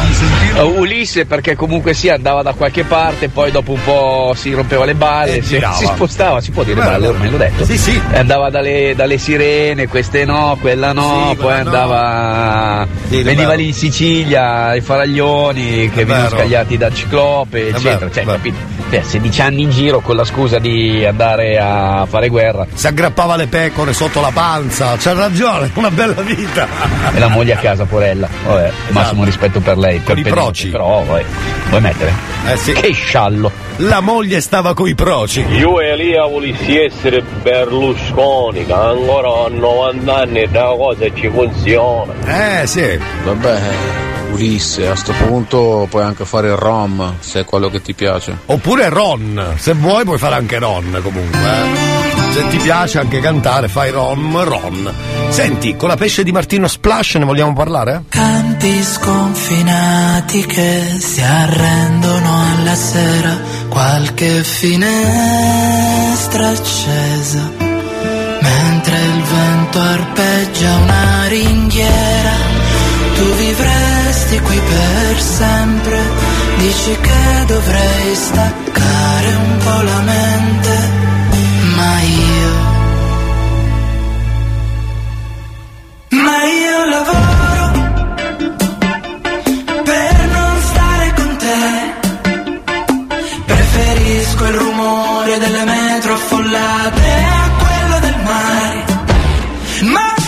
Uh, 0.56 0.80
Ulisse 0.80 1.26
perché 1.26 1.56
comunque 1.58 1.94
sì 1.94 2.08
andava 2.08 2.42
da 2.42 2.54
qualche 2.54 2.86
parte, 2.86 3.28
poi 3.28 3.52
dopo 3.52 3.74
un 3.74 3.84
po' 3.84 4.34
si 4.36 4.54
rompeva 4.54 4.86
le 4.86 4.96
balle, 4.96 5.38
E 5.38 5.42
si, 5.42 5.62
si 5.74 5.86
spostava, 5.88 6.40
si 6.40 6.52
può 6.52 6.64
dire 6.64 6.80
Beh, 6.80 6.88
balle, 6.88 7.08
ormai 7.08 7.30
l'ho 7.30 7.38
detto. 7.38 7.66
Sì, 7.66 7.78
sì. 7.78 8.02
E 8.12 8.18
andava 8.18 8.50
dalle, 8.50 8.94
dalle 8.96 9.18
sirene, 9.18 9.88
queste 9.90 10.24
no, 10.24 10.58
quella 10.62 10.94
no, 10.94 11.28
Sì, 11.32 11.36
poi 11.36 11.46
quella 11.46 11.64
no. 11.64 11.70
andava. 11.70 12.88
Sì, 13.10 13.24
veniva 13.24 13.54
lì 13.54 13.68
in 13.68 13.74
Sicilia, 13.74 14.69
ai 14.70 14.82
faraglioni 14.82 15.90
che 15.90 16.06
venivano 16.06 16.24
vero. 16.30 16.38
scagliati 16.38 16.78
da 16.78 16.92
ciclope, 16.92 17.68
eccetera. 17.70 18.12
cioè, 18.12 18.26
capito? 18.26 18.58
Cioè, 18.90 19.04
16 19.04 19.42
anni 19.42 19.62
in 19.62 19.70
giro 19.70 20.00
con 20.00 20.16
la 20.16 20.24
scusa 20.24 20.58
di 20.58 21.06
andare 21.06 21.58
a 21.60 22.06
fare 22.08 22.28
guerra. 22.28 22.66
Si 22.74 22.88
aggrappava 22.88 23.36
le 23.36 23.48
pecore 23.48 23.94
sotto 23.94 24.20
la 24.20 24.32
panza. 24.34 24.96
C'ha 24.98 25.14
ragione, 25.14 25.72
una 25.76 25.92
bella 25.92 26.22
vita. 26.22 26.68
E 27.14 27.20
la 27.20 27.28
moglie 27.28 27.54
a 27.54 27.58
casa, 27.58 27.86
porella. 27.86 28.28
Vabbè, 28.46 28.72
massimo 28.90 29.24
rispetto 29.24 29.60
per 29.60 29.78
lei. 29.78 29.98
Con 29.98 30.06
per 30.06 30.18
i 30.18 30.24
pedente, 30.24 30.42
proci. 30.42 30.70
Però, 30.70 31.04
vabbè, 31.04 31.26
vuoi 31.70 31.82
mettere? 31.82 32.14
Eh 32.48 32.58
sì. 32.58 32.72
Che 32.74 32.92
sciallo. 32.92 33.52
La 33.78 34.02
moglie 34.02 34.42
stava 34.42 34.74
coi 34.74 34.96
proci. 34.96 35.46
Io 35.50 35.80
e 35.80 35.90
Elia 35.90 36.26
volessi 36.26 36.78
essere 36.78 37.22
Berlusconi, 37.22 38.66
che 38.66 38.74
ancora 38.74 39.46
a 39.46 39.50
90 39.50 40.16
anni 40.16 40.48
da 40.50 40.74
cosa 40.76 41.14
ci 41.14 41.30
funziona. 41.30 42.14
Eh 42.26 42.66
sì. 42.66 43.00
Vabbè, 43.24 43.60
Ulisse, 44.32 44.88
a 44.88 44.96
sto 44.96 45.14
punto 45.14 45.88
puoi 45.90 46.04
anche 46.04 46.24
fare 46.26 46.48
il 46.48 46.56
rom, 46.56 47.16
se 47.20 47.42
è 47.42 47.46
quello 47.46 47.70
che 47.70 47.82
ti 47.82 47.94
piace. 47.94 48.38
Oppure 48.46 48.79
Ron, 48.88 49.56
se 49.58 49.74
vuoi 49.74 50.06
puoi 50.06 50.18
fare 50.18 50.36
anche 50.36 50.58
Ron 50.60 51.00
comunque. 51.04 51.40
eh. 51.40 51.98
Se 52.32 52.48
ti 52.48 52.58
piace 52.58 53.00
anche 53.00 53.20
cantare, 53.20 53.68
fai 53.68 53.92
Ron, 53.92 54.44
Ron. 54.44 54.94
Senti, 55.30 55.76
con 55.76 55.90
la 55.90 55.98
pesce 55.98 56.24
di 56.24 56.32
Martino 56.32 56.68
Splash 56.68 57.16
ne 57.16 57.26
vogliamo 57.26 57.54
parlare? 57.54 58.04
Campi 58.10 58.82
sconfinati 58.84 60.46
che 60.46 60.96
si 61.00 61.22
arrendono 61.22 62.44
alla 62.52 62.76
sera, 62.76 63.38
qualche 63.68 64.44
finestra 64.44 66.48
accesa, 66.50 67.52
mentre 68.42 68.96
il 68.96 69.22
vento 69.24 69.80
arpeggia 69.80 70.76
una 70.78 71.26
ringhiera, 71.28 72.34
tu 73.16 73.24
vivresti 73.36 74.40
qui 74.40 74.60
per 74.60 75.20
sempre, 75.22 76.00
Dici 76.60 76.94
che 77.00 77.46
dovrei 77.48 78.16
staccare 78.16 79.28
un 79.34 79.58
po' 79.64 79.82
la 79.82 80.02
mente, 80.02 80.92
ma 81.76 82.00
io... 82.02 82.68
Ma 86.10 86.44
io 86.44 86.86
lavoro 86.96 87.72
per 89.84 90.28
non 90.36 90.62
stare 90.62 91.14
con 91.16 91.38
te. 91.38 91.62
Preferisco 93.46 94.46
il 94.46 94.54
rumore 94.54 95.38
delle 95.38 95.64
metro 95.64 96.14
affollate 96.14 97.12
a 97.24 97.50
quello 97.64 98.00
del 98.00 98.16
mare. 98.24 98.86
Ma 99.94 100.19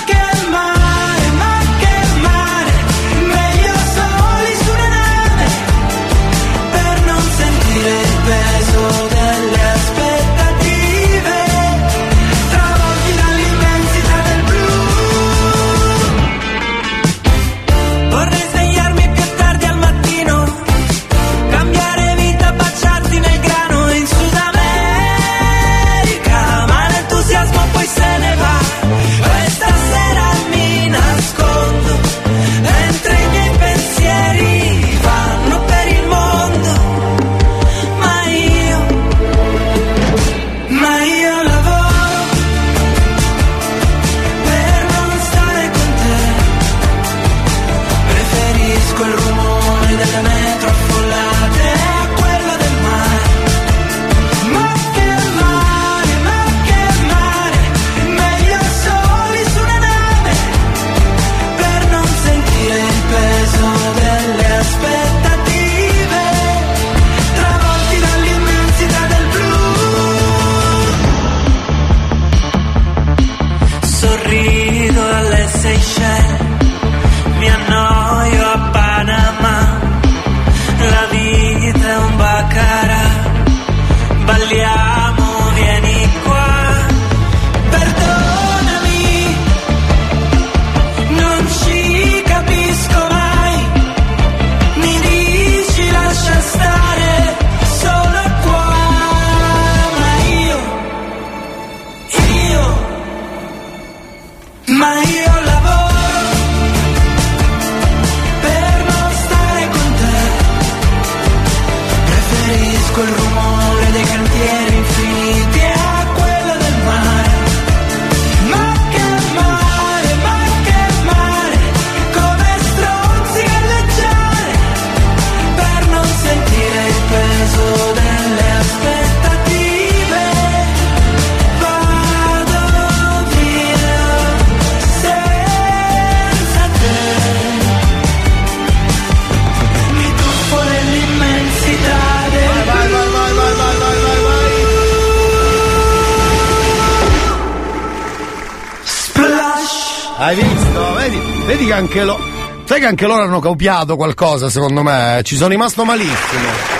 anche 151.81 152.03
lo. 152.03 152.19
Sai 152.63 152.79
che 152.79 152.85
anche 152.85 153.05
loro 153.05 153.23
hanno 153.23 153.39
copiato 153.39 153.95
qualcosa, 153.95 154.49
secondo 154.49 154.81
me? 154.83 155.21
Ci 155.23 155.35
sono 155.35 155.49
rimasto 155.49 155.83
malissimo. 155.83 156.79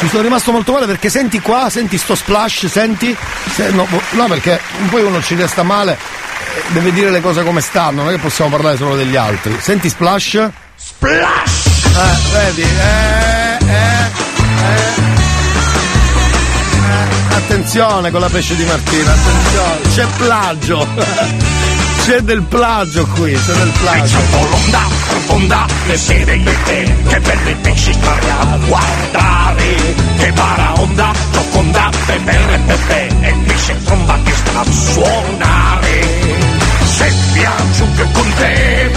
Ci 0.00 0.08
sono 0.08 0.22
rimasto 0.22 0.50
molto 0.52 0.72
male 0.72 0.86
perché 0.86 1.08
senti 1.08 1.40
qua, 1.40 1.70
senti 1.70 1.96
sto 1.96 2.14
splash, 2.16 2.66
senti? 2.66 3.16
Se- 3.54 3.70
no, 3.70 3.86
no, 4.10 4.26
perché 4.26 4.60
poi 4.90 5.02
uno 5.04 5.22
ci 5.22 5.36
resta 5.36 5.62
male, 5.62 5.92
eh, 6.56 6.62
deve 6.72 6.92
dire 6.92 7.10
le 7.10 7.20
cose 7.20 7.44
come 7.44 7.60
stanno, 7.60 8.02
non 8.02 8.10
è 8.12 8.16
che 8.16 8.20
possiamo 8.20 8.50
parlare 8.50 8.76
solo 8.76 8.96
degli 8.96 9.14
altri. 9.16 9.56
Senti 9.60 9.88
splash? 9.88 10.48
Splash! 10.74 11.66
Eh, 11.94 12.32
vedi? 12.32 12.62
Eh, 12.62 13.58
eh. 13.64 14.10
Eh, 14.64 15.10
Attenzione 17.36 18.10
con 18.10 18.20
la 18.20 18.28
pesce 18.28 18.56
di 18.56 18.64
Martina, 18.64 19.12
attenzione, 19.12 19.80
c'è 19.94 20.06
plagio. 20.16 21.80
C'è 22.04 22.20
del 22.20 22.42
plagio 22.42 23.06
qui, 23.14 23.32
c'è 23.32 23.52
del 23.52 23.72
plagio. 23.80 24.18
l'onda 24.50 24.80
profonda 25.08 25.66
le 25.86 25.96
sede 25.96 26.34
in 26.34 26.52
te 26.64 26.94
che 27.06 27.20
belle 27.20 27.54
pesci 27.62 27.90
a 28.02 28.58
guardare 28.66 29.76
che 30.18 30.32
paraonda 30.32 31.12
profonda 31.30 31.90
bebere 32.06 32.60
pepe 32.66 33.06
e 33.20 33.34
pesce 33.46 33.76
tromba 33.84 34.18
che 34.24 34.32
sta 34.32 34.60
a 34.60 34.64
suonare 34.64 36.06
se 36.84 37.12
viaggio 37.32 37.86
che 37.96 38.06
con 38.12 38.32
te 38.36 38.90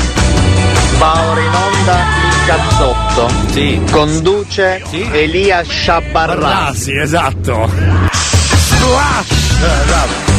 Va 0.98 1.30
ora 1.30 1.42
in 1.42 1.54
onda 1.54 2.06
il 2.30 2.46
cazzotto. 2.46 3.30
Sì. 3.52 3.82
Conduce 3.92 4.82
Elia 5.12 5.62
Sciabarrasi. 5.62 6.40
Barrasi, 6.40 6.92
esatto. 6.98 7.70
Splash! 8.12 9.32
Esatto. 9.84 10.35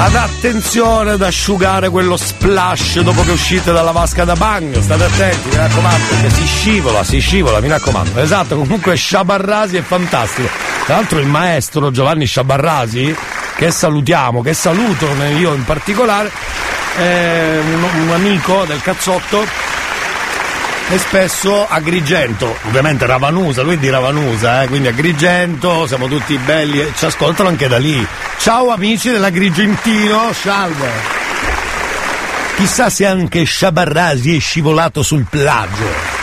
Ad 0.00 0.14
attenzione 0.14 1.10
ad 1.10 1.22
asciugare 1.22 1.88
quello 1.88 2.16
splash 2.16 3.00
dopo 3.00 3.24
che 3.24 3.32
uscite 3.32 3.72
dalla 3.72 3.90
vasca 3.90 4.22
da 4.24 4.34
bagno, 4.34 4.80
state 4.80 5.02
attenti, 5.02 5.48
mi 5.48 5.56
raccomando, 5.56 6.04
perché 6.08 6.30
si 6.30 6.46
scivola, 6.46 7.02
si 7.02 7.18
scivola, 7.18 7.60
mi 7.60 7.66
raccomando. 7.66 8.20
Esatto, 8.20 8.56
comunque 8.56 8.94
Sciabarrasi 8.94 9.76
è 9.76 9.82
fantastico. 9.82 10.48
Tra 10.86 10.94
l'altro 10.94 11.18
il 11.18 11.26
maestro 11.26 11.90
Giovanni 11.90 12.26
Sciabarrasi, 12.26 13.14
che 13.56 13.70
salutiamo, 13.72 14.40
che 14.40 14.54
saluto 14.54 15.06
io 15.36 15.52
in 15.52 15.64
particolare, 15.64 16.30
è 16.96 17.58
un, 17.60 18.02
un 18.02 18.10
amico 18.12 18.64
del 18.66 18.80
cazzotto 18.80 19.44
e 20.90 20.98
spesso 20.98 21.66
Agrigento, 21.68 22.56
ovviamente 22.66 23.04
Ravanusa, 23.04 23.62
lui 23.62 23.74
è 23.74 23.78
di 23.78 23.90
Ravanusa, 23.90 24.62
eh, 24.62 24.68
quindi 24.68 24.88
Agrigento, 24.88 25.86
siamo 25.86 26.08
tutti 26.08 26.36
belli 26.38 26.80
e 26.80 26.92
ci 26.96 27.04
ascoltano 27.04 27.50
anche 27.50 27.68
da 27.68 27.76
lì. 27.78 28.06
Ciao 28.38 28.70
amici 28.70 29.10
dell'Agrigentino, 29.10 30.32
salve. 30.32 30.88
Chissà 32.56 32.88
se 32.88 33.04
anche 33.06 33.44
Sciabarrasi 33.44 34.36
è 34.36 34.40
scivolato 34.40 35.02
sul 35.02 35.26
plagio. 35.28 36.16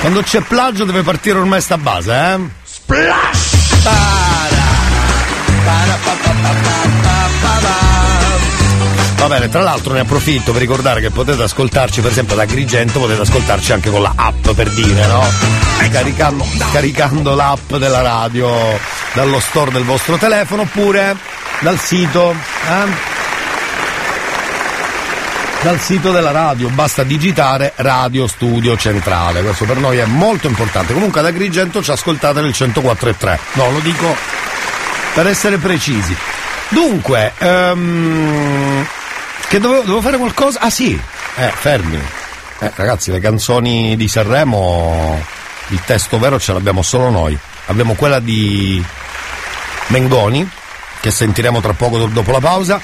Quando 0.00 0.22
c'è 0.22 0.40
plagio 0.40 0.84
deve 0.84 1.02
partire 1.02 1.38
ormai 1.38 1.60
sta 1.60 1.78
base, 1.78 2.12
eh? 2.12 2.38
Splash! 2.64 3.80
Para! 3.82 4.72
Para 5.64 5.98
pa 6.04 6.10
pa 6.10 6.30
pa 6.30 6.32
pa 6.32 6.52
pa 6.52 6.60
pa 6.60 6.82
pa. 6.82 6.83
Va 9.24 9.30
bene, 9.30 9.48
tra 9.48 9.62
l'altro 9.62 9.94
ne 9.94 10.00
approfitto 10.00 10.52
per 10.52 10.60
ricordare 10.60 11.00
che 11.00 11.08
potete 11.08 11.44
ascoltarci, 11.44 12.02
per 12.02 12.10
esempio 12.10 12.36
da 12.36 12.42
Agrigento, 12.42 13.00
potete 13.00 13.22
ascoltarci 13.22 13.72
anche 13.72 13.88
con 13.88 14.02
la 14.02 14.12
app 14.14 14.50
per 14.50 14.68
dire, 14.68 15.06
no? 15.06 15.24
Caricando, 15.90 16.46
caricando 16.70 17.34
l'app 17.34 17.72
della 17.76 18.02
radio 18.02 18.78
dallo 19.14 19.40
store 19.40 19.70
del 19.70 19.84
vostro 19.84 20.18
telefono 20.18 20.62
oppure 20.62 21.16
dal 21.60 21.78
sito, 21.78 22.32
eh? 22.32 23.12
Dal 25.62 25.80
sito 25.80 26.12
della 26.12 26.30
radio, 26.30 26.68
basta 26.68 27.02
digitare 27.02 27.72
Radio 27.76 28.26
Studio 28.26 28.76
Centrale, 28.76 29.40
questo 29.40 29.64
per 29.64 29.78
noi 29.78 29.96
è 29.96 30.04
molto 30.04 30.48
importante. 30.48 30.92
Comunque 30.92 31.20
ad 31.20 31.26
Agrigento 31.26 31.82
ci 31.82 31.90
ascoltate 31.90 32.42
nel 32.42 32.50
104.3, 32.50 33.38
no, 33.54 33.70
lo 33.70 33.78
dico 33.78 34.14
per 35.14 35.26
essere 35.28 35.56
precisi. 35.56 36.14
Dunque, 36.68 37.32
ehm, 37.38 38.86
che 39.54 39.60
dovevo, 39.60 39.82
dovevo 39.82 40.00
fare 40.00 40.16
qualcosa? 40.16 40.58
Ah 40.58 40.70
sì, 40.70 41.00
eh, 41.36 41.48
fermi. 41.54 41.96
Eh, 42.58 42.72
ragazzi, 42.74 43.12
le 43.12 43.20
canzoni 43.20 43.94
di 43.96 44.08
Sanremo, 44.08 45.22
il 45.68 45.80
testo 45.84 46.18
vero 46.18 46.40
ce 46.40 46.52
l'abbiamo 46.52 46.82
solo 46.82 47.08
noi. 47.08 47.38
Abbiamo 47.66 47.94
quella 47.94 48.18
di 48.18 48.84
Mengoni, 49.88 50.48
che 51.00 51.12
sentiremo 51.12 51.60
tra 51.60 51.72
poco 51.72 51.98
do- 51.98 52.06
dopo 52.06 52.32
la 52.32 52.40
pausa. 52.40 52.80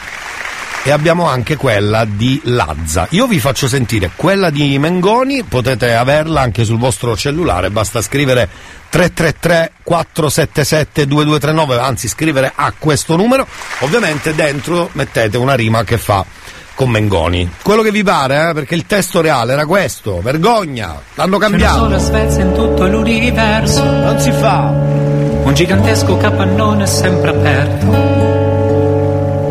E 0.82 0.92
abbiamo 0.92 1.28
anche 1.28 1.56
quella 1.56 2.04
di 2.04 2.40
Lazza. 2.44 3.08
Io 3.10 3.26
vi 3.26 3.40
faccio 3.40 3.66
sentire 3.66 4.12
quella 4.14 4.48
di 4.50 4.78
Mengoni, 4.78 5.42
potete 5.42 5.92
averla 5.94 6.40
anche 6.40 6.64
sul 6.64 6.78
vostro 6.78 7.16
cellulare, 7.16 7.70
basta 7.70 8.00
scrivere 8.00 8.48
333 8.88 9.72
477 9.82 11.06
2239, 11.06 11.78
anzi 11.80 12.06
scrivere 12.06 12.52
a 12.54 12.72
questo 12.78 13.16
numero. 13.16 13.44
Ovviamente 13.80 14.36
dentro 14.36 14.88
mettete 14.92 15.36
una 15.36 15.54
rima 15.54 15.82
che 15.82 15.98
fa 15.98 16.24
con 16.80 16.88
Mengoni. 16.88 17.46
Quello 17.62 17.82
che 17.82 17.90
vi 17.90 18.02
pare, 18.02 18.48
eh, 18.48 18.54
perché 18.54 18.74
il 18.74 18.86
testo 18.86 19.20
reale 19.20 19.52
era 19.52 19.66
questo, 19.66 20.22
vergogna, 20.22 20.98
l'hanno 21.12 21.36
C'è 21.36 21.36
una 21.36 21.48
cambiato. 21.50 21.78
sola 21.78 21.98
Svezia 21.98 22.42
in 22.42 22.54
tutto 22.54 22.86
l'universo. 22.86 23.84
Non 23.84 24.18
si 24.18 24.32
fa. 24.32 24.72
Un 25.42 25.52
gigantesco 25.52 26.16
capannone 26.16 26.86
sempre 26.86 27.30
aperto. 27.30 27.92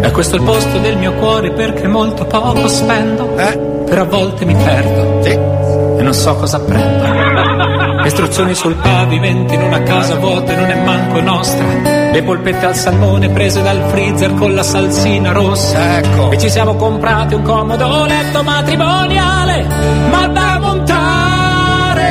E 0.01 0.11
questo 0.11 0.38
è 0.38 0.39
il 0.39 0.45
posto 0.45 0.80
del 0.80 0.97
mio 0.97 1.13
cuore 1.13 1.51
perché 1.51 1.88
molto 1.88 2.25
poco 2.25 2.67
spendo. 2.67 3.27
Però 3.27 4.01
a 4.01 4.05
volte 4.05 4.45
mi 4.45 4.55
perdo. 4.55 5.23
E 5.23 6.01
non 6.01 6.13
so 6.15 6.34
cosa 6.34 6.59
prendo. 6.59 7.78
Istruzioni 8.10 8.55
sul 8.55 8.74
pavimento 8.74 9.53
in 9.53 9.62
una 9.62 9.84
casa 9.84 10.16
vuota 10.16 10.51
e 10.51 10.55
non 10.55 10.72
è 10.72 10.84
manco 10.84 11.22
nostra. 11.22 11.64
Le 12.12 12.24
polpette 12.24 12.66
al 12.66 12.76
salmone 12.76 13.30
prese 13.30 13.62
dal 13.62 13.84
freezer 13.89 14.34
con 14.34 14.55
la 14.55 14.64
salsina 14.64 15.32
rossa. 15.32 15.99
Ecco. 15.99 16.32
E 16.32 16.39
ci 16.39 16.49
siamo 16.49 16.74
comprati 16.74 17.36
un 17.36 17.43
comodo 17.43 18.05
letto 18.05 18.41
matrimoniale. 18.41 19.64
Ma 20.10 20.28
da 20.28 20.60
montare. 20.60 22.07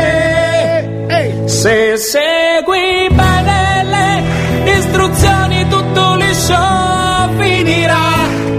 Se 1.47 1.97
segui 1.97 3.09
bene 3.11 3.85
le 3.85 4.71
istruzioni 4.79 5.67
tutto 5.69 6.15
liscio 6.15 6.57
finirà. 7.39 8.07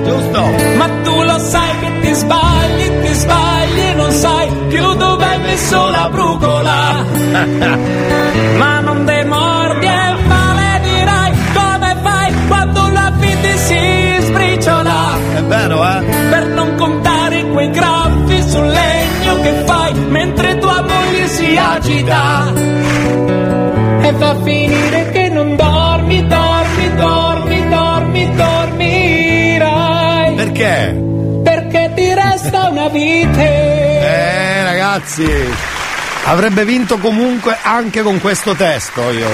Giusto. 0.04 0.42
Ma 0.76 0.90
tu 1.04 1.24
lo 1.24 1.40
sai 1.40 1.80
che 1.80 2.00
ti 2.02 2.14
sbagli, 2.14 3.00
ti 3.02 3.14
sbagli 3.14 3.80
e 3.80 3.94
non 3.94 4.12
sai 4.12 4.52
più 4.68 4.94
dove 4.96 5.24
hai 5.24 5.40
messo 5.40 5.90
la 5.90 6.10
brugola. 6.12 6.49
Ma 8.58 8.80
non 8.80 9.06
demordi 9.06 9.86
e 9.86 10.16
maledirai 10.28 11.32
come 11.54 11.98
fai 12.02 12.34
quando 12.48 12.90
la 12.90 13.12
vita 13.20 13.56
si 13.56 14.18
sbriciola. 14.22 15.18
È 15.36 15.44
vero, 15.44 15.84
eh? 15.84 16.04
Per 16.30 16.48
non 16.48 16.76
contare 16.76 17.46
quei 17.50 17.70
graffi 17.70 18.42
sul 18.42 18.66
legno 18.68 19.42
che 19.42 19.64
fai 19.66 19.94
mentre 20.10 20.58
tua 20.58 20.82
moglie 20.82 21.28
si 21.28 21.56
agita. 21.56 22.52
E 24.02 24.12
va 24.14 24.30
a 24.30 24.36
finire 24.42 25.10
che 25.12 25.30
non 25.30 25.56
dormi, 25.56 26.26
dormi, 26.26 26.96
dormi, 26.96 27.70
dormi, 27.70 28.36
dormirai. 28.36 30.34
Perché? 30.36 31.04
Perché 31.44 31.92
ti 31.94 32.14
resta 32.14 32.70
una 32.70 32.88
vite. 32.88 33.44
Eh, 34.02 34.64
ragazzi, 34.64 35.28
avrebbe 36.26 36.66
vinto 36.66 36.98
comunque 36.98 37.58
anche 37.62 38.02
con 38.02 38.20
questo 38.20 38.56
testo 38.56 39.10
io. 39.12 39.30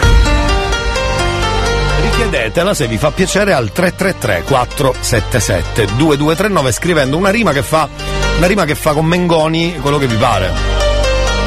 Richiedetela 2.01 2.73
se 2.73 2.87
vi 2.87 2.97
fa 2.97 3.11
piacere 3.11 3.53
al 3.53 3.71
333 3.71 4.43
477 4.43 5.85
2239 5.95 6.71
scrivendo 6.71 7.17
una 7.17 7.29
rima 7.29 7.51
che 7.51 7.63
fa 7.63 7.89
una 8.37 8.47
rima 8.47 8.65
che 8.65 8.75
fa 8.75 8.93
con 8.93 9.05
Mengoni 9.05 9.77
quello 9.81 9.97
che 9.97 10.07
vi 10.07 10.15
pare. 10.15 10.51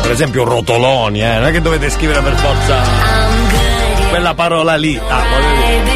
Per 0.02 0.10
esempio 0.10 0.44
rotoloni, 0.44 1.22
eh, 1.22 1.34
non 1.34 1.46
è 1.46 1.52
che 1.52 1.60
dovete 1.60 1.90
scrivere 1.90 2.20
per 2.20 2.34
forza 2.34 2.82
quella 4.08 4.34
parola 4.34 4.76
lì. 4.76 4.98
Ah, 5.08 5.22
voglio 5.30 5.54
dire. 5.66 5.88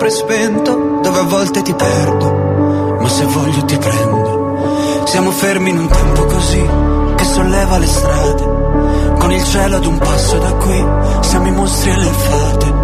sempre 0.00 0.10
spento, 0.10 1.00
dove 1.02 1.18
a 1.18 1.24
volte 1.24 1.60
ti 1.60 1.74
perdo, 1.74 2.32
ma 3.00 3.08
se 3.08 3.24
voglio 3.26 3.64
ti 3.66 3.76
prendo. 3.76 5.04
Siamo 5.04 5.30
fermi 5.30 5.68
in 5.68 5.78
un 5.78 5.88
tempo 5.88 6.24
così, 6.24 6.68
che 7.16 7.24
solleva 7.24 7.76
le 7.76 7.86
strade, 7.86 9.16
con 9.18 9.30
il 9.30 9.44
cielo 9.44 9.76
ad 9.76 9.84
un 9.84 9.98
passo 9.98 10.38
da 10.38 10.52
qui, 10.52 10.86
siamo 11.20 11.48
i 11.48 11.52
mostri 11.52 11.90
e 11.90 11.96
le 11.96 12.12
fate. 12.12 12.74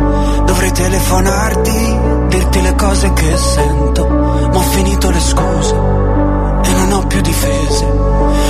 Dovrei 0.44 0.72
telefonarti, 0.72 1.98
dirti 2.28 2.60
le 2.60 2.74
cose 2.74 3.10
che 3.14 3.36
sento, 3.36 4.06
ma 4.06 4.58
ho 4.58 4.62
finito 4.62 5.08
le 5.08 5.20
scuse 5.20 6.35
e 6.66 6.72
non 6.72 6.92
ho 6.92 7.06
più 7.06 7.20
difese. 7.20 7.86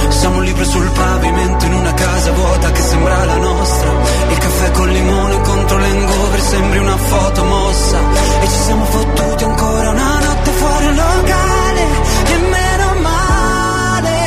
Siamo 0.08 0.38
un 0.38 0.64
sul 0.64 0.90
pavimento 0.90 1.64
in 1.66 1.74
una 1.74 1.94
casa 1.94 2.32
vuota 2.32 2.70
che 2.72 2.80
sembra 2.80 3.24
la 3.24 3.36
nostra. 3.36 3.90
Il 4.30 4.38
caffè 4.38 4.70
con 4.72 4.88
limone 4.88 5.40
contro 5.42 5.78
l'engover 5.78 6.40
sembri 6.40 6.78
una 6.78 6.96
foto 6.96 7.44
mossa. 7.44 7.98
E 8.40 8.48
ci 8.48 8.58
siamo 8.58 8.84
fottuti 8.84 9.44
ancora 9.44 9.90
una 9.90 10.18
notte 10.18 10.50
fuori 10.50 10.86
un 10.86 10.94
locale. 10.94 11.82
E 12.24 12.36
meno 12.38 12.94
male. 13.00 14.18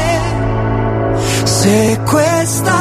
Se 1.43 1.99
questa 2.05 2.79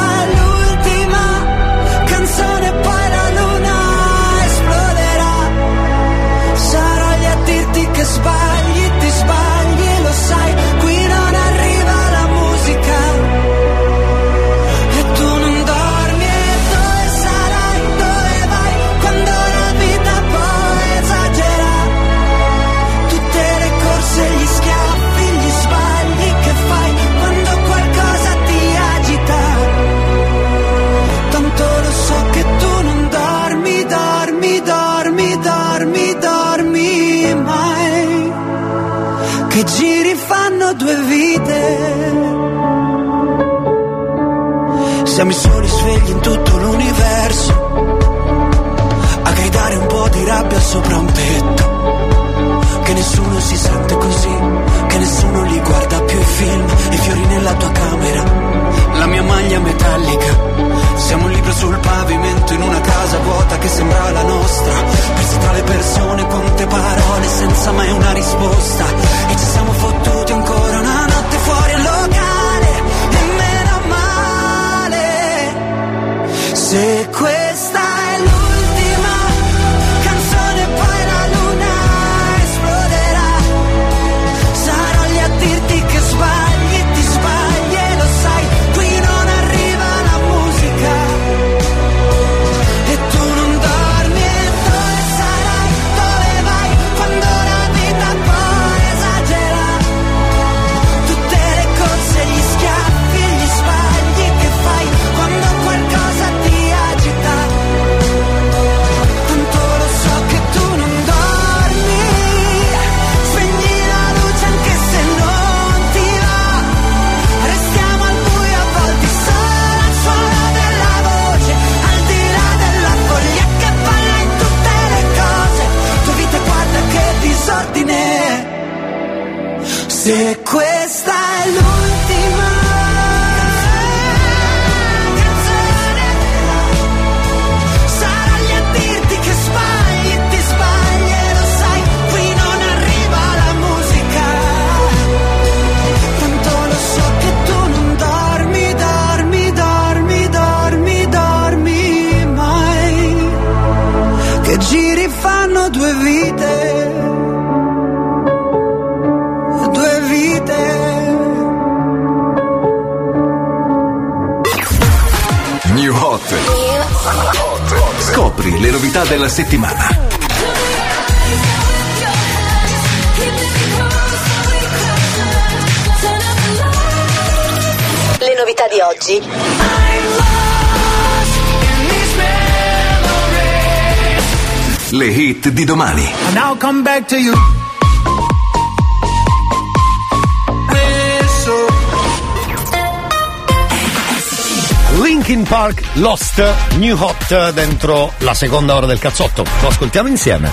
Lost 195.99 196.41
New 196.77 196.97
Hot 196.97 197.51
dentro 197.51 198.13
la 198.19 198.33
seconda 198.33 198.73
ora 198.75 198.85
del 198.85 198.99
cazzotto. 198.99 199.43
Lo 199.61 199.67
ascoltiamo 199.67 200.07
insieme. 200.07 200.49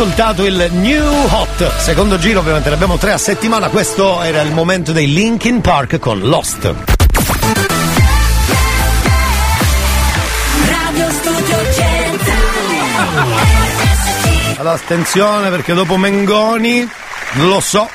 Ascoltato 0.00 0.44
il 0.44 0.68
New 0.74 1.26
Hot, 1.28 1.76
secondo 1.78 2.20
giro 2.20 2.38
ovviamente 2.38 2.68
ne 2.68 2.76
abbiamo 2.76 2.98
tre 2.98 3.10
a 3.10 3.18
settimana, 3.18 3.68
questo 3.68 4.22
era 4.22 4.40
il 4.42 4.52
momento 4.52 4.92
dei 4.92 5.12
Linkin 5.12 5.60
Park 5.60 5.98
con 5.98 6.20
Lost. 6.20 6.72
Radio 10.66 11.10
Studio 11.10 11.56
Centrale. 11.72 12.36
Allora, 14.58 14.74
attenzione 14.76 15.50
perché 15.50 15.74
dopo 15.74 15.96
Mengoni, 15.96 16.88
lo 17.32 17.58
so, 17.58 17.90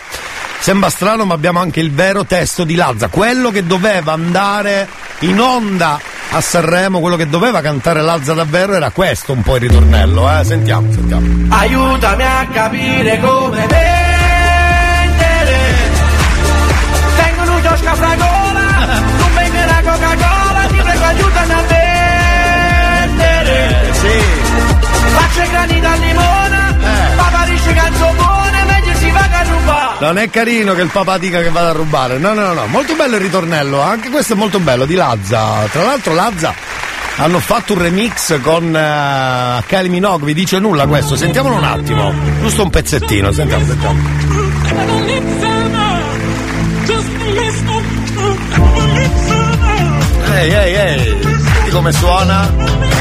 sembra 0.59 0.89
strano 0.89 1.23
ma 1.23 1.35
abbiamo 1.35 1.61
anche 1.61 1.80
il 1.80 1.93
vero 1.93 2.25
testo 2.25 2.65
di 2.65 2.75
Lazza, 2.75 3.07
quello 3.07 3.49
che 3.49 3.65
doveva 3.65 4.11
andare 4.11 4.89
in 5.19 5.39
onda 5.39 6.01
a 6.35 6.41
Sanremo, 6.41 6.99
quello 6.99 7.15
che 7.15 7.30
doveva 7.30 7.61
cantare 7.61 8.01
Lazza 8.01 8.34
davvero 8.34 8.73
era 8.73 8.89
questo 8.89 9.34
un 9.34 9.43
po' 9.43 9.55
il 9.57 9.61
ritornello, 9.61 10.27
eh? 10.39 10.43
Sentiamo, 10.43 10.91
sentiamo. 10.91 11.27
Aiutami 11.49 12.23
a 12.23 12.47
capire 12.51 13.19
come 13.19 13.68
vendere 13.68 15.57
Tengo 17.18 17.41
un 17.43 17.49
uso 17.49 17.77
scafragola 17.77 18.61
Non 19.18 19.34
vende 19.35 19.65
la 19.65 19.81
Coca-Cola 19.84 20.65
Ti 20.68 20.76
prego 20.77 21.03
aiutami 21.03 21.53
a 21.53 21.61
vendere 22.97 23.91
Faccio 25.14 25.41
i 25.41 25.49
grani 25.49 25.80
da 25.80 25.93
limone 25.93 26.77
Papà 27.15 27.45
dice 27.45 27.73
canzone 27.73 28.43
Non 29.99 30.18
è 30.18 30.30
carino 30.30 30.74
che 30.74 30.82
il 30.82 30.90
papà 30.90 31.18
dica 31.18 31.41
che 31.41 31.49
vada 31.49 31.70
a 31.70 31.74
rubare. 31.74 32.18
No, 32.18 32.34
no, 32.34 32.52
no. 32.53 32.65
Molto 32.68 32.94
bello 32.95 33.15
il 33.15 33.22
ritornello. 33.22 33.80
Anche 33.80 34.10
questo 34.10 34.34
è 34.34 34.36
molto 34.36 34.60
bello 34.60 34.86
di 34.86 34.95
Lazza. 34.95 35.65
Tra 35.72 35.84
l'altro, 35.84 36.14
Lazza 36.14 36.53
hanno 37.18 37.40
fatto 37.40 37.74
un 37.74 37.80
remix 37.80 38.41
con 38.41 38.65
uh, 38.65 39.64
Kylie 39.65 39.90
Minogue. 39.90 40.26
Vi 40.28 40.34
dice 40.34 40.60
nulla 40.60 40.88
questo? 40.88 41.15
Sentiamolo 41.15 41.56
un 41.56 41.64
attimo. 41.64 42.14
Giusto 42.41 42.64
un 42.64 42.70
pezzettino. 42.70 43.32
Sentiamo, 43.32 43.65
sentiamo. 43.65 43.99
Ehi, 50.34 50.52
ehi, 50.52 50.74
ehi. 50.74 51.70
Come 51.72 51.91
suona? 51.94 52.93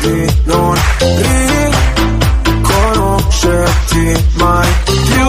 Di 0.00 0.32
non 0.44 0.74
riconoscerti 2.44 4.24
mai 4.34 4.68
più. 4.84 5.28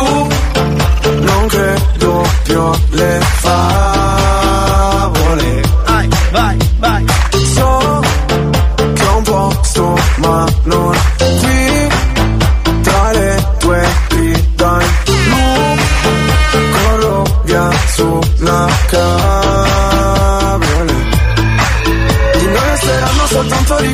Non 1.22 1.48
credo 1.48 2.26
più 2.44 2.60
alle 2.60 3.20
favole. 3.42 4.01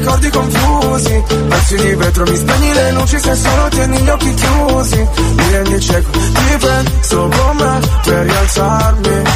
Ricordi 0.07 0.29
confusi. 0.29 1.23
Pezzi 1.49 1.75
di 1.75 1.95
vetro, 1.95 2.23
mi 2.23 2.37
spegni 2.37 2.73
le 2.73 2.91
luci 2.93 3.19
se 3.19 3.35
solo 3.35 3.67
tieni 3.69 3.97
gli 3.99 4.09
occhi 4.09 4.33
chiusi. 4.33 5.07
Mi 5.35 5.51
rendi 5.51 5.79
cieco, 5.79 6.09
ti 6.11 6.57
penso 6.59 7.29
come 7.29 7.79
per 8.03 8.25
rialzarmi 8.25 9.26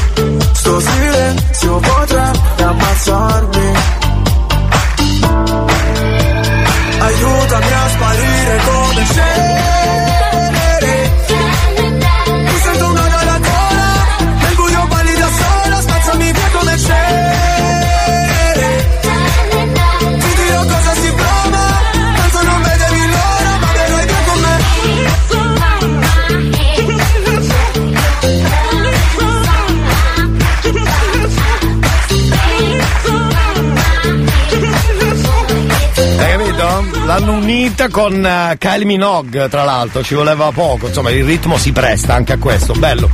unita 37.41 37.89
con 37.89 38.23
eh, 38.23 38.55
Kylie 38.57 38.85
Minogue, 38.85 39.49
tra 39.49 39.63
l'altro, 39.63 40.03
ci 40.03 40.13
voleva 40.13 40.51
poco, 40.51 40.87
insomma 40.87 41.09
il 41.09 41.23
ritmo 41.23 41.57
si 41.57 41.71
presta 41.71 42.13
anche 42.13 42.33
a 42.33 42.37
questo, 42.37 42.73
bello. 42.73 43.09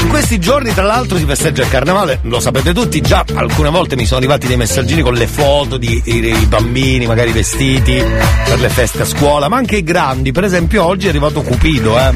In 0.00 0.08
questi 0.08 0.38
giorni, 0.38 0.74
tra 0.74 0.84
l'altro, 0.84 1.16
si 1.16 1.24
festeggia 1.24 1.62
il 1.62 1.70
carnevale, 1.70 2.18
lo 2.22 2.38
sapete 2.38 2.74
tutti, 2.74 3.00
già 3.00 3.24
alcune 3.34 3.70
volte 3.70 3.96
mi 3.96 4.04
sono 4.04 4.18
arrivati 4.18 4.46
dei 4.46 4.56
messaggini 4.56 5.00
con 5.00 5.14
le 5.14 5.26
foto 5.26 5.78
di 5.78 6.00
i, 6.04 6.24
i 6.24 6.46
bambini, 6.46 7.06
magari 7.06 7.32
vestiti 7.32 8.02
per 8.44 8.60
le 8.60 8.68
feste 8.68 9.02
a 9.02 9.06
scuola, 9.06 9.48
ma 9.48 9.56
anche 9.56 9.76
i 9.76 9.82
grandi, 9.82 10.32
per 10.32 10.44
esempio 10.44 10.84
oggi 10.84 11.06
è 11.06 11.08
arrivato 11.08 11.40
Cupido, 11.40 11.98
eh. 11.98 12.12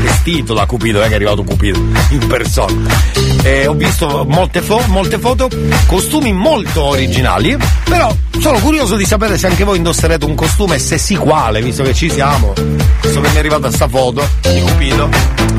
Vestito 0.00 0.54
da 0.54 0.64
Cupido, 0.64 1.02
eh, 1.02 1.06
che 1.06 1.12
è 1.12 1.16
arrivato 1.16 1.44
Cupido 1.44 1.78
in 2.10 2.26
persona. 2.26 3.27
E 3.42 3.66
ho 3.66 3.74
visto 3.74 4.24
molte, 4.28 4.60
fo- 4.60 4.82
molte 4.88 5.18
foto, 5.18 5.48
costumi 5.86 6.32
molto 6.32 6.82
originali, 6.84 7.56
però 7.84 8.14
sono 8.40 8.58
curioso 8.58 8.96
di 8.96 9.04
sapere 9.04 9.38
se 9.38 9.46
anche 9.46 9.64
voi 9.64 9.78
indosserete 9.78 10.24
un 10.24 10.34
costume 10.34 10.76
e 10.76 10.78
se 10.78 10.98
sì 10.98 11.14
quale, 11.16 11.62
visto 11.62 11.82
che 11.82 11.94
ci 11.94 12.10
siamo. 12.10 12.52
Visto 13.00 13.20
che 13.20 13.28
mi 13.28 13.34
è 13.34 13.38
arrivata 13.38 13.70
sta 13.70 13.88
foto 13.88 14.26
di 14.42 14.60
Cupido, 14.60 15.08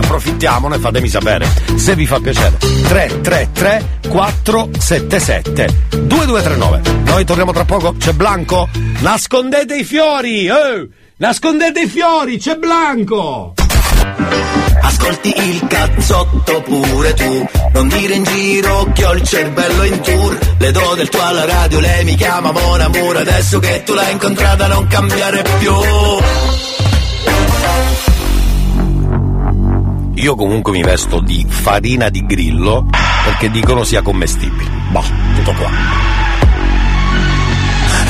approfittiamone 0.01 0.75
e 0.75 0.79
fatemi 0.79 1.07
sapere 1.07 1.47
se 1.75 1.95
vi 1.95 2.05
fa 2.05 2.19
piacere. 2.19 2.57
333 2.57 3.99
477 4.07 5.75
2239. 5.97 6.81
Noi 7.05 7.25
torniamo 7.25 7.51
tra 7.53 7.65
poco, 7.65 7.95
c'è 7.97 8.13
Blanco. 8.13 8.69
Nascondete 8.99 9.77
i 9.77 9.83
fiori! 9.83 10.45
Eh! 10.47 10.87
Nascondete 11.17 11.81
i 11.81 11.87
fiori, 11.87 12.37
c'è 12.37 12.55
Blanco! 12.55 13.53
Ascolti 14.81 15.33
il 15.35 15.67
cazzotto 15.67 16.61
pure 16.61 17.13
tu 17.13 17.47
Non 17.73 17.87
dire 17.87 18.13
in 18.13 18.23
giro 18.23 18.91
che 18.93 19.05
ho 19.05 19.13
il 19.13 19.23
cervello 19.23 19.83
in 19.83 19.99
tour 20.01 20.37
Le 20.57 20.71
do 20.71 20.95
del 20.95 21.09
tuo 21.09 21.21
alla 21.21 21.45
radio, 21.45 21.79
lei 21.79 22.03
mi 22.03 22.15
chiama 22.15 22.51
Mon 22.51 22.81
Amour 22.81 23.17
Adesso 23.17 23.59
che 23.59 23.83
tu 23.83 23.93
l'hai 23.93 24.11
incontrata 24.11 24.67
non 24.67 24.87
cambiare 24.87 25.43
più 25.59 25.73
Io 30.15 30.35
comunque 30.35 30.73
mi 30.73 30.83
vesto 30.83 31.21
di 31.21 31.45
farina 31.47 32.09
di 32.09 32.25
grillo 32.25 32.85
perché 33.23 33.49
dicono 33.49 33.83
sia 33.83 34.01
commestibile. 34.01 34.69
Boh, 34.91 35.03
tutto 35.35 35.53
qua. 35.53 36.18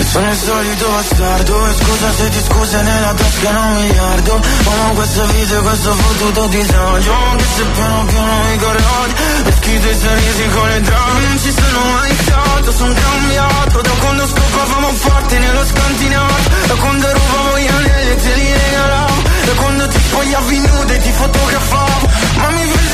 Sono 0.10 0.27
il 0.27 0.38
solito 0.38 0.90
bastardo 0.90 1.68
E 1.68 1.73
scusa 1.76 2.11
se 2.14 2.30
ti 2.30 2.40
scuse 2.48 2.81
nella 2.81 3.14
tasca 3.14 3.52
non 3.52 3.76
miliardo 3.76 4.34
Amo 4.34 4.94
questa 4.94 5.23
vita 5.26 5.56
e 5.56 5.61
questo 5.61 5.94
fottuto 5.94 6.48
disagio. 6.48 7.14
Anche 7.14 7.45
se 7.56 7.64
piano 7.64 8.06
piano 8.06 8.34
mi 8.41 8.57
E 9.45 9.52
schifo 9.52 9.88
i 9.88 9.99
sorrisi 10.02 10.48
con 10.49 10.68
le 10.68 10.81
drame 10.81 11.19
Non 11.27 11.38
ci 11.38 11.53
sono 11.53 11.80
mai 11.94 12.15
stato, 12.23 12.72
sono 12.72 12.94
cambiato. 12.94 13.81
Da 13.81 13.91
quando 14.02 14.27
scopavamo 14.27 14.88
forte 14.94 15.38
nello 15.38 15.65
scantinato 15.65 16.49
Da 16.65 16.73
quando 16.73 17.07
rubavo 17.14 17.60
gli 17.60 17.68
anelli 17.68 18.10
e 18.10 18.15
te 18.15 18.34
li 18.34 18.52
regalavo. 18.52 19.22
Da 19.45 19.53
quando 19.61 19.88
ti 19.90 19.99
spogliavi 19.99 20.57
nude 20.57 20.95
e 20.95 20.99
ti 21.02 21.11
fotografavo. 21.11 22.07
Ma 22.38 22.49
mi 22.49 22.65
fai 22.65 22.89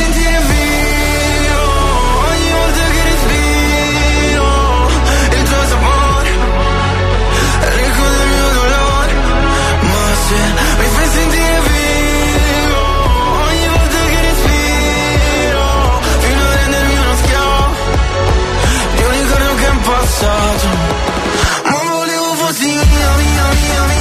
sergent. 20.20 20.78
M'envoler 21.70 22.18
au 22.18 22.34
vent, 22.40 22.54
c'est 22.54 22.68
yummy, 22.68 23.30
yummy, 23.38 23.66
yummy. 23.76 23.95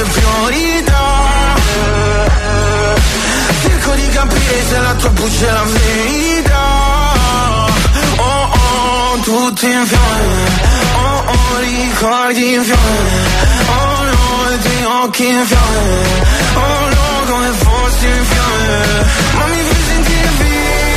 Tue 0.00 0.04
priorità. 0.04 1.58
Cerco 3.62 3.92
di 3.94 4.08
capire 4.08 4.64
se 4.68 4.78
la 4.78 4.94
tua 4.94 5.10
voce 5.10 5.48
è 5.48 5.52
la 5.52 5.64
verità 5.64 6.68
Oh 8.16 8.50
oh, 8.52 9.18
tutti 9.22 9.66
in 9.66 9.86
fiamme 9.86 10.78
Oh 10.96 11.24
oh, 11.26 11.58
ricordi 11.60 12.54
in 12.54 12.62
fiamme 12.62 13.08
Oh 13.68 14.04
no, 14.04 14.54
i 14.54 14.58
tuoi 14.60 14.84
occhi 15.04 15.26
in 15.26 15.44
fiamme 15.44 15.98
Oh 16.54 16.88
no, 16.88 17.32
come 17.32 17.50
fossi 17.50 18.06
in 18.06 18.24
fiamme 18.24 19.06
Ma 19.34 19.46
mi 19.46 19.60
fai 19.68 19.82
sentire 19.86 20.28
vivo 20.38 20.89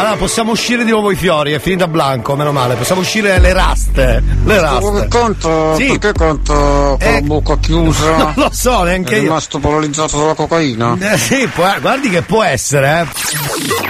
allora 0.00 0.16
possiamo 0.16 0.52
uscire 0.52 0.84
di 0.84 0.90
nuovo 0.90 1.10
i 1.10 1.16
fiori, 1.16 1.52
è 1.52 1.58
finita 1.58 1.86
Blanco, 1.88 2.34
meno 2.36 2.52
male, 2.52 2.74
possiamo 2.74 3.00
uscire 3.02 3.38
le 3.38 3.52
raste. 3.52 4.22
Le 4.44 4.60
raste. 4.60 5.00
Che 5.02 5.08
conto? 5.08 5.74
Sì. 5.76 5.86
Perché 5.98 6.12
conto 6.12 6.96
con 7.00 7.12
la 7.12 7.20
bocca 7.22 7.58
chiusa? 7.58 8.08
Non 8.40 8.48
lo 8.48 8.50
so, 8.52 8.82
neanche 8.82 9.12
È 9.14 9.16
io. 9.16 9.22
rimasto 9.24 9.58
paralizzato 9.58 10.18
dalla 10.18 10.34
cocaina? 10.34 10.96
Eh, 10.98 11.18
sì, 11.18 11.46
può- 11.52 11.74
guardi 11.80 12.08
che 12.10 12.22
può 12.22 12.42
essere, 12.42 13.00
eh. 13.00 13.89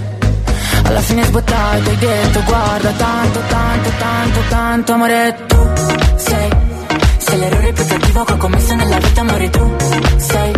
alla 0.91 1.01
fine 1.01 1.23
sbottato 1.23 1.89
hai 1.89 1.97
detto 1.97 2.43
guarda 2.43 2.91
tanto, 2.91 3.39
tanto, 3.47 3.89
tanto, 3.97 4.39
tanto 4.49 4.91
amore 4.93 5.37
tu 5.47 5.69
sei 6.17 6.49
Sei 7.17 7.39
l'errore 7.39 7.71
più 7.71 7.85
cattivo 7.85 8.23
che 8.25 8.33
ho 8.33 8.37
commesso 8.37 8.75
nella 8.75 8.97
vita 8.97 9.21
amore 9.21 9.49
tu 9.49 9.75
sei 10.17 10.53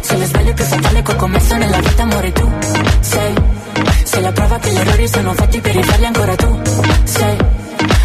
Sei 0.00 0.18
lo 0.18 0.24
sbaglio 0.24 0.52
più 0.54 0.64
fatale 0.64 1.02
che 1.02 1.12
ho 1.12 1.16
commesso 1.16 1.56
nella 1.56 1.78
vita 1.78 2.02
amore 2.02 2.32
tu 2.32 2.50
sei 3.00 3.34
Sei 4.02 4.22
la 4.22 4.32
prova 4.32 4.58
che 4.58 4.70
gli 4.70 4.76
errori 4.76 5.08
sono 5.08 5.32
fatti 5.34 5.60
per 5.60 5.74
rifarli 5.74 6.04
ancora 6.04 6.34
tu 6.34 6.60
sei 7.04 7.36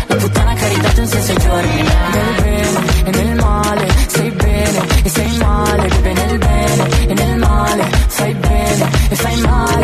La 0.08 0.16
puttana 0.16 0.54
che 0.54 0.66
ha 0.66 0.68
ridato 0.68 1.02
un 1.02 1.08
senso 1.08 1.32
ai 1.32 1.38
giorni 1.40 1.82
Nel 2.12 2.42
bene 2.42 2.94
e 3.06 3.24
nel 3.24 3.36
male 3.36 3.88
sei 4.08 4.32
bene 4.32 4.80
e 5.04 5.10
sei 5.10 5.38
male 5.38 5.88
Bebe 5.88 6.14
nel 6.14 6.38
bene 6.38 7.08
e 7.08 7.14
nel 7.14 7.38
male 7.40 7.90
fai 8.08 8.34
bene 8.34 8.90
e 9.10 9.16
fai 9.16 9.42
male 9.42 9.75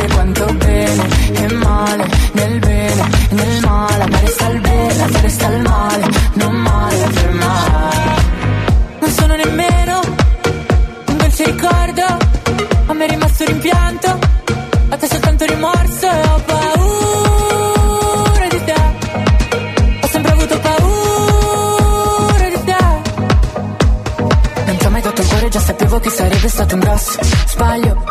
sapevo 25.92 26.00
che 26.00 26.10
sarebbe 26.10 26.48
stato 26.48 26.76
un 26.76 26.80
grosso 26.80 27.20
sbaglio. 27.48 28.04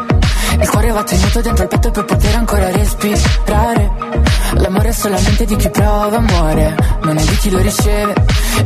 Il 0.61 0.69
cuore 0.69 0.91
va 0.91 1.03
tenuto 1.03 1.41
dentro 1.41 1.63
il 1.63 1.69
petto 1.69 1.91
per 1.91 2.05
poter 2.05 2.35
ancora 2.35 2.71
respirare 2.71 4.10
L'amore 4.55 4.89
è 4.89 4.93
solamente 4.93 5.45
di 5.45 5.57
chi 5.57 5.69
prova 5.71 6.17
amore 6.17 6.75
Non 7.03 7.17
è 7.17 7.23
di 7.23 7.37
chi 7.37 7.51
lo 7.51 7.59
riceve. 7.59 8.15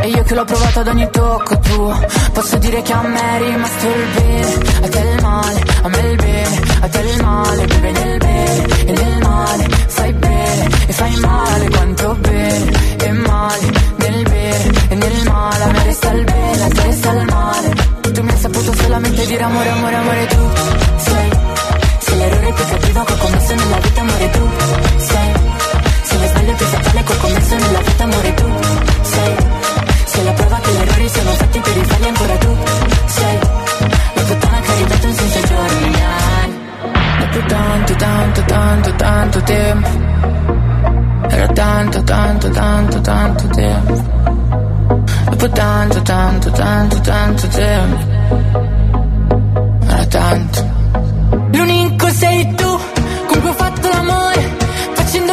E 0.01 0.09
io 0.09 0.23
che 0.23 0.35
l'ho 0.35 0.45
provato 0.45 0.81
ad 0.81 0.89
ogni 0.89 1.09
tocco 1.11 1.59
tuo 1.59 1.99
Posso 2.33 2.57
dire 2.59 2.83
che 2.83 2.93
a 2.93 3.03
me 3.03 3.21
è 3.21 3.39
rimasto 3.43 3.87
il 3.87 4.07
bene. 4.15 4.55
A 4.83 4.89
te 4.89 4.99
il 4.99 5.23
male, 5.23 5.63
a 5.83 5.89
me 5.89 5.99
il 5.99 6.17
bene 6.17 6.61
A 6.81 6.89
te 6.89 6.99
il 7.01 7.23
male, 7.23 7.67
bebe 7.67 7.91
nel 7.93 8.19
bene 8.19 8.67
E 8.87 8.93
nel 8.93 9.19
male, 9.23 9.69
fai 9.87 10.13
bene 10.13 10.69
E 10.87 10.93
fai 10.93 11.17
male, 11.17 11.69
quanto 11.69 12.15
bene. 12.21 12.71
E 12.99 13.13
male, 13.13 13.73
nel 13.97 14.23
bene 14.23 14.73
E 14.89 14.95
nel 14.95 15.23
male, 15.29 15.65
a 15.65 15.71
me 15.71 15.85
resta 15.85 16.11
il 16.13 16.25
bene 16.25 16.65
A 16.65 16.69
te 16.69 16.83
resta 16.83 17.11
il 17.13 17.25
male. 17.25 17.93
Tu 18.15 18.23
mi 18.23 18.31
hai 18.31 18.39
saputo 18.39 18.73
solamente 18.77 19.27
dire 19.27 19.43
amore, 19.43 19.69
amore, 19.71 19.95
amore 19.97 20.27
tu 20.27 20.51
Sei, 20.99 21.31
sei 21.99 22.19
l'errore 22.19 22.53
più 22.53 22.65
cattivo 22.65 23.03
che 23.03 23.13
ho 23.13 23.17
commesso 23.17 23.55
nella 23.55 23.77
vita, 23.79 24.01
amore 24.01 24.31
tu 24.31 24.49
Sei, 24.99 25.33
più 26.53 26.67
fatale 26.67 27.03
che 27.03 27.13
ho 27.13 27.17
commesso 27.17 27.55
nella 27.55 27.79
vita, 27.81 28.03
amore 28.05 28.35
tu 28.35 28.53
Sei, 29.03 29.37
sei 30.05 30.25
la 30.25 30.33
prova 30.33 30.59
che 30.61 30.71
gli 30.71 30.77
errori 30.77 31.09
sono 31.09 31.31
fatti 31.31 31.59
per 31.59 31.73
rifarli 31.73 32.07
ancora 32.07 32.37
tu 32.37 32.57
Sei, 33.07 33.39
la 34.15 34.23
puttana 34.23 34.61
che 34.61 34.71
ha 34.71 34.75
ridato 34.75 35.07
un 35.07 35.15
senso 35.15 35.55
ai. 35.55 36.13
Dopo 37.19 37.47
tanto, 37.47 37.95
tanto, 37.95 38.43
tanto, 38.45 38.95
tanto 38.95 39.43
tempo. 39.43 39.89
Era 41.29 41.49
tanto, 41.49 42.03
tanto, 42.05 42.51
tanto, 42.51 43.01
tanto 43.01 43.47
tempo. 43.49 43.93
Dopo 45.31 45.49
tanto, 45.49 46.03
tanto, 46.03 46.51
tanto, 46.51 47.01
tanto 47.01 47.49
tempo. 47.49 47.99
Era 49.87 50.07
tanto. 50.07 50.73
L'unico 51.53 52.09
sei 52.11 52.55
tu 52.55 52.81
con 53.27 53.41
cui 53.41 53.49
ho 53.49 53.53
fatto 53.53 53.89
l'amore 53.89 54.57
Facendo 54.95 55.33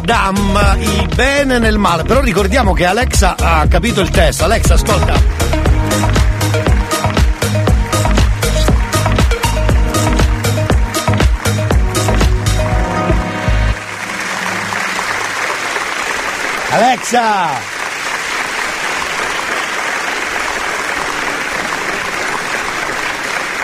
madame, 0.00 0.76
il 0.84 1.08
bene 1.14 1.58
nel 1.58 1.78
male. 1.78 2.04
Però 2.04 2.20
ricordiamo 2.20 2.72
che 2.72 2.84
Alexa 2.84 3.36
ha 3.38 3.66
capito 3.66 4.00
il 4.00 4.10
testo. 4.10 4.44
Alexa, 4.44 4.74
ascolta. 4.74 5.46
Alexa! 16.70 17.76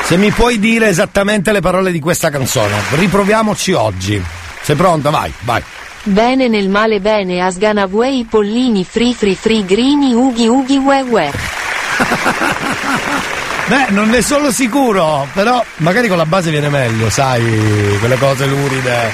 Se 0.02 0.16
mi 0.18 0.30
puoi 0.32 0.58
dire 0.58 0.88
esattamente 0.88 1.50
le 1.52 1.60
parole 1.60 1.90
di 1.90 2.00
questa 2.00 2.28
canzone, 2.28 2.74
riproviamoci 2.90 3.72
oggi. 3.72 4.22
Sei 4.60 4.74
pronta? 4.76 5.10
Vai, 5.10 5.32
vai. 5.40 5.62
Bene 6.06 6.48
nel 6.48 6.68
male 6.68 7.00
bene 7.00 7.40
Asgana 7.40 7.88
Way 7.90 8.24
Pollini 8.24 8.84
Free 8.84 9.14
Free 9.14 9.34
Free 9.34 9.64
Grini 9.64 10.12
Ughi 10.12 10.46
Ughi 10.46 10.76
Ue 10.76 11.00
Ue. 11.00 11.30
Beh, 13.66 13.86
non 13.88 14.10
ne 14.10 14.20
sono 14.20 14.50
sicuro, 14.50 15.26
però 15.32 15.64
magari 15.78 16.08
con 16.08 16.18
la 16.18 16.26
base 16.26 16.50
viene 16.50 16.68
meglio, 16.68 17.08
sai, 17.08 17.96
quelle 17.98 18.18
cose 18.18 18.44
luride. 18.44 19.10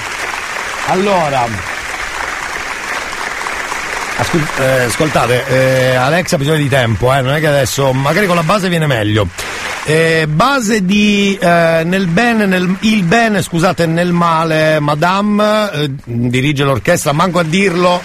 Allora. 0.87 1.47
eh, 4.59 4.83
ascoltate, 4.83 5.45
eh, 5.47 5.95
Alexa 5.95 6.35
ha 6.35 6.39
bisogno 6.39 6.57
di 6.57 6.67
tempo, 6.67 7.13
eh, 7.13 7.21
non 7.21 7.33
è 7.33 7.39
che 7.39 7.47
adesso, 7.47 7.93
magari 7.93 8.27
con 8.27 8.35
la 8.35 8.43
base 8.43 8.67
viene 8.67 8.87
meglio. 8.87 9.29
Eh, 9.83 10.27
base 10.29 10.85
di 10.85 11.37
eh, 11.41 11.81
nel 11.83 12.07
bene, 12.07 12.45
nel, 12.45 12.75
il 12.81 13.03
bene, 13.03 13.41
scusate, 13.41 13.87
nel 13.87 14.11
male, 14.11 14.79
Madame 14.79 15.71
eh, 15.71 15.91
dirige 16.05 16.63
l'orchestra, 16.63 17.11
manco 17.13 17.39
a 17.39 17.43
dirlo. 17.43 18.01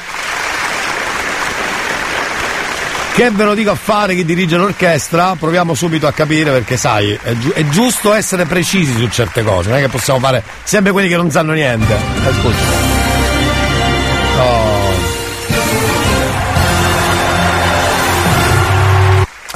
Che 3.14 3.30
ve 3.30 3.44
lo 3.44 3.54
dico 3.54 3.70
a 3.70 3.74
fare 3.74 4.14
chi 4.14 4.24
dirige 4.24 4.56
l'orchestra? 4.56 5.36
Proviamo 5.38 5.74
subito 5.74 6.06
a 6.06 6.12
capire 6.12 6.50
perché 6.50 6.76
sai, 6.76 7.18
è, 7.22 7.34
giu- 7.36 7.52
è 7.54 7.66
giusto 7.68 8.12
essere 8.12 8.44
precisi 8.44 8.94
su 8.94 9.08
certe 9.08 9.42
cose, 9.42 9.70
non 9.70 9.78
è 9.78 9.80
che 9.80 9.88
possiamo 9.88 10.18
fare 10.18 10.42
sempre 10.64 10.92
quelli 10.92 11.08
che 11.08 11.16
non 11.16 11.30
sanno 11.30 11.52
niente. 11.52 11.94
Ascolta. 12.26 12.95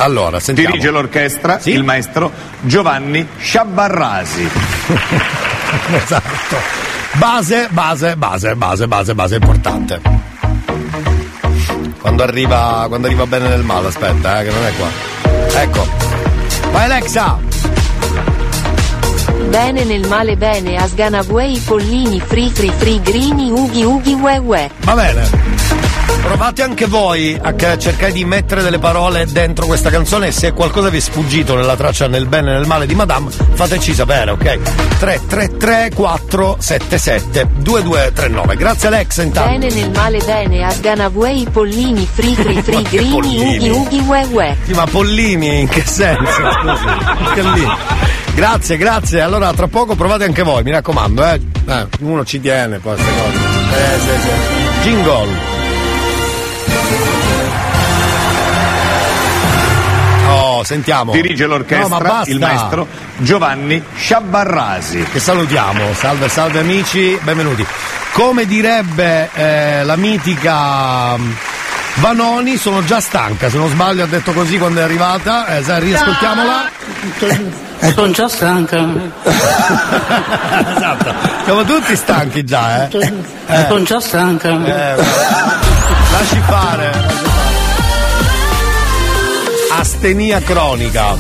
Allora, 0.01 0.41
sentiamo. 0.41 0.71
Dirige 0.71 0.91
l'orchestra 0.91 1.61
il 1.65 1.85
maestro 1.85 2.33
Giovanni 2.61 3.27
Sciabarrasi. 3.39 4.49
esatto. 5.93 6.57
Base, 7.13 7.69
base, 7.71 8.17
base, 8.17 8.57
base, 8.57 8.89
base, 8.89 9.15
base 9.15 9.35
importante. 9.35 10.01
Quando 12.01 12.23
arriva, 12.23 12.87
quando 12.89 13.09
arriva 13.09 13.27
bene 13.27 13.49
nel 13.49 13.63
male, 13.63 13.89
aspetta, 13.89 14.41
eh, 14.41 14.45
che 14.45 14.51
non 14.51 14.65
è 14.65 14.73
qua. 14.75 15.61
Ecco. 15.61 15.87
Vai 16.71 16.85
Alexa! 16.85 17.39
Bene 19.49 19.85
nel 19.85 20.07
male 20.07 20.37
bene 20.37 20.77
Asgana 20.77 21.25
Way 21.27 21.59
Pollini 21.59 22.21
Free 22.21 22.51
Free 22.51 22.71
Free 22.71 23.01
Grini 23.03 23.51
Ughi 23.51 23.85
Ughi 23.85 24.13
Ue 24.15 24.39
Ue. 24.39 24.71
Va 24.81 24.95
bene. 24.95 25.60
Provate 26.23 26.63
anche 26.63 26.87
voi 26.87 27.39
a 27.41 27.53
ca- 27.55 27.77
cercare 27.79 28.13
di 28.13 28.25
mettere 28.25 28.63
delle 28.63 28.79
parole 28.79 29.27
dentro 29.27 29.67
questa 29.67 29.91
canzone 29.91 30.29
e 30.29 30.33
se 30.33 30.53
qualcosa 30.53 30.89
vi 30.89 30.99
è 30.99 31.01
sfuggito 31.01 31.55
nella 31.55 31.77
traccia 31.77 32.07
nel 32.07 32.27
bene 32.27 32.51
e 32.51 32.55
nel 32.55 32.67
male 32.67 32.87
di 32.87 32.95
Madame, 32.95 33.31
fateci 33.31 33.95
sapere, 33.95 34.31
ok? 34.31 34.59
333 34.99 35.91
477 35.95 37.49
2239. 37.57 38.57
Grazie 38.57 38.89
Alex 38.89 39.23
intanto. 39.23 39.51
Bene 39.51 39.75
nel 39.75 39.91
male 39.91 40.19
bene 40.25 40.65
Asgana 40.65 41.11
Way 41.13 41.49
Pollini 41.51 42.07
Free 42.11 42.35
Free 42.35 42.63
Free 42.63 42.83
Ma 42.83 42.89
che 42.89 42.97
Grini? 42.99 43.69
Ughi 43.69 43.69
Ughi 43.71 44.05
Ue 44.07 44.27
Ue. 44.31 44.57
Sì, 44.67 44.73
ma 44.73 44.85
Pollini 44.87 45.61
in 45.61 45.69
che 45.69 45.85
senso? 45.85 46.23
Scusi. 46.23 47.35
Che 47.35 47.43
lì. 47.43 47.67
Grazie, 48.35 48.77
grazie. 48.77 49.21
Allora 49.21 49.53
tra 49.53 49.67
poco 49.69 49.95
provate 49.95 50.25
anche 50.25 50.43
voi, 50.43 50.63
mi 50.63 50.71
raccomando, 50.71 51.25
eh. 51.25 51.41
Eh, 51.67 51.87
uno 52.01 52.25
ci 52.25 52.41
tiene 52.41 52.79
poi 52.79 52.95
queste 52.95 53.13
cose. 53.21 53.37
Eh, 53.37 53.99
sì, 53.99 54.21
sì. 54.21 54.89
Jingle. 54.89 55.50
Oh, 60.29 60.65
sentiamo. 60.65 61.13
Dirige 61.13 61.47
No, 61.47 61.57
l'orchestra 61.57 61.99
basta. 61.99 62.31
il 62.31 62.39
maestro 62.39 62.87
Giovanni 63.19 63.83
Sciabarrasi. 63.97 65.05
Che 65.11 65.19
salutiamo. 65.19 65.95
Salve, 65.95 66.29
salve 66.29 66.61
amici, 66.61 67.19
benvenuti. 67.23 67.67
Come 68.13 68.45
direbbe 68.47 69.31
eh, 69.33 69.85
la 69.85 69.97
mitica 69.97 71.17
mm, 71.17 71.33
Vanoni, 71.95 72.57
sono 72.57 72.85
già 72.85 73.01
stanca, 73.01 73.51
se 73.51 73.57
non 73.57 73.69
sbaglio 73.69 74.05
ha 74.05 74.07
detto 74.07 74.33
così 74.33 74.59
quando 74.59 74.81
è 74.81 74.83
arrivata. 74.83 75.47
Eh, 75.47 75.81
riascoltiamola. 75.81 76.69
Sono 77.95 78.11
già 78.11 78.29
stanca. 78.29 78.79
esatto. 80.77 81.15
Siamo 81.45 81.65
tutti 81.65 81.97
stanchi 81.97 82.45
già, 82.45 82.89
eh. 82.89 83.15
Eh. 83.47 83.67
Sono 83.69 83.83
già 83.83 84.01
stanca. 84.01 84.49
Eh, 84.95 85.70
lasci 86.21 86.41
fare. 86.41 86.93
Astenia 89.73 90.41
cronica. 90.43 91.17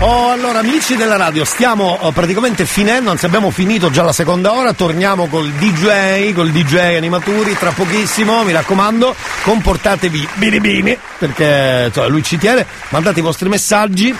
Oh, 0.00 0.28
allora 0.30 0.58
amici 0.58 0.94
della 0.94 1.16
radio, 1.16 1.46
stiamo 1.46 1.96
oh, 1.98 2.12
praticamente 2.12 2.66
finendo, 2.66 3.10
anzi 3.10 3.24
abbiamo 3.24 3.50
finito 3.50 3.88
già 3.90 4.02
la 4.02 4.12
seconda 4.12 4.52
ora, 4.52 4.74
torniamo 4.74 5.26
col 5.26 5.48
DJ, 5.52 6.34
col 6.34 6.50
DJ 6.50 6.96
Animaturi 6.96 7.56
tra 7.56 7.70
pochissimo, 7.70 8.44
mi 8.44 8.52
raccomando, 8.52 9.14
comportatevi 9.42 10.28
bene 10.34 10.60
bene, 10.60 10.98
perché 11.16 11.84
insomma, 11.86 12.08
lui 12.08 12.22
ci 12.22 12.36
tiene, 12.36 12.66
mandate 12.90 13.20
i 13.20 13.22
vostri 13.22 13.48
messaggi, 13.48 14.14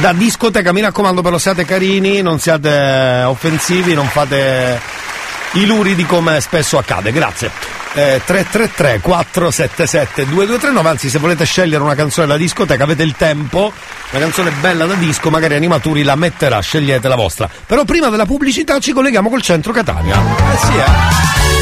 da 0.00 0.12
discoteca, 0.12 0.72
mi 0.72 0.82
raccomando 0.82 1.20
però 1.20 1.36
siate 1.36 1.64
carini, 1.64 2.22
non 2.22 2.38
siate 2.38 3.24
offensivi, 3.26 3.94
non 3.94 4.06
fate 4.06 4.80
i 5.52 5.66
luridi 5.66 6.06
come 6.06 6.40
spesso 6.40 6.78
accade, 6.78 7.10
grazie. 7.10 7.50
Eh, 7.92 8.20
333 8.24 9.00
477 9.00 10.26
2239 10.26 10.88
anzi 10.88 11.10
se 11.10 11.18
volete 11.18 11.44
scegliere 11.44 11.82
una 11.82 11.96
canzone 11.96 12.28
da 12.28 12.36
discoteca 12.36 12.84
avete 12.84 13.02
il 13.02 13.14
tempo. 13.16 13.72
Una 14.10 14.20
canzone 14.20 14.52
bella 14.60 14.86
da 14.86 14.94
disco 14.94 15.28
magari 15.30 15.54
Animaturi 15.54 16.04
la 16.04 16.14
metterà 16.14 16.60
scegliete 16.60 17.08
la 17.08 17.16
vostra. 17.16 17.48
Però 17.66 17.84
prima 17.84 18.08
della 18.08 18.26
pubblicità 18.26 18.78
ci 18.78 18.92
colleghiamo 18.92 19.28
col 19.28 19.42
centro 19.42 19.72
Catania. 19.72 20.16
Eh 20.16 20.56
sì 20.58 20.76
eh 20.76 21.59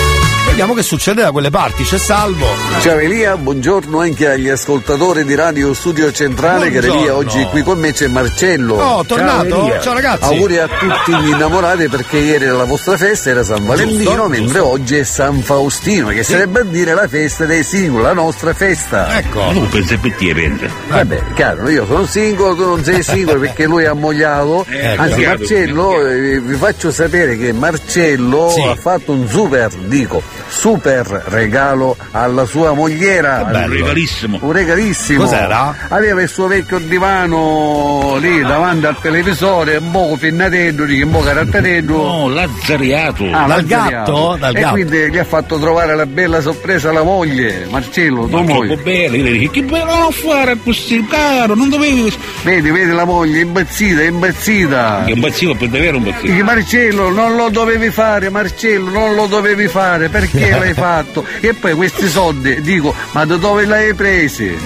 vediamo 0.49 0.75
che 0.75 0.83
succede 0.83 1.23
da 1.23 1.31
quelle 1.31 1.51
parti 1.51 1.85
c'è 1.85 1.99
Salvo 1.99 2.47
Ciao 2.81 2.99
Elia, 2.99 3.37
buongiorno 3.37 4.01
anche 4.01 4.29
agli 4.29 4.49
ascoltatori 4.49 5.25
di 5.25 5.35
Radio 5.35 5.73
Studio 5.75 6.11
Centrale 6.13 6.71
che 6.71 6.79
Buongiorno. 6.81 7.01
Elia 7.01 7.17
oggi 7.17 7.45
qui 7.51 7.63
con 7.63 7.79
me 7.79 7.93
c'è 7.93 8.07
Marcello. 8.09 8.75
Oh, 8.77 9.05
tornato? 9.05 9.49
Ciao, 9.49 9.67
Elia. 9.67 9.81
Ciao, 9.81 9.95
ragazzi. 9.95 10.25
Auguri 10.25 10.59
a 10.59 10.69
tutti 10.69 11.17
gli 11.17 11.29
innamorati 11.29 11.89
perché 11.89 12.19
ieri 12.19 12.45
era 12.45 12.55
la 12.57 12.65
vostra 12.65 12.97
festa, 12.97 13.31
era 13.31 13.43
San 13.43 13.65
Valentino, 13.65 14.11
Giusto, 14.11 14.29
mentre 14.29 14.59
oggi 14.61 14.97
è 14.97 15.03
San 15.05 15.41
Faustino, 15.43 16.09
che 16.09 16.23
sarebbe 16.23 16.61
a 16.61 16.65
dire 16.65 16.95
la 16.95 17.09
festa 17.09 17.45
dei 17.45 17.63
singoli, 17.65 18.03
la 18.05 18.13
nostra 18.13 18.55
festa. 18.55 19.19
Ecco. 19.19 19.49
Tu 19.53 19.69
pensi 19.69 19.97
per 19.97 20.13
te, 20.15 20.35
pensa. 20.35 20.67
Vabbè, 20.89 21.23
chiaro, 21.35 21.69
io 21.69 21.87
sono 21.87 22.07
singolo, 22.07 22.55
tu 22.55 22.65
non 22.65 22.85
sei 22.85 23.03
singolo 23.03 23.41
perché 23.41 23.67
lui 23.67 23.83
è 23.85 23.87
ammogliato. 23.87 24.67
Ecco. 24.89 25.03
Anzi, 25.03 25.25
Marcello, 25.27 26.07
eh, 26.07 26.41
vi 26.41 26.55
faccio 26.55 26.91
sapere 26.93 27.37
che 27.37 27.53
Marcello 27.53 28.51
Sì. 28.51 28.61
ha 28.63 28.77
fatto 28.77 29.13
un 29.13 29.29
super, 29.29 29.69
dico, 29.75 30.23
super 30.47 31.07
regalo 31.27 31.97
alla 32.13 32.45
sua 32.45 32.73
mogliera. 32.73 33.43
Un 33.51 33.71
regalissimo. 33.71 34.39
Un 34.41 34.53
regalissimo. 34.53 35.25
Cos'era? 35.25 35.75
Aveva 35.89 36.23
il 36.23 36.29
suo 36.29 36.47
vecchio 36.47 36.79
divano 36.79 38.17
lì 38.21 38.41
davanti 38.43 38.87
al 38.87 38.99
televisore, 39.01 39.77
un 39.77 39.91
po' 39.91 40.17
pinnatello, 40.19 40.85
lì, 40.85 41.03
un 41.03 41.11
po' 41.11 41.21
caratterello. 41.21 41.97
No, 41.97 42.29
lazzariato. 42.29 43.25
Ah, 43.25 43.47
Dal 43.47 43.49
lazzariato. 43.49 44.13
gatto? 44.13 44.37
Dal 44.39 44.57
e 44.57 44.61
gatto. 44.61 44.73
quindi 44.73 45.11
gli 45.11 45.19
ha 45.19 45.25
fatto 45.25 45.59
trovare 45.59 45.95
la 45.95 46.07
bella 46.07 46.41
sorpresa 46.41 46.91
alla 46.91 47.03
moglie, 47.03 47.67
Marcello, 47.71 48.27
tua 48.27 48.43
Ma 48.43 48.53
moglie. 48.55 48.75
io 48.75 49.23
le 49.23 49.33
dico, 49.33 49.53
che 49.53 49.63
bello 49.63 49.97
non 49.97 50.13
fare 50.13 50.57
così, 50.63 51.05
caro, 51.09 51.55
non 51.55 51.69
dovevi. 51.69 52.13
Vedi, 52.43 52.71
vedi 52.71 52.91
la 52.93 53.05
moglie, 53.05 53.41
impazzita, 53.41 54.03
impazzita. 54.03 55.03
Che 55.07 55.13
imbazzivo 55.13 55.55
per 55.55 55.69
davvero. 55.69 55.99
Dici, 55.99 56.43
Marcello, 56.43 57.11
non 57.11 57.37
lo 57.37 57.49
dovevi 57.51 57.91
fare, 57.91 58.29
Marcello, 58.31 58.91
non 58.91 59.15
lo 59.15 59.27
dovevi 59.27 59.69
fare, 59.69 60.09
perché 60.09 60.28
l'hai 60.59 60.75
fatto? 60.75 61.25
E 61.41 61.55
poi 61.55 61.75
questi 61.75 62.09
soldi, 62.09 62.61
dico, 62.61 62.95
ma 63.13 63.25
da 63.25 63.37
dove 63.37 63.65
l'hai 63.65 63.95
presi? 63.95 64.57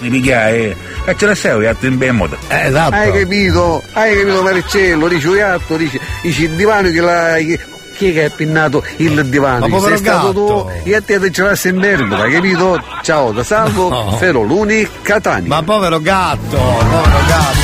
Mi 0.00 0.10
eh, 0.30 0.76
e 1.06 1.16
ce 1.16 1.26
la 1.26 1.34
sei, 1.34 1.60
gatto 1.60 1.86
in 1.86 1.98
ben 1.98 2.14
modo. 2.14 2.36
Eh, 2.48 2.66
esatto. 2.66 2.94
Hai 2.94 3.12
capito? 3.12 3.82
Hai 3.92 4.16
capito 4.16 4.42
Marcello? 4.42 5.08
Dice, 5.08 5.30
gatto, 5.30 5.76
dice, 5.76 6.00
dice 6.22 6.42
il 6.44 6.50
divano 6.50 6.90
che 6.90 7.00
l'hai... 7.00 7.60
Chi 7.96 8.10
è 8.10 8.12
che 8.12 8.24
ha 8.26 8.30
pinnato 8.30 8.84
il 8.98 9.26
divano? 9.26 9.66
Ma 9.66 9.80
sei 9.80 9.96
stato 9.96 10.28
gatto. 10.28 10.70
tu 10.82 10.88
e 10.88 10.94
a 10.94 11.02
te 11.02 11.18
te 11.18 11.32
ce 11.32 11.42
in 11.68 11.78
hai 12.14 12.30
capito? 12.30 12.80
Ciao, 13.02 13.32
da 13.32 13.42
salvo, 13.42 13.88
No. 13.88 14.12
Feroluni, 14.18 14.88
Catania. 15.02 15.48
ma 15.48 15.62
povero 15.64 15.98
gatto 16.00 16.56
povero 16.56 17.18
gatto 17.26 17.58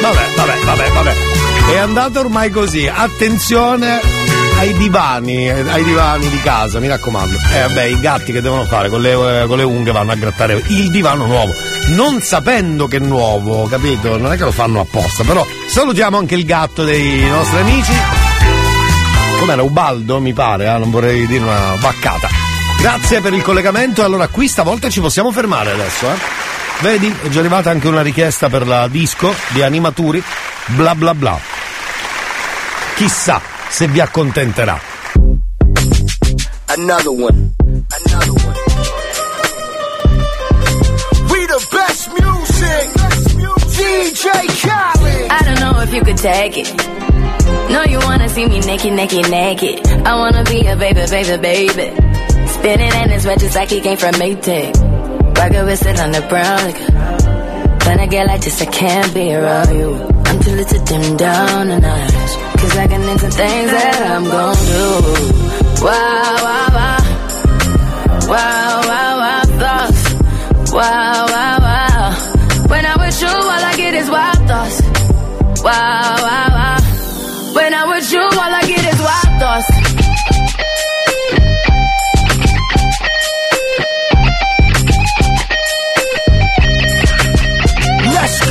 vabbè 0.00 0.26
vabbè 0.36 0.64
vabbè 0.64 0.90
vabbè 0.90 1.14
È 1.70 1.76
andata 1.76 2.20
ormai 2.20 2.48
così. 2.48 2.90
Attenzione 2.90 4.25
ai 4.56 4.72
divani, 4.74 5.48
ai 5.50 5.84
divani 5.84 6.28
di 6.30 6.40
casa, 6.40 6.80
mi 6.80 6.88
raccomando. 6.88 7.36
Eh 7.52 7.60
vabbè, 7.60 7.82
i 7.84 8.00
gatti 8.00 8.32
che 8.32 8.40
devono 8.40 8.64
fare 8.64 8.88
con 8.88 9.00
le, 9.00 9.42
eh, 9.42 9.46
con 9.46 9.58
le 9.58 9.62
unghie 9.62 9.92
vanno 9.92 10.12
a 10.12 10.14
grattare 10.14 10.62
il 10.68 10.90
divano 10.90 11.26
nuovo. 11.26 11.54
Non 11.88 12.20
sapendo 12.20 12.88
che 12.88 12.96
è 12.96 13.00
nuovo, 13.00 13.66
capito? 13.66 14.16
Non 14.16 14.32
è 14.32 14.36
che 14.36 14.44
lo 14.44 14.52
fanno 14.52 14.80
apposta, 14.80 15.24
però 15.24 15.46
salutiamo 15.68 16.16
anche 16.16 16.34
il 16.34 16.44
gatto 16.44 16.84
dei 16.84 17.20
nostri 17.28 17.58
amici. 17.58 17.92
Com'era 19.38 19.62
Ubaldo, 19.62 20.20
mi 20.20 20.32
pare, 20.32 20.66
eh? 20.66 20.78
non 20.78 20.90
vorrei 20.90 21.26
dire 21.26 21.44
una 21.44 21.76
vaccata. 21.78 22.28
Grazie 22.80 23.20
per 23.20 23.34
il 23.34 23.42
collegamento. 23.42 24.02
Allora, 24.04 24.28
qui 24.28 24.48
stavolta 24.48 24.88
ci 24.88 25.00
possiamo 25.00 25.30
fermare 25.32 25.72
adesso, 25.72 26.06
eh? 26.06 26.44
Vedi, 26.80 27.14
è 27.22 27.28
già 27.28 27.40
arrivata 27.40 27.70
anche 27.70 27.88
una 27.88 28.02
richiesta 28.02 28.48
per 28.48 28.66
la 28.66 28.88
disco 28.88 29.34
di 29.48 29.62
animaturi, 29.62 30.22
bla 30.66 30.94
bla 30.94 31.14
bla. 31.14 31.38
Chissà 32.94 33.54
se 33.70 33.86
vi 33.86 34.00
accontenterà. 34.00 34.80
Another 36.68 37.10
one. 37.10 37.54
Another 38.04 38.32
one. 38.32 38.56
We 41.30 41.46
the 41.46 41.66
best 41.70 42.08
music. 42.18 42.86
DJ 43.76 44.26
Khaled. 44.62 45.30
I 45.30 45.42
don't 45.44 45.60
know 45.60 45.80
if 45.82 45.94
you 45.94 46.02
could 46.02 46.18
take 46.18 46.56
it. 46.58 46.68
No, 47.70 47.82
you 47.84 47.98
wanna 47.98 48.28
see 48.28 48.46
me 48.46 48.60
naked, 48.60 48.92
naked, 48.92 49.30
naked. 49.30 49.86
I 50.06 50.14
wanna 50.16 50.44
be 50.44 50.66
a 50.66 50.76
baby, 50.76 51.06
baby, 51.10 51.36
baby. 51.36 51.88
Spinning 52.46 52.92
in 52.92 53.10
his 53.10 53.26
red 53.26 53.40
just 53.40 53.54
like 53.54 53.70
he 53.70 53.80
came 53.80 53.96
from 53.96 54.14
Maytag. 54.14 54.74
Rocket 55.36 55.64
with 55.64 55.86
it 55.86 56.00
on 56.00 56.12
the 56.12 56.22
brown. 56.28 56.64
Like, 56.64 57.35
when 57.86 58.00
I 58.00 58.06
get 58.06 58.26
like 58.26 58.40
this, 58.40 58.60
I 58.60 58.66
can't 58.66 59.14
be 59.14 59.34
around 59.34 59.70
you. 59.78 59.90
I'm 60.26 60.38
too 60.42 60.50
little 60.50 60.78
to 60.78 60.84
dim 60.84 61.16
down 61.16 61.68
the 61.68 61.80
night. 61.80 62.10
Cause 62.58 62.76
I 62.76 62.86
can 62.88 63.02
into 63.02 63.30
things 63.30 63.70
that 63.70 64.02
I'm 64.12 64.24
gon' 64.24 64.56
do. 64.72 64.86
Wow, 65.84 66.36
wow, 66.46 66.68
wow. 66.78 66.98
Wow, 68.32 68.80
wow, 68.90 69.12
wow, 69.22 69.42
thoughts. 69.62 70.72
Wow, 70.72 71.05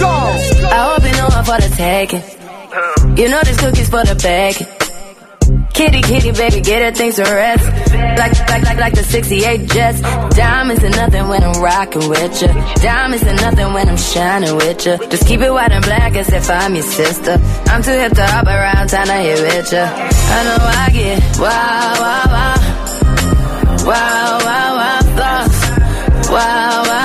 go. 0.06 0.70
I 0.76 0.80
hope 0.88 1.04
you 1.08 1.16
know 1.20 1.30
I'm 1.38 1.46
for 1.50 1.60
the 1.66 1.72
taking. 1.76 2.24
You 3.18 3.30
know 3.30 3.42
this 3.44 3.60
cookie's 3.60 3.90
for 3.90 4.04
the 4.04 4.16
bag. 4.16 4.56
Kitty, 5.74 6.02
kitty, 6.02 6.32
baby, 6.32 6.62
get 6.62 6.82
her 6.82 6.92
things 6.92 7.16
to 7.18 7.24
rest. 7.24 7.66
Like, 8.18 8.34
like, 8.50 8.64
like, 8.64 8.78
like 8.78 8.94
the 8.94 9.04
68 9.04 9.70
Jets. 9.70 10.00
Diamonds 10.36 10.84
are 10.84 10.90
nothing 10.90 11.28
when 11.28 11.44
I'm 11.44 11.62
rocking 11.62 12.08
with 12.10 12.42
ya. 12.42 12.48
Diamonds 12.76 13.26
are 13.26 13.36
nothing 13.36 13.74
when 13.74 13.90
I'm 13.90 13.98
shining 13.98 14.56
with 14.56 14.86
ya. 14.86 14.98
Just 15.10 15.28
keep 15.28 15.42
it 15.42 15.52
white 15.52 15.72
and 15.72 15.84
black 15.84 16.16
as 16.16 16.32
if 16.32 16.50
I'm 16.50 16.76
your 16.76 16.84
sister. 16.84 17.38
I'm 17.68 17.84
too 17.84 17.92
hip 17.92 18.14
to 18.14 18.26
hop 18.26 18.48
around, 18.48 18.88
time 18.88 19.08
to 19.08 19.14
hit 19.14 19.40
with 19.42 19.74
ya. 19.74 19.84
I 19.86 20.40
know 20.46 20.58
I 20.84 20.90
get 20.94 21.20
wow, 21.40 21.94
wow, 22.04 22.26
wow. 22.36 22.56
Wow, 23.86 24.40
wow, 24.48 24.70
wow, 24.80 25.00
thoughts. 25.20 26.30
Wow, 26.32 26.84
wow. 26.90 27.05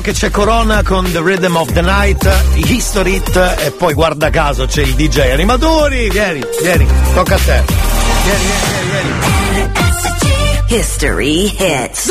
Che 0.00 0.12
c'è 0.12 0.30
Corona 0.30 0.82
con 0.82 1.10
The 1.10 1.20
Rhythm 1.20 1.56
of 1.56 1.72
the 1.72 1.82
Night, 1.82 2.26
History 2.54 3.16
Hit 3.16 3.56
e 3.58 3.72
poi 3.72 3.94
guarda 3.94 4.30
caso 4.30 4.64
c'è 4.64 4.82
il 4.82 4.94
DJ 4.94 5.30
Animatori. 5.32 6.08
Vieni, 6.08 6.40
vieni, 6.62 6.86
tocca 7.14 7.34
a 7.34 7.38
te. 7.38 7.64
Vieni, 8.24 8.44
vieni, 8.90 9.12
vieni. 9.52 9.72
History 10.70 11.54
hits. 11.58 12.06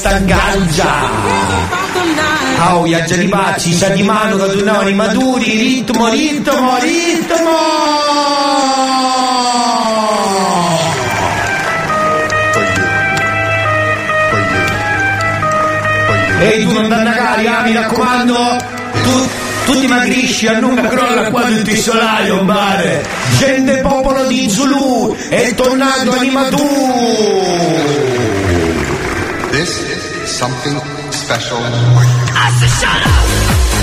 Questa 0.00 0.18
gaggia. 0.20 1.10
Oh, 2.70 2.86
gli 2.86 2.94
aggiari 2.94 3.28
pazzi, 3.28 3.74
sa 3.74 3.88
di 3.88 4.02
mano 4.02 4.36
che 4.36 4.46
tornavano 4.46 4.88
i 4.88 4.94
maturi, 4.94 5.56
ritmo, 5.56 6.08
ritmo, 6.08 6.78
ritmo! 6.80 7.58
Ehi 16.40 16.66
tu 16.66 16.72
non 16.72 16.88
danna 16.88 17.12
carica, 17.12 17.62
mi 17.62 17.74
raccomando, 17.74 18.56
tu, 19.02 19.28
tu 19.66 19.80
ti 19.80 19.86
magrisci 19.86 20.46
a 20.46 20.58
lunga 20.58 20.88
crolla 20.88 21.28
qua 21.28 21.42
tutto 21.42 21.70
il 21.70 21.78
solaio, 21.78 22.42
mare. 22.42 23.04
Gente 23.36 23.76
popolo 23.78 24.24
di 24.24 24.48
Zulu, 24.48 25.14
è 25.28 25.54
tornato 25.54 26.12
animatù. 26.12 28.49
something 30.40 30.80
special. 31.12 31.58
I 31.58 32.48
said, 32.56 32.72
shut 32.80 33.76
up! 33.76 33.79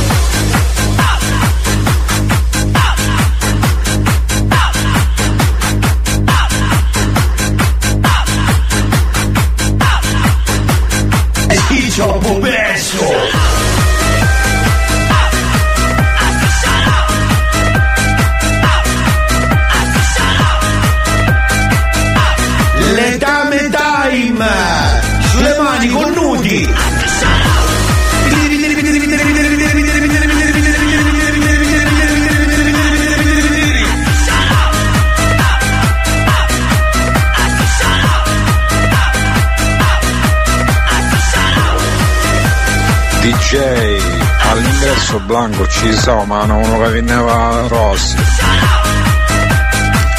Blanco 45.38 45.68
ci 45.68 45.94
sono 45.94 46.24
ma 46.24 46.42
uno 46.46 46.80
che 46.82 46.90
veniva 47.00 47.68
Rossi 47.68 48.16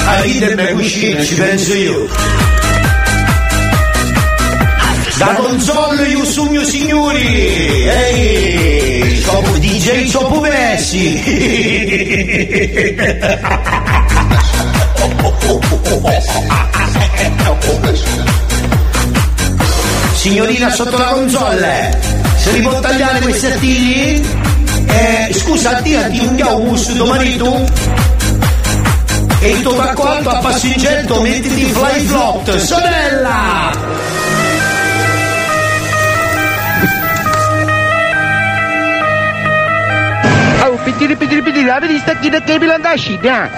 A 0.07 0.20
ridermi 0.20 0.73
cucina, 0.74 1.24
ci 1.24 1.35
penso 1.35 1.74
io. 1.74 2.09
Da 5.16 5.35
console 5.35 6.07
io 6.07 6.24
sogno 6.24 6.62
signori! 6.62 7.89
Ehi! 7.89 9.20
Sono 9.20 9.59
DJ 9.59 10.07
Sopo 10.07 10.39
Messi! 10.39 11.20
Signorina 20.12 20.70
sotto 20.70 20.97
la 20.97 21.07
console! 21.07 22.01
Se 22.36 22.53
li 22.53 22.61
può 22.61 22.78
tagliare 22.78 23.19
questi 23.19 23.47
artigli? 23.47 24.47
Eh, 24.90 25.32
scusa, 25.35 25.77
attirati 25.77 26.19
un 26.19 26.36
gaumus 26.36 26.93
domani 26.93 27.36
tu? 27.36 27.65
E 29.40 29.51
il 29.51 29.62
tuo 29.62 29.77
raccolto 29.77 30.31
a 30.31 30.39
passeggero 30.39 31.20
mettiti 31.20 31.62
in 31.62 31.73
fly 31.73 32.01
flop, 32.06 32.56
sorella! 32.56 33.70
Oh, 40.65 40.77
pitiri 40.85 41.16
pitiri 41.16 41.43
pitiri, 41.43 41.65
la 41.65 41.78
vedi 41.78 41.98
sta 41.98 42.15
chi 42.16 42.28
da 42.28 42.40
che 42.40 42.59
bilan 42.59 42.81
da 42.81 42.97
scida? 42.97 43.48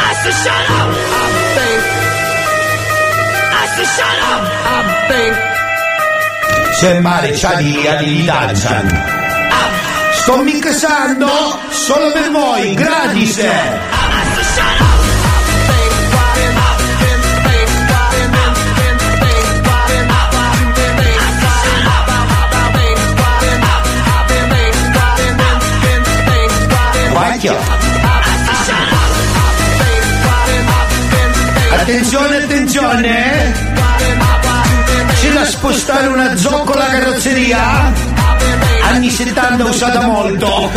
I 0.00 0.14
said 0.22 0.32
shut 0.42 0.70
up! 0.70 0.90
I 1.10 1.28
think. 1.54 1.82
Said 3.74 3.88
shut 3.96 4.18
up! 4.32 4.42
I 4.64 4.80
think. 5.08 5.53
Sembra 6.76 7.20
c'ha 7.32 7.54
di 7.54 7.78
di 7.98 8.24
Tarzan. 8.24 8.88
Sto 10.12 10.42
mixando 10.42 11.28
solo 11.70 12.10
per 12.12 12.30
voi, 12.30 12.74
gratis! 12.74 13.40
Attenzione, 31.70 32.36
attenzione! 32.36 33.73
Spostare 35.46 36.06
una 36.06 36.36
zoccola 36.36 36.86
carrozzeria? 36.86 37.92
Anni 38.82 39.10
70 39.10 39.64
usata 39.64 40.00
molto! 40.02 40.70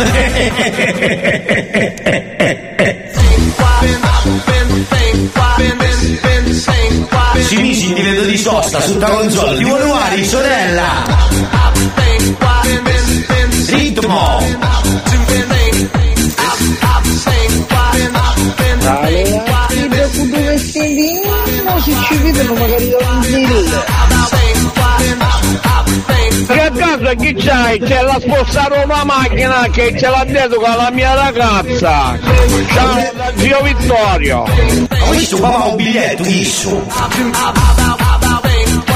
Si 7.40 7.56
misi 7.56 7.88
in 7.88 7.94
divento 7.94 8.22
di 8.24 8.36
sosta 8.36 8.80
su 8.80 8.94
sta 8.94 9.08
console, 9.08 9.56
di 9.56 9.64
Wanuari, 9.64 10.24
sorella! 10.24 11.06
Ritmo! 13.68 14.38
Allora, 18.88 20.08
con 20.16 20.30
due 20.30 20.42
vestiti, 20.42 21.20
se 21.84 21.92
ci 22.06 22.16
vedono 22.18 22.54
magari 22.54 22.88
da 22.88 23.08
un 23.08 23.22
giro. 23.22 24.17
Che 27.08 27.14
a 27.14 27.14
casa 27.14 27.14
chi 27.14 27.34
c'hai? 27.34 27.78
C'è 27.78 28.02
la 28.02 28.18
spostare 28.20 28.82
una 28.84 29.04
macchina 29.04 29.66
che 29.72 29.94
ce 29.98 30.08
l'ha 30.08 30.24
detto 30.26 30.56
con 30.56 30.76
la 30.76 30.90
mia 30.90 31.14
ragazza. 31.14 32.18
Ciao 32.74 33.12
zio 33.36 33.62
Vittorio. 33.62 34.44
Questo 35.06 35.38
papà 35.38 35.64
un 35.68 35.76
biglietto, 35.76 36.22
isso! 36.24 36.86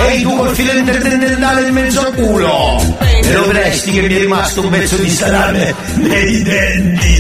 Ehi 0.09 0.23
tu 0.23 0.37
col 0.37 0.55
filo 0.55 0.73
interdentale 0.73 1.69
in 1.69 1.73
mezzo 1.73 2.01
al 2.01 2.15
culo! 2.15 2.99
E 2.99 3.33
lo 3.33 3.45
presti 3.45 3.93
che 3.93 4.03
mi 4.03 4.15
è 4.15 4.19
rimasto 4.19 4.61
un 4.61 4.69
pezzo 4.69 4.97
di 4.97 5.09
salame 5.09 5.75
nei 5.95 6.43
denti! 6.43 7.13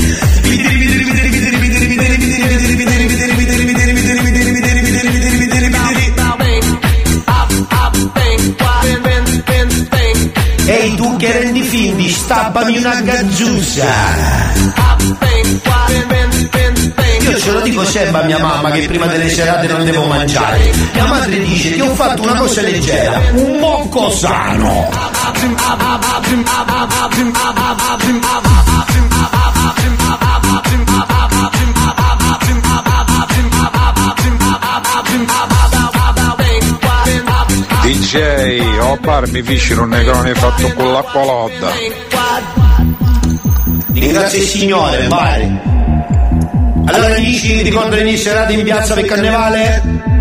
Ehi 10.72 10.94
tu 10.94 11.16
che 11.16 11.30
rendi 11.30 11.60
findi, 11.60 12.08
stappami 12.08 12.78
una 12.78 12.98
gazzusa! 13.02 13.84
Io 17.20 17.38
ce 17.38 17.50
lo 17.52 17.60
dico 17.60 17.84
sempre 17.84 18.22
a 18.22 18.24
mia 18.24 18.38
mamma 18.38 18.70
che 18.70 18.86
prima 18.86 19.04
delle 19.04 19.28
serate 19.28 19.66
non 19.66 19.84
devo 19.84 20.06
mangiare. 20.06 20.72
Mia 20.94 21.04
madre 21.04 21.38
dice 21.40 21.74
che 21.74 21.82
ho 21.82 21.94
fatto 21.94 22.22
una 22.22 22.36
cosa 22.36 22.62
leggera, 22.62 23.20
un 23.34 23.58
mocco 23.58 24.08
sano. 24.10 24.88
DJ 38.12 38.78
ho 38.78 38.98
pare 39.00 39.26
mi 39.28 39.42
fisci 39.42 39.72
un 39.72 39.88
negrone 39.88 40.34
fatto 40.34 40.70
con 40.74 40.92
l'acqua 40.92 41.24
lotta. 41.24 41.70
Ringrazio 43.90 44.38
il 44.38 44.44
Signore, 44.44 45.08
vai. 45.08 45.58
Allora 46.84 47.14
amici, 47.14 47.62
ricordano 47.62 48.02
di 48.02 48.18
serate 48.18 48.52
in 48.52 48.64
piazza 48.64 48.92
per 48.92 49.06
carnevale? 49.06 50.11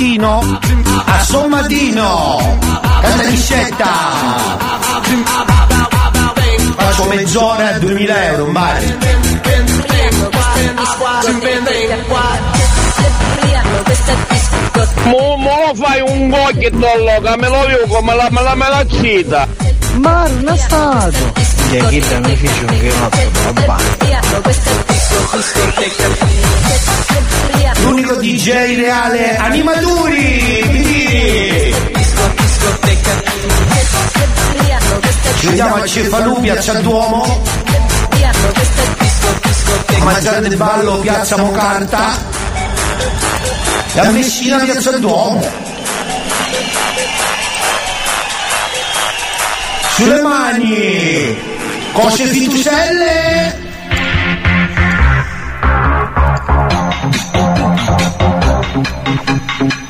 Sommadino, 0.00 0.40
a 1.04 1.22
Sommadino, 1.24 2.58
Cantaniscetta. 3.02 3.92
Faccio 6.74 7.04
mezz'ora 7.04 7.74
a 7.74 7.78
2000 7.78 8.24
euro, 8.28 8.44
un 8.44 8.52
bar. 8.52 8.80
Mo, 15.04 15.36
mo 15.36 15.66
lo 15.66 15.74
fai 15.74 16.00
un 16.00 16.30
gocchetto 16.30 16.86
che 17.22 17.36
me 17.36 17.48
lo 17.48 17.66
vivo 17.66 17.86
come 17.88 18.16
la, 18.16 18.28
me 18.30 18.42
la 18.42 18.54
melacita. 18.54 19.48
Ma 19.96 20.26
non 20.28 20.48
è 20.48 20.56
stato. 20.56 21.32
Che 21.68 21.86
chi 21.88 22.00
te 22.00 22.20
mi 22.20 22.36
fece 22.36 22.64
un 22.64 22.78
ghinotto, 22.78 23.66
va 23.66 23.76
L'unico 27.82 28.14
DJ 28.16 28.76
reale, 28.76 29.36
Animaturi! 29.36 30.90
Ci 35.38 35.46
vediamo 35.46 35.76
a 35.76 35.86
Cefalù, 35.86 36.40
Piazza 36.40 36.74
Duomo. 36.80 37.42
A 39.98 40.04
Mangiare 40.04 40.40
del 40.40 40.56
Ballo, 40.56 40.98
Piazza 40.98 41.36
Mocarta. 41.38 42.16
E 43.94 44.00
a 44.00 44.10
Messina, 44.10 44.58
Piazza 44.58 44.98
Duomo. 44.98 45.42
Sulle 49.94 50.20
mani! 50.20 51.36
Cose 51.92 52.26
fituselle! 52.26 53.69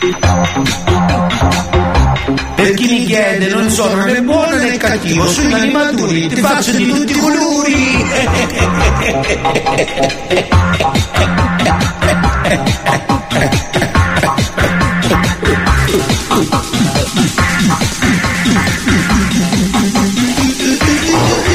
Per 0.00 0.16
chi 2.74 2.88
mi 2.88 3.04
chiede 3.04 3.48
non 3.48 3.68
sono 3.68 4.02
né 4.06 4.22
buono 4.22 4.56
né 4.56 4.78
cattivo, 4.78 5.26
sugli 5.26 5.52
animaturi 5.52 6.26
ti 6.28 6.40
faccio 6.40 6.72
di 6.72 6.86
tutti 6.86 7.12
i 7.12 7.18
colori. 7.18 8.08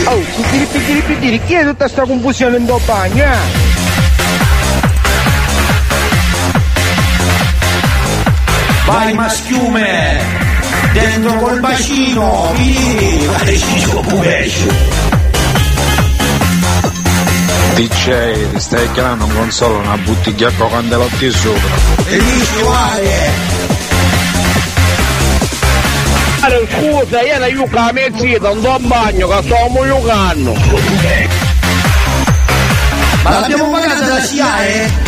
Oh, 0.07 0.22
chi 1.47 1.53
è 1.55 1.63
tutta 1.63 1.88
sta 1.88 2.05
confusione 2.05 2.57
in 2.57 2.65
bagno? 2.85 3.76
Vai 8.85 9.13
maschiume! 9.13 10.21
Dentro 10.93 11.33
col 11.39 11.59
bacino! 11.59 12.51
Vieni! 12.53 13.25
Vai 13.25 13.57
Cisco 13.57 13.99
Puvescio! 14.01 14.67
DJ, 17.73 18.51
ti 18.53 18.59
stai 18.59 18.91
chiamando 18.91 19.25
non 19.25 19.51
solo 19.51 19.79
una 19.79 19.97
bottiglia 19.97 20.51
con 20.51 20.69
candelotti 20.69 21.31
sopra. 21.31 21.75
E 22.07 22.17
dici 22.17 22.55
uguale! 22.61 23.63
Allora, 26.41 26.67
Scusa, 26.69 27.21
io 27.21 27.39
la 27.39 27.47
yuca 27.47 27.85
la 27.85 27.91
mezzita, 27.91 28.47
non 28.49 28.61
do 28.61 28.77
bagno, 28.81 29.27
che 29.27 29.41
stiamo 29.41 29.85
giocando. 29.85 30.53
Ma 33.23 33.29
l'abbiamo 33.39 33.71
pagata 33.71 34.07
la 34.07 34.21
SIAE? 34.21 34.91
Pronto? 34.91 35.05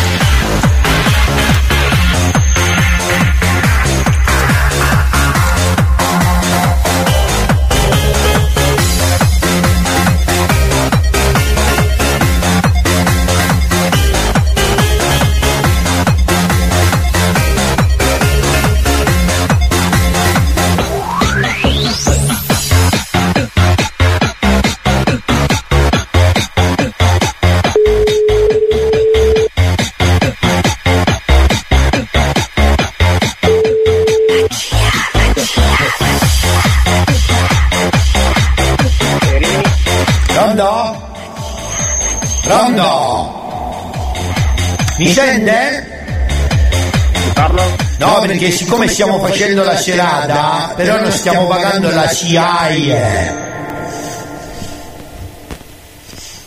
Mi 44.98 45.12
sente? 45.12 45.96
No, 47.98 48.18
perché 48.20 48.50
siccome 48.50 48.88
stiamo 48.88 49.20
facendo 49.20 49.62
la 49.62 49.76
serata, 49.76 50.72
però 50.74 51.00
non 51.00 51.12
stiamo 51.12 51.46
pagando 51.46 51.88
la 51.90 52.08
SIAE. 52.08 53.46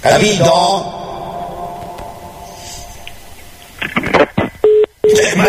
Capito? 0.01 0.99
Eh, 5.01 5.35
ma 5.35 5.45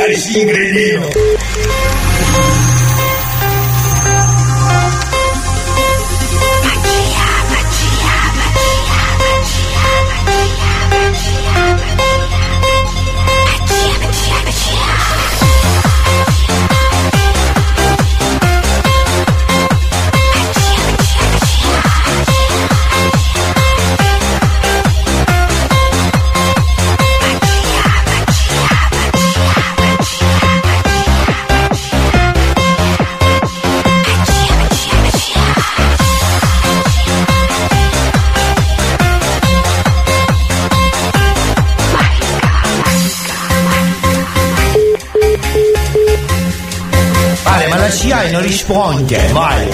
Risponde, 48.73 49.28
vai. 49.32 49.69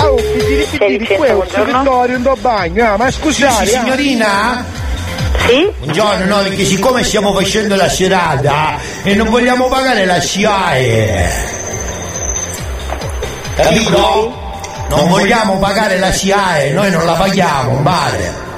Oh, 0.00 0.16
è 1.22 1.30
un 1.30 1.46
servitorio 1.48 2.16
in 2.16 2.22
do 2.22 2.36
bagno, 2.40 2.84
ah, 2.84 2.96
ma 2.96 3.12
scusate. 3.12 3.64
Sì, 3.64 3.76
signorina? 3.76 4.64
Sì? 5.46 5.70
Buongiorno, 5.78 6.24
no, 6.24 6.42
perché 6.42 6.64
siccome 6.64 7.04
stiamo 7.04 7.32
facendo 7.32 7.76
la 7.76 7.88
serata 7.88 8.76
e 9.04 9.14
non 9.14 9.30
vogliamo 9.30 9.68
pagare 9.68 10.04
la 10.04 10.20
SIAE. 10.20 11.51
Capito? 13.56 14.40
Non 14.88 15.08
vogliamo 15.08 15.58
pagare 15.58 15.98
la 15.98 16.12
SIAE, 16.12 16.72
noi 16.72 16.90
non 16.90 17.04
la 17.04 17.14
paghiamo, 17.14 17.82
vale. 17.82 18.50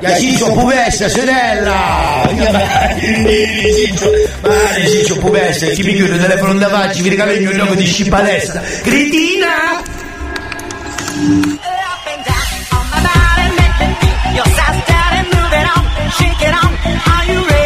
Ya 0.00 0.16
Ciccio 0.16 0.50
Puvessa, 0.52 1.08
sorella! 1.10 2.26
Ciccio, 2.28 4.10
male 4.40 4.88
Ciccio 4.88 5.18
Puvessa, 5.18 5.74
ci 5.74 5.82
mi 5.82 5.94
chiude 5.94 6.14
il 6.14 6.20
telefono 6.22 6.54
da 6.54 6.68
faccia, 6.68 7.02
vi 7.02 7.10
regalo 7.10 7.32
il 7.32 7.42
mio 7.42 7.54
nome 7.54 7.76
di 7.76 7.84
scipalestra. 7.84 8.62
Cretina! 8.82 9.98
And 15.52 15.66
on, 15.66 16.10
shake 16.12 16.42
it 16.42 16.54
on. 16.54 16.72
Are 16.72 17.32
you 17.32 17.44
ready? 17.48 17.59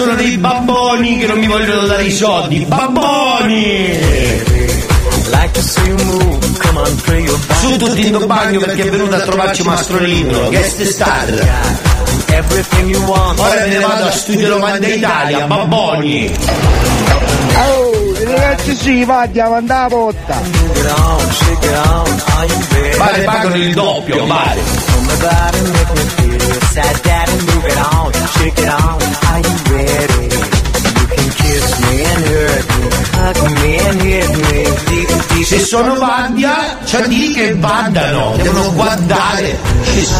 Sono 0.00 0.14
dei 0.14 0.38
babboni 0.38 1.18
che 1.18 1.26
non 1.26 1.38
mi 1.38 1.46
vogliono 1.46 1.86
dare 1.86 2.04
i 2.04 2.10
soldi. 2.10 2.64
Babboni! 2.64 3.98
Su 7.60 7.76
tutti 7.76 8.06
in 8.06 8.24
bagno 8.24 8.60
perché 8.60 8.84
è 8.84 8.88
venuto 8.88 9.16
a 9.16 9.20
trovarci 9.20 9.62
Mastro 9.62 9.98
Libro, 9.98 10.48
guest 10.48 10.82
star. 10.84 11.28
Ora 13.42 13.60
me 13.60 13.66
ne 13.66 13.78
vado 13.78 14.06
a 14.06 14.10
Studio 14.10 14.48
Romanda 14.48 14.86
Italia, 14.86 15.44
babboni! 15.44 16.34
Oh, 17.54 18.14
ragazzi 18.24 18.74
sì, 18.74 19.04
va, 19.04 19.20
andiamo 19.20 19.56
andare 19.56 19.84
a 19.84 19.88
botta. 19.88 20.40
Vale, 22.96 23.22
pagano 23.24 23.54
il 23.56 23.74
doppio, 23.74 24.24
vale. 24.24 24.60
Se 35.50 35.58
sono 35.58 35.96
Vandia, 35.96 36.78
c'è 36.84 37.08
di 37.08 37.32
che 37.32 37.54
vandano, 37.56 38.36
devono 38.36 38.72
guardare. 38.72 39.58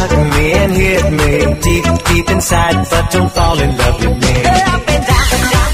Hug 0.02 0.12
me 0.34 0.52
and 0.64 0.74
hit 0.74 1.08
me 1.10 1.58
deep, 1.60 2.02
deep 2.08 2.28
inside, 2.30 2.84
but 2.88 3.10
don't 3.12 3.30
fall 3.30 3.60
in 3.60 3.76
love 3.76 4.04
with 4.04 4.16
me. 4.18 5.69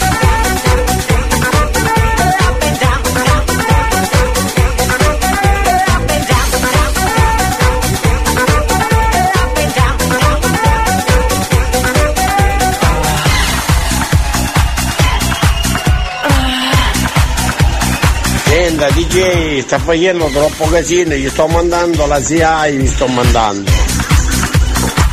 Sta 19.67 19.81
facendo 19.81 20.27
troppo 20.27 20.69
casino, 20.69 21.15
gli 21.15 21.29
sto 21.29 21.49
mandando 21.49 22.07
la 22.07 22.21
SIAI, 22.21 22.77
mi 22.77 22.87
sto 22.87 23.07
mandando. 23.09 23.71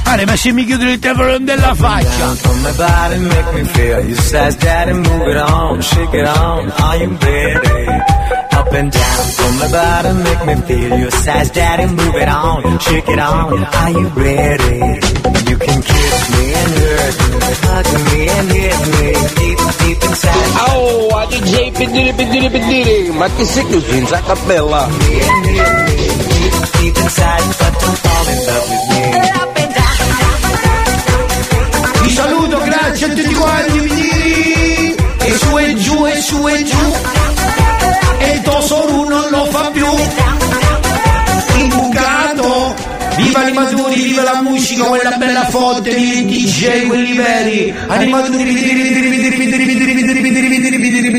Vale, 0.04 0.26
ma 0.26 0.36
se 0.36 0.52
mi 0.52 0.64
chiudono 0.64 0.92
il 0.92 1.00
telefono 1.00 1.40
della 1.40 1.74
faccia. 1.74 2.36
Body, 2.76 3.18
make 3.18 3.52
me 3.54 3.64
feel. 3.66 4.08
You 4.08 4.16
says, 4.16 4.56
Daddy, 4.58 4.94
move 4.94 5.28
it 5.28 5.38
on, 5.38 5.82
shake 5.82 6.14
it 6.14 6.28
on. 6.28 6.72
Are 6.72 6.98
you 6.98 7.18
ready? 7.20 8.13
Up 8.74 8.80
and 8.80 8.92
down 8.92 9.26
on 9.46 9.54
my 9.60 9.70
body, 9.70 10.14
make 10.24 10.44
me 10.48 10.56
feel. 10.66 10.98
You 10.98 11.12
says, 11.12 11.52
Daddy, 11.52 11.86
move 11.94 12.16
it 12.16 12.28
on, 12.28 12.80
shake 12.80 13.08
it 13.08 13.20
on. 13.20 13.64
Are 13.64 13.92
you 13.92 14.08
ready? 14.18 14.78
You 15.48 15.58
can 15.62 15.80
kiss 15.84 16.30
me 16.34 16.44
and 16.58 16.72
hurt 16.82 17.16
me, 17.38 17.54
hug 17.70 17.86
me 18.10 18.30
and 18.34 18.50
hit 18.50 18.80
me 18.90 19.14
deep, 19.38 19.60
deep 19.78 20.02
inside. 20.10 20.50
Oh, 20.74 21.06
a 21.14 21.28
DJ 21.28 21.72
pedire, 21.72 22.14
pedire, 22.14 22.50
pedire, 22.50 23.12
ma 23.12 23.30
che 23.36 23.46
sei 23.46 23.64
chiuso 23.68 23.94
in 23.94 24.08
sacca 24.08 24.36
bella? 24.48 24.90
Deep, 24.90 25.22
deep 26.80 26.98
inside, 26.98 27.46
but 27.60 27.74
don't 27.78 27.98
fall 28.02 28.28
in 28.34 28.40
love 28.50 28.70
with 28.72 28.86
me. 28.90 29.04
Vi 32.02 32.10
saluto, 32.10 32.58
grazie 32.58 33.06
a 33.06 33.10
tutti 33.14 33.34
quanti, 33.36 33.80
mi 33.82 33.88
diri. 33.88 34.96
E 35.20 35.38
su 35.38 35.58
e 35.60 35.76
giù, 35.76 36.06
e 36.08 36.22
su 36.22 36.48
e 36.48 36.64
giù. 36.64 37.13
Più. 39.72 39.86
Imbucato. 41.60 42.76
Viva 43.16 43.40
animatori, 43.42 44.02
viva 44.02 44.24
la 44.24 44.42
musica, 44.42 44.86
quella 44.86 45.18
bella 45.18 45.46
fonte 45.46 45.94
di 45.94 46.26
DJ, 46.26 46.88
quelli 46.88 47.16
veri. 47.16 47.74
Animatori, 47.88 48.44
vidiri, 48.44 48.82
vidiri, 48.82 49.10
vidiri, 49.10 49.36
vidiri, 49.38 49.66
vidiri, 49.66 49.94
vidiri, 49.94 50.22
vidiri, 50.22 51.14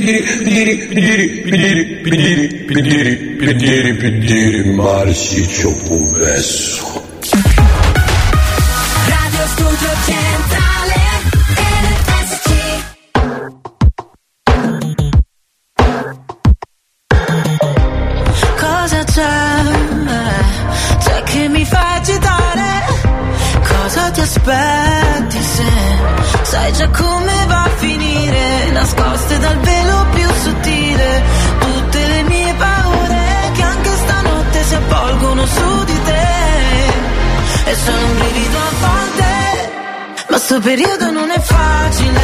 ma 40.55 40.61
sto 40.61 40.61
periodo 40.61 41.11
non 41.11 41.31
è 41.31 41.41
facile. 41.41 42.21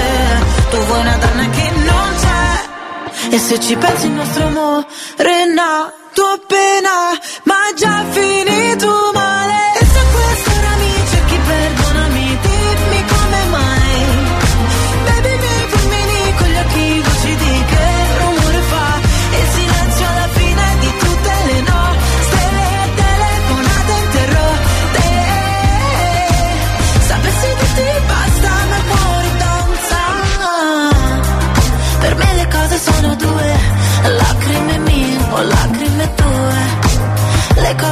Tu 0.71 0.77
vuoi 0.77 1.01
una 1.01 1.17
donna 1.17 1.51
che 1.51 1.71
non 1.85 2.15
c'è. 2.21 3.35
E 3.35 3.39
se 3.39 3.61
ci 3.61 3.77
pensi 3.77 4.07
il 4.07 4.13
nostro 4.13 4.47
amore 4.47 4.87
è 5.17 5.45
appena, 6.25 7.19
ma 7.45 7.59
già 7.77 8.05
finito 8.11 9.11
male. 9.13 9.70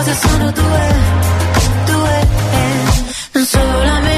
forse 0.08 0.28
sono 0.28 0.50
due, 0.52 0.94
due, 1.84 2.20
eh. 2.20 2.84
non 3.32 3.44
solamente 3.44 4.17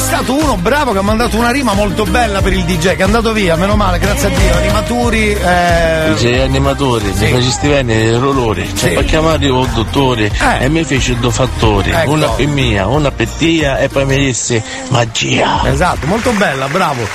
Stato 0.00 0.34
uno 0.34 0.56
bravo 0.56 0.92
che 0.92 0.98
ha 0.98 1.02
mandato 1.02 1.36
una 1.36 1.50
rima 1.50 1.74
molto 1.74 2.04
bella 2.04 2.40
per 2.40 2.52
il 2.54 2.64
DJ 2.64 2.80
che 2.80 2.96
è 2.96 3.02
andato 3.02 3.32
via, 3.32 3.54
meno 3.56 3.76
male, 3.76 3.98
grazie 3.98 4.28
a 4.28 4.30
Dio. 4.30 4.56
Animaturi, 4.56 5.32
eh... 5.32 6.10
Dice 6.14 6.40
animatori, 6.42 7.04
mi 7.04 7.30
facesti 7.30 7.68
bene 7.68 7.94
i 7.94 8.16
rolori, 8.16 8.74
cioè 8.74 8.94
per 8.94 9.04
chiamare 9.04 9.46
il 9.46 9.68
dottore 9.74 10.30
e 10.58 10.68
mi 10.68 10.82
fece 10.84 11.16
due 11.18 11.30
fattori, 11.30 11.90
Ecco. 11.90 12.10
una 12.10 12.28
per 12.28 12.46
mia, 12.46 12.86
una 12.86 13.10
per 13.10 13.28
tia 13.28 13.78
e 13.78 13.88
poi 13.88 14.04
mi 14.06 14.16
disse 14.16 14.62
magia. 14.88 15.62
Esatto, 15.64 16.06
molto 16.06 16.30
bella, 16.32 16.66
bravo. 16.68 17.06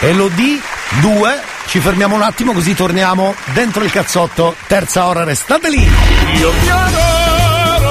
Elodie 0.00 0.58
2, 1.00 1.40
ci 1.66 1.78
fermiamo 1.80 2.14
un 2.14 2.22
attimo 2.22 2.52
così 2.52 2.74
torniamo 2.74 3.34
dentro 3.52 3.84
il 3.84 3.90
cazzotto, 3.92 4.56
terza 4.66 5.06
ora, 5.06 5.22
restate 5.24 5.68
lì. 5.70 5.82
Io 5.82 6.50
ti 6.62 6.68
adoro, 6.68 7.88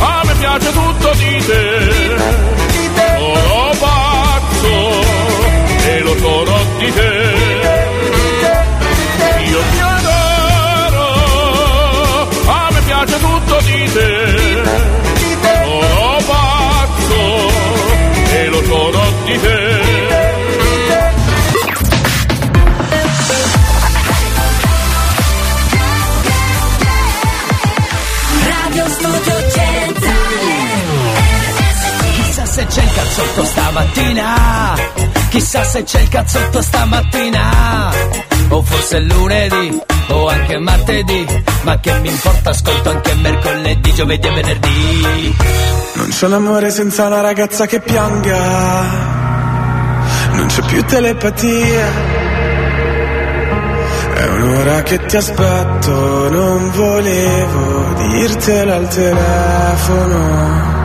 a 0.00 0.22
me 0.24 0.34
piace 0.34 0.72
tutto 0.72 1.12
di 1.14 1.44
te. 1.46 2.05
Cazzotto 33.16 33.44
stamattina 33.44 34.74
Chissà 35.30 35.64
se 35.64 35.82
c'è 35.84 36.00
il 36.00 36.08
cazzotto 36.08 36.60
stamattina 36.60 37.90
O 38.50 38.60
forse 38.62 39.00
lunedì 39.00 39.80
o 40.08 40.28
anche 40.28 40.58
martedì 40.58 41.26
Ma 41.62 41.80
che 41.80 41.98
mi 42.00 42.08
importa 42.08 42.50
ascolto 42.50 42.90
anche 42.90 43.14
mercoledì, 43.14 43.94
giovedì 43.94 44.26
e 44.26 44.30
venerdì 44.30 45.34
Non 45.94 46.08
c'è 46.10 46.26
un 46.26 46.32
amore 46.34 46.70
senza 46.70 47.06
una 47.06 47.22
ragazza 47.22 47.64
che 47.66 47.80
pianga. 47.80 49.14
Non 50.32 50.46
c'è 50.46 50.60
più 50.66 50.84
telepatia. 50.84 51.86
È 54.14 54.26
un'ora 54.26 54.82
che 54.82 55.04
ti 55.06 55.16
aspetto, 55.16 56.28
non 56.28 56.70
volevo 56.70 57.94
dirtelo 58.10 58.74
al 58.74 58.88
telefono. 58.88 60.75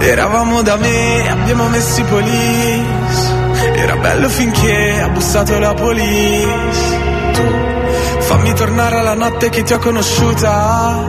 Eravamo 0.00 0.62
da 0.62 0.76
me, 0.76 1.28
abbiamo 1.28 1.68
messo 1.68 2.00
i 2.00 2.04
police. 2.04 3.36
Era 3.74 3.96
bello 3.96 4.28
finché 4.28 5.00
ha 5.00 5.08
bussato 5.08 5.58
la 5.58 5.74
police. 5.74 6.98
Tu 7.32 8.20
fammi 8.20 8.54
tornare 8.54 8.98
alla 8.98 9.14
notte 9.14 9.48
che 9.50 9.62
ti 9.62 9.72
ho 9.72 9.78
conosciuta. 9.78 11.08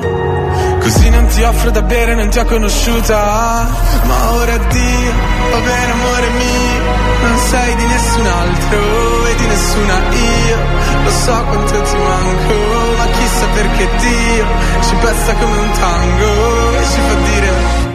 Così 0.80 1.10
non 1.10 1.28
ti 1.28 1.44
offro 1.44 1.70
da 1.70 1.82
bere, 1.84 2.16
non 2.16 2.30
ti 2.30 2.40
ho 2.40 2.46
conosciuta. 2.46 3.68
Ma 4.04 4.32
ora 4.32 4.54
addio, 4.54 5.12
va 5.52 5.60
bene 5.60 5.92
amore 5.92 6.30
mio. 6.30 7.28
Non 7.28 7.38
sei 7.50 7.76
di 7.76 7.86
nessun 7.86 8.26
altro 8.26 9.26
e 9.28 9.36
di 9.36 9.46
nessuna 9.46 10.00
io. 10.12 10.58
Lo 11.04 11.12
so 11.12 11.44
quanto 11.46 11.82
ti 11.82 11.96
manco, 11.96 12.54
ma 12.98 13.06
chissà 13.06 13.46
perché 13.54 13.90
Dio 13.98 14.46
ci 14.82 14.96
pesta 15.00 15.34
come 15.34 15.58
un 15.58 15.72
tango 15.80 16.80
e 16.80 16.84
ci 16.84 17.00
fa 17.08 17.14
dire 17.32 17.89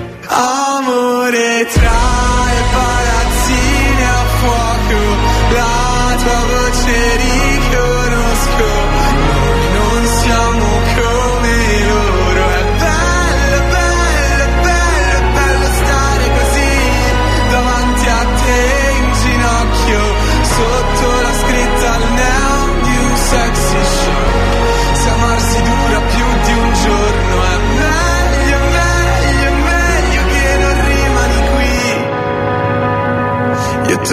Amore 1.25 1.67
tra 1.73 1.91
le 2.51 2.63
palazzine 2.71 4.05
a 4.05 4.25
fuoco, 4.37 5.01
la 5.55 6.17
tua 6.19 6.41
voce 6.45 7.17
riconosco. 7.17 7.34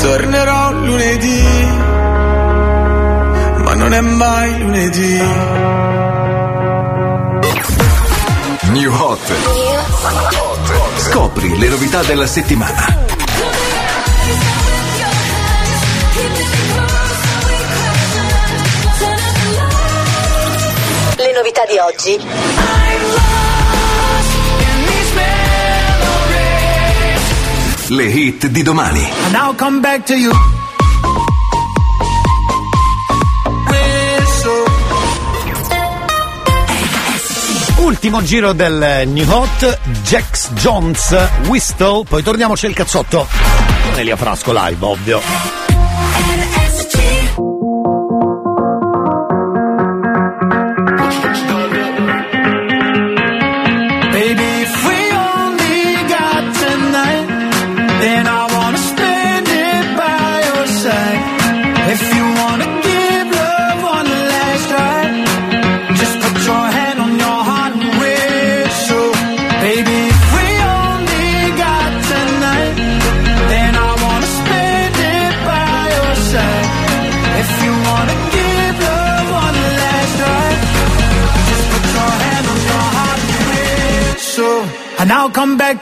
tornerò 0.00 0.72
lunedì, 0.72 1.42
ma 3.58 3.74
non 3.74 3.92
è 3.92 4.00
mai 4.00 4.58
lunedì. 4.58 5.18
New 8.72 8.92
Hot. 8.94 9.32
Scopri 10.96 11.58
le 11.58 11.68
novità 11.68 12.02
della 12.02 12.26
settimana. 12.26 12.98
Le 21.16 21.32
novità 21.32 21.64
di 21.66 21.78
oggi. 21.78 23.39
Le 27.90 28.04
hit 28.04 28.46
di 28.46 28.62
domani. 28.62 29.04
And 29.26 29.34
I'll 29.34 29.54
come 29.56 29.80
back 29.80 30.04
to 30.04 30.14
you. 30.14 30.30
Ultimo 37.78 38.22
giro 38.22 38.52
del 38.52 39.02
New 39.08 39.28
Hot, 39.28 39.80
Jax 40.04 40.52
Jones, 40.52 41.16
Whistle, 41.48 42.04
poi 42.08 42.22
torniamo 42.22 42.54
c'è 42.54 42.68
il 42.68 42.74
cazzotto. 42.74 43.26
Con 43.82 43.98
Elia 43.98 44.14
Frasco 44.14 44.52
live, 44.52 44.84
ovvio. 44.84 45.69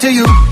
To 0.08 0.14
you. 0.14 0.47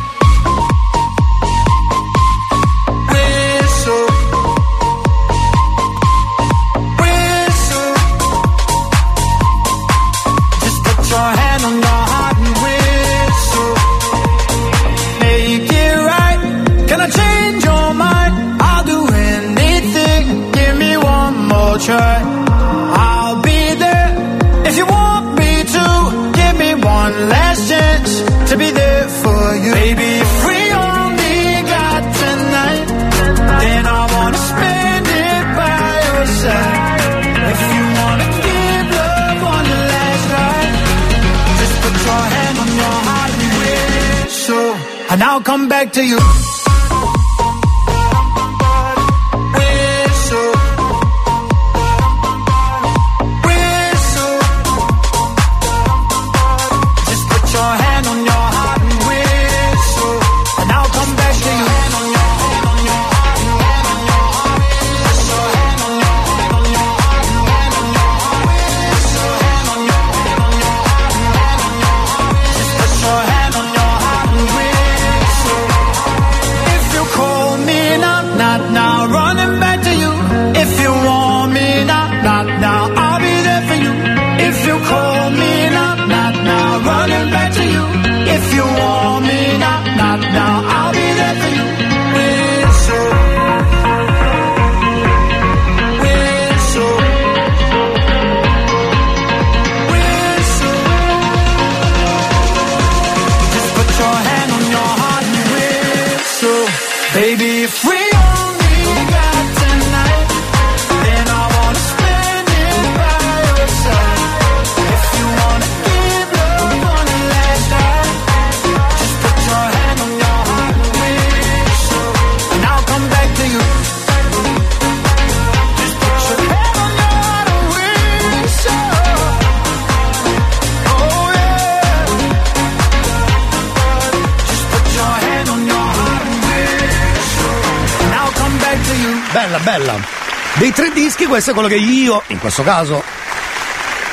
Questo 141.47 141.51
è 141.51 141.69
quello 141.69 141.69
che 141.69 141.91
io, 141.93 142.23
in 142.29 142.41
questo 142.41 142.65
caso, 142.65 143.05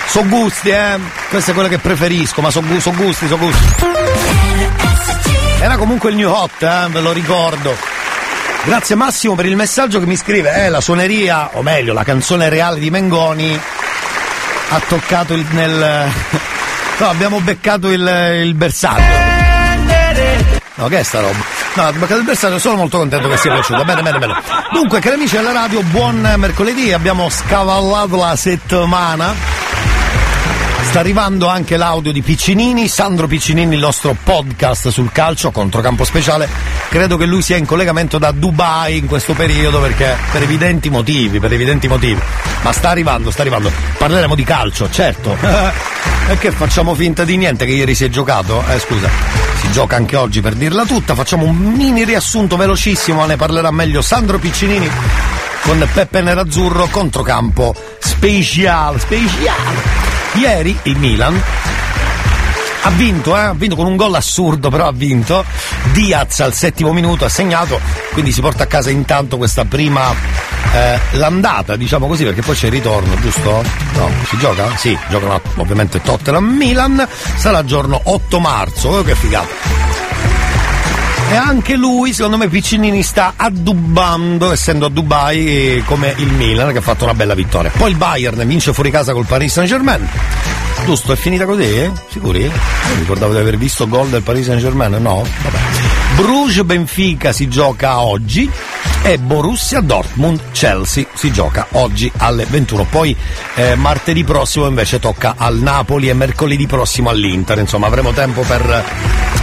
so 0.06 0.24
gusti, 0.28 0.70
eh. 0.70 1.00
Questo 1.30 1.50
è 1.50 1.54
quello 1.56 1.70
che 1.70 1.80
preferisco, 1.80 2.42
ma 2.42 2.52
so, 2.52 2.62
so 2.78 2.92
gusti, 2.92 3.28
so 3.28 3.38
gusti. 3.40 3.66
Era 5.60 5.78
comunque 5.78 6.12
il 6.12 6.16
new 6.18 6.30
hot, 6.30 6.62
eh, 6.62 6.88
ve 6.90 7.00
lo 7.00 7.12
ricordo. 7.12 7.76
Grazie 8.66 8.96
Massimo 8.96 9.34
per 9.34 9.48
il 9.48 9.56
messaggio 9.56 10.00
che 10.00 10.06
mi 10.06 10.16
scrive, 10.16 10.66
eh, 10.66 10.70
la 10.70 10.80
suoneria, 10.80 11.50
o 11.54 11.64
meglio, 11.64 11.94
la 11.94 12.04
canzone 12.04 12.50
reale 12.50 12.78
di 12.80 12.92
Mengoni 12.92 13.60
ha 14.70 14.82
toccato 14.88 15.34
il, 15.34 15.46
nel... 15.52 16.12
No, 17.00 17.10
abbiamo 17.10 17.40
beccato 17.40 17.90
il, 17.90 18.44
il 18.44 18.54
bersaglio. 18.54 19.32
No, 20.76 20.88
che 20.88 21.00
è 21.00 21.04
sta 21.04 21.20
roba? 21.20 21.44
No, 21.74 21.82
abbiamo 21.82 22.02
beccato 22.02 22.20
il 22.20 22.26
bersaglio, 22.26 22.60
sono 22.60 22.76
molto 22.76 23.00
contento 23.00 23.28
che 23.28 23.38
sia 23.38 23.52
piaciuta. 23.52 23.84
Bene, 23.84 24.04
bene, 24.04 24.20
bene. 24.20 24.63
Dunque, 24.74 25.00
cari 25.00 25.16
amici 25.16 25.36
della 25.36 25.52
radio, 25.52 25.82
buon 25.84 26.34
mercoledì, 26.38 26.92
abbiamo 26.92 27.30
scavallato 27.30 28.18
la 28.18 28.36
settimana. 28.36 29.34
Sta 30.82 31.00
arrivando 31.00 31.48
anche 31.48 31.78
l'audio 31.78 32.12
di 32.12 32.22
Piccinini, 32.22 32.88
Sandro 32.88 33.28
Piccinini, 33.28 33.76
il 33.76 33.80
nostro 33.80 34.16
podcast 34.22 34.90
sul 34.90 35.12
calcio, 35.12 35.52
controcampo 35.52 36.04
speciale. 36.04 36.50
Credo 36.90 37.18
che 37.18 37.26
lui 37.26 37.42
sia 37.42 37.56
in 37.56 37.66
collegamento 37.66 38.18
da 38.18 38.32
Dubai 38.32 38.98
in 38.98 39.06
questo 39.06 39.34
periodo 39.34 39.80
perché 39.80 40.16
per 40.32 40.42
evidenti 40.42 40.90
motivi, 40.90 41.40
per 41.40 41.54
evidenti 41.54 41.88
motivi. 41.88 42.20
Ma 42.62 42.72
sta 42.72 42.90
arrivando, 42.90 43.32
sta 43.32 43.42
arrivando. 43.42 43.72
Parleremo 43.98 44.36
di 44.36 44.44
calcio, 44.44 44.90
certo. 44.90 45.38
Che 46.40 46.52
facciamo 46.52 46.96
finta 46.96 47.26
di 47.26 47.36
niente 47.36 47.66
che 47.66 47.74
ieri 47.74 47.94
si 47.94 48.06
è 48.06 48.10
giocato? 48.10 48.64
Eh 48.68 48.80
scusa, 48.80 49.10
si 49.64 49.72
gioca 49.72 49.96
anche 49.96 50.18
oggi 50.18 50.42
per 50.42 50.54
dirla 50.56 50.84
tutta. 50.86 51.16
Facciamo 51.16 51.46
un 51.46 51.56
mini 51.56 52.04
riassunto 52.04 52.58
velocissimo, 52.58 53.26
ne 53.26 53.38
parlerà 53.38 53.72
meglio 53.72 54.02
Sandro 54.02 54.38
Piccinini 54.38 54.90
con 55.62 55.88
Peppe 55.94 56.22
Nerazzurro, 56.22 56.88
controcampo 56.88 57.74
speciale, 58.00 59.00
speciale. 59.00 60.02
Ieri 60.34 60.78
il 60.84 60.98
Milan 60.98 61.42
Ha 62.86 62.90
vinto, 62.90 63.38
eh? 63.38 63.40
ha 63.40 63.54
vinto 63.54 63.78
con 63.78 63.86
un 63.86 63.96
gol 63.96 64.14
assurdo, 64.14 64.70
però 64.70 64.88
ha 64.88 64.92
vinto. 64.92 65.46
Diaz 65.94 66.42
al 66.42 66.54
settimo 66.54 66.92
minuto 66.92 67.24
ha 67.24 67.30
segnato, 67.30 67.80
quindi 68.12 68.34
si 68.34 68.42
porta 68.42 68.64
a 68.64 68.68
casa 68.68 68.90
intanto 68.90 69.38
questa 69.38 69.64
prima 69.64 70.14
eh, 70.74 71.00
l'andata, 71.18 71.76
diciamo 71.76 72.08
così, 72.08 72.24
perché 72.24 72.42
poi 72.42 72.56
c'è 72.56 72.68
il 72.68 72.72
ritorno, 72.72 73.16
giusto? 73.20 73.64
No, 73.96 74.10
si 74.28 74.38
gioca? 74.38 74.76
Sì, 74.76 74.98
giocano 75.10 75.40
ovviamente 75.58 76.02
Tottenham 76.02 76.46
Milan, 76.46 77.08
sarà 77.36 77.64
giorno 77.64 78.00
8 78.04 78.40
marzo, 78.40 78.90
oh, 78.90 79.04
che 79.04 79.16
figata. 79.16 79.92
E 81.32 81.36
anche 81.36 81.76
lui, 81.76 82.14
secondo 82.14 82.38
me, 82.38 82.48
Piccinini 82.48 83.02
sta 83.02 83.34
addubbando, 83.36 84.52
essendo 84.52 84.86
a 84.86 84.90
Dubai, 84.90 85.82
come 85.86 86.14
il 86.18 86.32
Milan, 86.32 86.72
che 86.72 86.78
ha 86.78 86.82
fatto 86.82 87.06
una 87.06 87.16
bella 87.16 87.34
vittoria. 87.34 87.72
Poi 87.76 87.90
il 87.90 87.98
Bayern 87.98 88.46
vince 88.46 88.72
fuori 88.74 88.92
casa 88.92 89.14
col 89.14 89.26
Paris 89.26 89.52
Saint 89.52 89.68
Germain. 89.70 90.08
Giusto, 90.86 91.14
è 91.14 91.16
finita 91.16 91.46
così? 91.46 91.64
eh? 91.64 91.92
Sicuri? 92.10 92.42
Non 92.44 93.00
ricordavo 93.00 93.34
di 93.34 93.40
aver 93.40 93.58
visto 93.58 93.88
gol 93.88 94.10
del 94.10 94.22
Paris 94.22 94.46
Saint 94.46 94.62
Germain, 94.62 94.92
no? 95.02 95.26
Vabbè. 95.42 95.58
Bruges 96.18 96.64
Benfica 96.64 97.32
si 97.32 97.48
gioca 97.48 98.02
oggi 98.02 98.48
e 99.06 99.18
Borussia 99.20 99.82
Dortmund 99.82 100.40
Chelsea 100.52 101.06
si 101.14 101.32
gioca 101.32 101.68
oggi 101.72 102.10
alle 102.18 102.46
21. 102.48 102.86
Poi 102.90 103.16
eh, 103.56 103.76
martedì 103.76 104.24
prossimo 104.24 104.66
invece 104.66 105.00
tocca 105.00 105.36
al 105.38 105.58
Napoli 105.58 106.08
e 106.10 106.14
mercoledì 106.14 106.66
prossimo 106.68 107.10
all'Inter. 107.10 107.58
Insomma, 107.60 107.88
avremo 107.88 108.14
tempo 108.14 108.42
per 108.42 108.84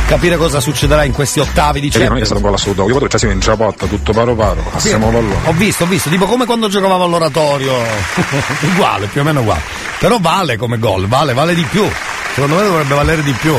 capire 0.07 0.37
cosa 0.37 0.61
succederà 0.61 1.05
in 1.05 1.13
questi 1.13 1.41
ottavi 1.41 1.79
di 1.81 1.91
non 1.93 1.97
è 1.97 2.05
Champions. 2.05 2.27
stato 2.27 2.41
un 2.41 2.47
gol 2.47 2.55
assurdo, 2.59 2.89
io 2.89 2.99
potete 2.99 3.27
in 3.31 3.41
ciabatta, 3.41 3.87
tutto 3.87 4.13
paro 4.13 4.35
paro, 4.35 4.63
Sì, 4.65 4.71
passiamo 4.73 5.09
allora. 5.09 5.37
Ho 5.45 5.53
visto, 5.53 5.85
ho 5.85 5.87
visto, 5.87 6.09
tipo 6.09 6.25
come 6.25 6.47
quando 6.47 6.69
giocavamo 6.69 7.05
all'oratorio, 7.05 7.75
uguale, 8.73 9.07
più 9.07 9.21
o 9.21 9.25
meno 9.25 9.41
uguale. 9.41 9.61
Però 9.99 10.19
vale 10.19 10.57
come 10.57 10.79
gol, 10.79 11.07
vale, 11.07 11.35
vale 11.35 11.55
di 11.55 11.63
più. 11.65 11.87
Secondo 12.35 12.57
me 12.57 12.63
dovrebbe 12.63 12.95
valere 12.95 13.23
di 13.23 13.33
più. 13.33 13.55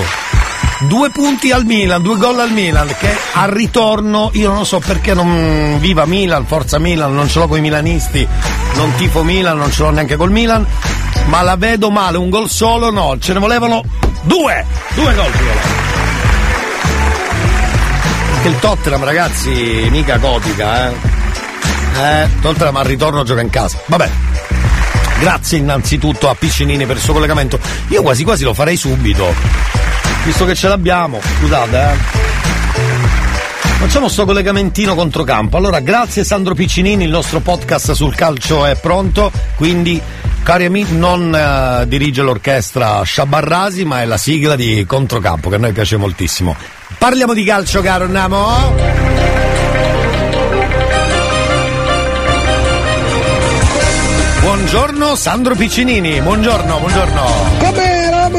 Due 0.88 1.10
punti 1.12 1.52
al 1.52 1.64
Milan, 1.66 2.02
due 2.02 2.18
gol 2.18 2.40
al 2.40 2.52
Milan, 2.52 2.88
che 2.98 3.16
al 3.34 3.49
ritorno, 3.49 4.32
io 4.34 4.49
non 4.49 4.60
lo 4.60 4.64
so 4.64 4.80
perché 4.80 5.14
non 5.14 5.78
viva 5.80 6.06
Milan, 6.06 6.45
forza 6.45 6.80
Milan, 6.80 7.14
non 7.14 7.30
ce 7.30 7.40
l'ho 7.40 7.48
con 7.48 7.58
i 7.58 7.62
milanisti, 7.62 8.28
non 8.76 8.94
tifo 8.95 9.24
Milan, 9.24 9.58
non 9.58 9.72
ce 9.72 9.84
l'ho 9.84 9.91
neanche 9.91 10.16
col 10.16 10.32
Milan, 10.32 10.66
ma 11.28 11.44
la 11.44 11.56
vedo 11.56 11.91
male, 11.91 12.18
un 12.18 12.30
gol 12.30 12.49
solo 12.49 12.90
no, 12.90 13.18
ce 13.20 13.34
ne 13.34 13.40
volevano 13.40 13.84
due, 14.24 14.66
due 14.95 15.14
gol. 15.14 15.32
Perché 18.34 18.48
il 18.48 18.60
Tottenham, 18.60 19.03
ragazzi, 19.03 19.88
mica 19.91 20.18
gotica, 20.18 20.90
eh. 20.90 20.94
Eh, 21.99 22.28
Tottenham 22.41 22.78
al 22.78 22.86
ritorno 22.86 23.24
gioca 23.24 23.41
in 23.41 23.49
casa. 23.49 23.78
Vabbè. 23.86 24.10
Grazie 25.20 25.60
innanzitutto 25.60 26.28
a 26.28 26.34
Piccinini 26.34 26.88
per 26.88 26.95
il 26.95 27.02
suo 27.03 27.14
collegamento. 27.14 27.60
Io 27.90 28.02
quasi 28.02 28.24
quasi 28.24 28.44
lo 28.44 28.56
farei 28.56 28.76
subito. 28.76 29.32
Visto 30.23 30.45
che 30.45 30.56
ce 30.56 30.68
l'abbiamo. 30.68 31.19
Scusate, 31.39 31.77
eh. 31.77 32.30
Facciamo 33.81 34.07
sto 34.07 34.26
collegamentino 34.26 34.93
controcampo. 34.93 35.57
Allora, 35.57 35.80
grazie 35.80 36.23
Sandro 36.23 36.53
Piccinini, 36.53 37.03
il 37.03 37.10
nostro 37.10 37.39
podcast 37.39 37.93
sul 37.93 38.14
calcio 38.14 38.64
è 38.65 38.76
pronto, 38.76 39.31
quindi 39.56 39.99
cari 40.43 40.65
amici 40.65 40.95
non 40.95 41.34
eh, 41.34 41.88
dirige 41.88 42.22
l'orchestra 42.22 43.02
Sciabarrasi, 43.02 43.84
ma 43.84 44.02
è 44.02 44.06
la 44.06 44.18
sigla 44.18 44.56
di 44.56 44.85
controcampo 44.85 45.49
che 45.49 45.56
a 45.56 45.57
noi 45.57 45.72
piace 45.72 45.98
moltissimo. 45.98 46.56
Parliamo 46.99 47.34
di 47.34 47.43
calcio, 47.43 47.81
caro 47.81 48.07
Namo. 48.07 49.10
Buongiorno 54.41 55.15
Sandro 55.15 55.56
Piccinini, 55.56 56.22
buongiorno, 56.22 56.77
buongiorno. 56.77 57.70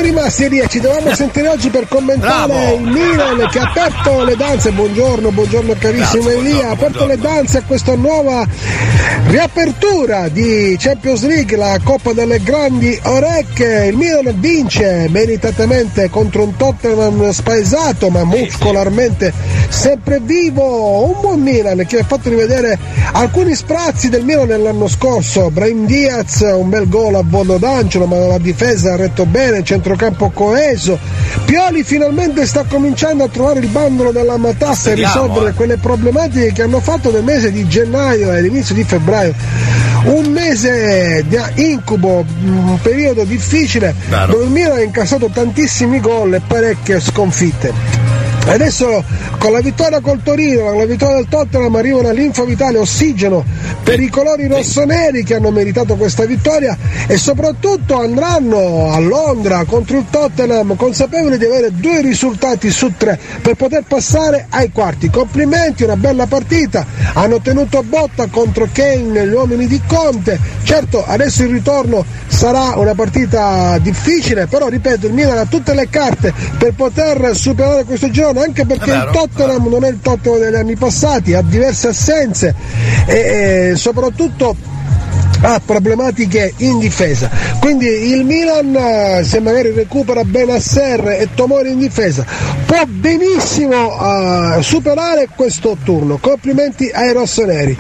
Come 0.03 0.15
eravamo 0.15 0.21
rimasti 0.21 0.49
lì 0.49 0.59
e 0.59 0.69
ci 0.69 0.81
dovevamo 0.81 1.15
sentire 1.15 1.49
oggi 1.49 1.71
per 1.71 1.87
commentare 1.87 2.47
Bravo. 2.47 2.75
il 2.75 2.83
Milan 2.83 3.49
che 3.51 3.59
ha 3.61 3.71
aperto 3.71 4.25
le 4.25 4.35
danze, 4.35 4.73
buongiorno, 4.73 5.31
buongiorno 5.31 5.75
carissimo 5.79 6.25
Grazie, 6.25 6.39
Elia, 6.39 6.69
ha 6.69 6.73
aperto 6.73 7.07
le 7.07 7.17
danze 7.19 7.59
a 7.59 7.63
questa 7.63 7.95
nuova 7.95 8.45
riapertura 9.27 10.29
di 10.29 10.77
Champions 10.79 11.25
League, 11.25 11.57
la 11.57 11.79
Coppa 11.83 12.13
delle 12.13 12.43
Grandi 12.43 12.99
Orecchie, 13.05 13.87
il 13.87 13.97
Milan 13.97 14.35
vince 14.41 15.07
meritatamente 15.09 16.11
contro 16.11 16.43
un 16.43 16.57
Tottenham 16.57 17.31
spaesato 17.31 18.09
ma 18.11 18.25
muscolarmente 18.25 19.33
sempre 19.69 20.21
vivo, 20.21 21.05
un 21.05 21.21
buon 21.21 21.41
Milan 21.41 21.85
che 21.87 21.99
ha 21.99 22.05
fatto 22.05 22.29
rivedere 22.29 22.77
alcuni 23.13 23.55
sprazzi 23.55 24.09
del 24.09 24.25
Milan 24.25 24.49
nell'anno 24.49 24.89
scorso, 24.89 25.51
Brahim 25.51 25.87
Diaz 25.87 26.41
un 26.41 26.69
bel 26.69 26.89
gol 26.89 27.15
a 27.15 27.23
volo 27.25 27.59
d'angelo 27.59 28.07
ma 28.07 28.19
la 28.19 28.39
difesa 28.39 28.95
ha 28.95 28.97
retto 28.97 29.25
bene, 29.27 29.63
centrocampo 29.93 30.31
coeso, 30.31 30.99
Pioli 31.45 31.85
finalmente 31.85 32.47
sta 32.47 32.65
cominciando 32.67 33.25
a 33.25 33.29
trovare 33.29 33.61
il 33.61 33.69
bandolo 33.69 34.11
della 34.11 34.37
matassa 34.37 34.91
e 34.91 34.93
Speriamo, 34.93 35.13
risolvere 35.13 35.51
eh. 35.51 35.55
quelle 35.55 35.77
problematiche 35.77 36.53
che 36.53 36.63
hanno 36.63 36.81
fatto 36.81 37.11
nel 37.11 37.23
mese 37.23 37.53
di 37.53 37.67
gennaio 37.69 38.33
e 38.33 38.39
all'inizio 38.39 38.75
di 38.75 38.85
febbraio. 38.85 39.35
Un 40.05 40.27
mese 40.33 41.25
di 41.29 41.39
incubo, 41.71 42.25
un 42.45 42.79
periodo 42.83 43.25
difficile 43.25 43.95
Vero. 44.09 44.33
dove 44.33 44.45
il 44.45 44.51
Milan 44.51 44.79
ha 44.79 44.83
incassato 44.83 45.31
tantissimi 45.33 46.01
gol 46.01 46.35
e 46.35 46.41
parecchie 46.45 46.99
sconfitte. 46.99 48.22
Adesso 48.45 49.05
con 49.39 49.53
la 49.53 49.61
vittoria 49.61 50.01
col 50.01 50.23
Torino, 50.23 50.65
con 50.65 50.79
la 50.79 50.85
vittoria 50.85 51.17
del 51.17 51.29
Tottenham 51.29 51.75
arriva 51.77 51.99
una 51.99 52.13
linfa 52.13 52.45
vitale, 52.45 52.79
ossigeno 52.79 53.45
per 53.83 54.01
i 54.01 54.09
colori 54.09 54.47
rossoneri 54.47 55.23
che 55.25 55.37
hanno 55.37 55.51
meritato 55.51 55.97
questa 55.97 56.25
vittoria 56.25 56.77
e 57.07 57.17
soprattutto 57.17 57.99
andranno 57.99 58.93
a 58.93 58.99
Londra 58.99 59.65
contro 59.65 59.99
il 59.99 60.07
Tottenham 60.11 60.77
consapevoli 60.77 61.39
di 61.39 61.45
avere 61.45 61.71
due 61.73 62.01
risultati 62.03 62.71
su 62.71 62.93
tre 62.97 63.19
per 63.41 63.55
poter 63.55 63.85
passare 63.87 64.47
ai 64.51 64.71
quarti. 64.71 65.09
Complimenti, 65.09 65.85
una 65.85 65.97
bella 65.97 66.27
partita, 66.27 66.85
hanno 67.15 67.41
tenuto 67.41 67.83
botta 67.83 68.27
contro 68.27 68.69
Kane 68.73 69.27
gli 69.27 69.33
uomini 69.33 69.67
di 69.67 69.81
Conte. 69.87 70.39
Certo, 70.65 71.05
adesso 71.07 71.43
il 71.45 71.51
ritorno 71.51 72.05
sarà 72.43 72.77
una 72.77 72.95
partita 72.97 73.79
difficile, 73.79 74.49
però 74.49 74.67
ripeto, 74.67 75.07
il 75.07 75.13
Milan 75.13 75.39
ha 75.39 75.45
tutte 75.45 75.75
le 75.75 75.89
carte 75.89 76.35
per 76.59 76.73
poter 76.75 77.37
superare 77.37 77.85
questo 77.85 78.11
girone, 78.11 78.43
anche 78.43 78.67
perché 78.67 78.91
vero, 78.91 79.05
il 79.05 79.17
Tottenham 79.17 79.69
non 79.69 79.85
è 79.85 79.89
il 79.89 80.01
Tottenham 80.03 80.41
degli 80.41 80.55
anni 80.57 80.75
passati, 80.75 81.35
ha 81.35 81.43
diverse 81.43 81.87
assenze 81.87 82.53
e, 83.07 83.71
e 83.71 83.77
soprattutto 83.77 84.57
ha 85.43 85.61
problematiche 85.65 86.55
in 86.59 86.79
difesa. 86.79 87.31
Quindi 87.59 87.87
il 87.87 88.25
Milan, 88.25 88.75
eh, 88.75 89.25
se 89.25 89.41
magari 89.41 89.73
recupera 89.73 90.25
Benasser 90.25 91.07
e 91.09 91.29
Tomori 91.35 91.73
in 91.73 91.79
difesa, 91.79 92.25
può 92.65 92.83
benissimo 92.87 94.57
eh, 94.57 94.63
superare 94.63 95.29
questo 95.35 95.77
turno. 95.83 96.19
Complimenti 96.19 96.91
ai 96.93 97.13
rossoneri. 97.13 97.77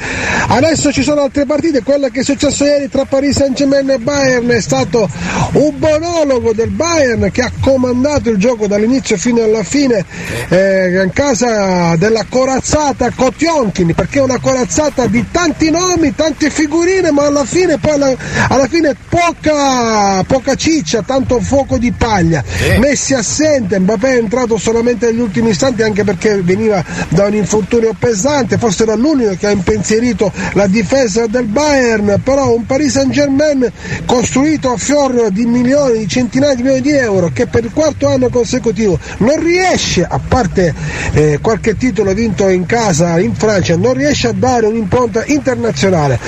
Adesso 0.49 0.93
ci 0.93 1.03
sono 1.03 1.23
altre 1.23 1.47
partite, 1.47 1.83
quella 1.83 2.09
che 2.09 2.21
è 2.21 2.25
successo 2.25 2.65
ieri 2.65 2.89
tra 2.89 3.05
Paris 3.05 3.37
Saint 3.37 3.55
Germain 3.55 3.89
e 3.91 3.99
Bayern 3.99 4.49
è 4.49 4.61
stato 4.61 5.09
un 5.53 5.75
monologo 5.79 6.53
del 6.53 6.71
Bayern 6.71 7.31
che 7.31 7.43
ha 7.43 7.53
comandato 7.61 8.29
il 8.29 8.39
gioco 8.39 8.67
dall'inizio 8.67 9.17
fino 9.17 9.43
alla 9.43 9.63
fine 9.63 10.05
eh, 10.49 11.03
in 11.03 11.11
casa 11.13 11.95
della 11.97 12.25
corazzata 12.29 13.11
Kotionkin 13.15 13.95
perché 13.95 14.19
è 14.19 14.23
una 14.23 14.39
corazzata 14.41 15.07
di 15.07 15.25
tanti 15.31 15.71
nomi, 15.71 16.15
tante 16.15 16.51
figurine 16.51 17.11
ma 17.13 17.27
alla 17.27 17.45
fine 17.45 17.52
poi 17.79 17.93
alla, 17.93 18.15
alla 18.49 18.67
fine 18.67 18.97
poca, 19.09 20.23
poca 20.25 20.55
ciccia, 20.55 21.03
tanto 21.03 21.41
fuoco 21.41 21.79
di 21.79 21.93
paglia. 21.93 22.43
Messi 22.79 23.15
assente, 23.15 23.79
Mbappé 23.79 24.15
è 24.15 24.17
entrato 24.17 24.57
solamente 24.57 25.07
negli 25.07 25.21
ultimi 25.21 25.51
istanti 25.51 25.83
anche 25.83 26.05
perché 26.05 26.41
veniva 26.43 26.83
da 27.09 27.27
un 27.27 27.35
infortunio 27.35 27.95
pesante 27.99 28.59
forse 28.59 28.85
era 28.85 28.95
l'unico 28.95 29.35
che 29.39 29.47
ha 29.47 29.51
impensierito 29.51 30.33
la 30.53 30.67
difesa 30.67 31.27
del 31.27 31.45
Bayern 31.45 32.21
però 32.23 32.55
un 32.55 32.65
Paris 32.67 32.93
Saint 32.93 33.11
Germain 33.11 33.71
costruito 34.05 34.73
a 34.73 34.77
fior 34.77 35.31
di 35.31 35.47
milioni, 35.47 35.99
di 35.99 36.09
centinaia 36.09 36.55
di 36.55 36.63
milioni 36.63 36.83
di 36.83 36.93
euro 36.93 37.31
che 37.33 37.47
per 37.47 37.65
il 37.65 37.73
quarto 37.73 38.09
anno 38.09 38.29
consecutivo 38.29 38.99
non 39.19 39.43
riesce, 39.43 40.05
a 40.09 40.21
parte 40.27 40.75
eh, 41.13 41.39
qualche 41.41 41.77
titolo 41.77 42.13
vinto 42.15 42.49
in 42.49 42.67
casa 42.67 43.19
in 43.19 43.35
Francia, 43.35 43.77
non 43.77 43.95
riesce 43.95 44.29
a 44.29 44.33
dare 44.33 44.67
un'impronta 44.67 45.25
internazionale. 45.27 46.19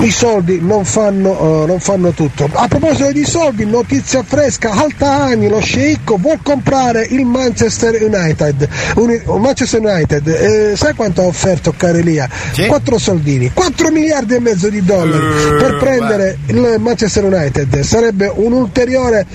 I 0.00 0.10
soldi 0.10 0.53
non 0.60 0.84
fanno, 0.84 1.64
eh, 1.64 1.66
non 1.66 1.80
fanno 1.80 2.10
tutto. 2.10 2.48
A 2.52 2.68
proposito 2.68 3.10
di 3.12 3.24
soldi, 3.24 3.64
notizia 3.66 4.22
fresca, 4.22 4.70
Altaani, 4.70 5.48
lo 5.48 5.60
sceicco, 5.60 6.16
vuol 6.16 6.38
comprare 6.42 7.06
il 7.10 7.24
Manchester 7.24 8.00
United. 8.02 8.68
Uni- 8.96 9.20
Manchester 9.38 9.80
United, 9.80 10.26
eh, 10.28 10.76
sai 10.76 10.94
quanto 10.94 11.22
ha 11.22 11.26
offerto 11.26 11.72
Carelia? 11.76 12.28
4 12.66 12.98
soldini, 12.98 13.50
4 13.52 13.90
miliardi 13.90 14.34
e 14.34 14.40
mezzo 14.40 14.68
di 14.68 14.82
dollari 14.82 15.56
per 15.58 15.76
prendere 15.78 16.38
il 16.46 16.76
Manchester 16.78 17.24
United. 17.24 17.80
Sarebbe 17.80 18.30
un 18.34 18.52
ulteriore 18.52 19.26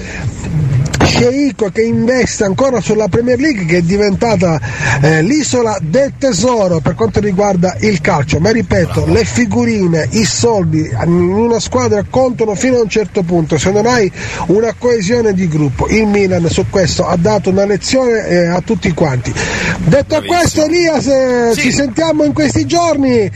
sceicco 1.09 1.71
che 1.71 1.81
investe 1.81 2.43
ancora 2.43 2.79
sulla 2.79 3.07
Premier 3.07 3.39
League 3.39 3.65
che 3.65 3.77
è 3.77 3.81
diventata 3.81 4.59
eh, 5.01 5.21
l'isola 5.23 5.77
del 5.81 6.13
tesoro 6.17 6.79
per 6.79 6.93
quanto 6.93 7.19
riguarda 7.19 7.75
il 7.79 7.99
calcio. 7.99 8.39
Ma 8.39 8.51
ripeto, 8.51 9.05
le 9.07 9.25
figurine, 9.25 10.07
i 10.11 10.23
soldi 10.23 10.89
in 11.05 11.11
una 11.11 11.59
squadra 11.59 12.05
contano 12.07 12.53
fino 12.53 12.77
a 12.77 12.81
un 12.81 12.89
certo 12.89 13.23
punto, 13.23 13.57
se 13.57 13.71
non 13.71 13.87
hai 13.87 14.11
una 14.47 14.73
coesione 14.77 15.33
di 15.33 15.47
gruppo. 15.47 15.87
Il 15.87 16.05
Milan 16.05 16.47
su 16.49 16.65
questo 16.69 17.05
ha 17.07 17.15
dato 17.17 17.49
una 17.49 17.65
lezione 17.65 18.27
eh, 18.27 18.45
a 18.45 18.61
tutti 18.61 18.91
quanti. 18.93 19.33
Detto 19.77 20.21
questo 20.25 20.65
Elias, 20.65 21.07
eh, 21.07 21.53
ci 21.55 21.71
sentiamo 21.71 22.23
in 22.23 22.33
questi 22.33 22.65
giorni, 22.65 23.29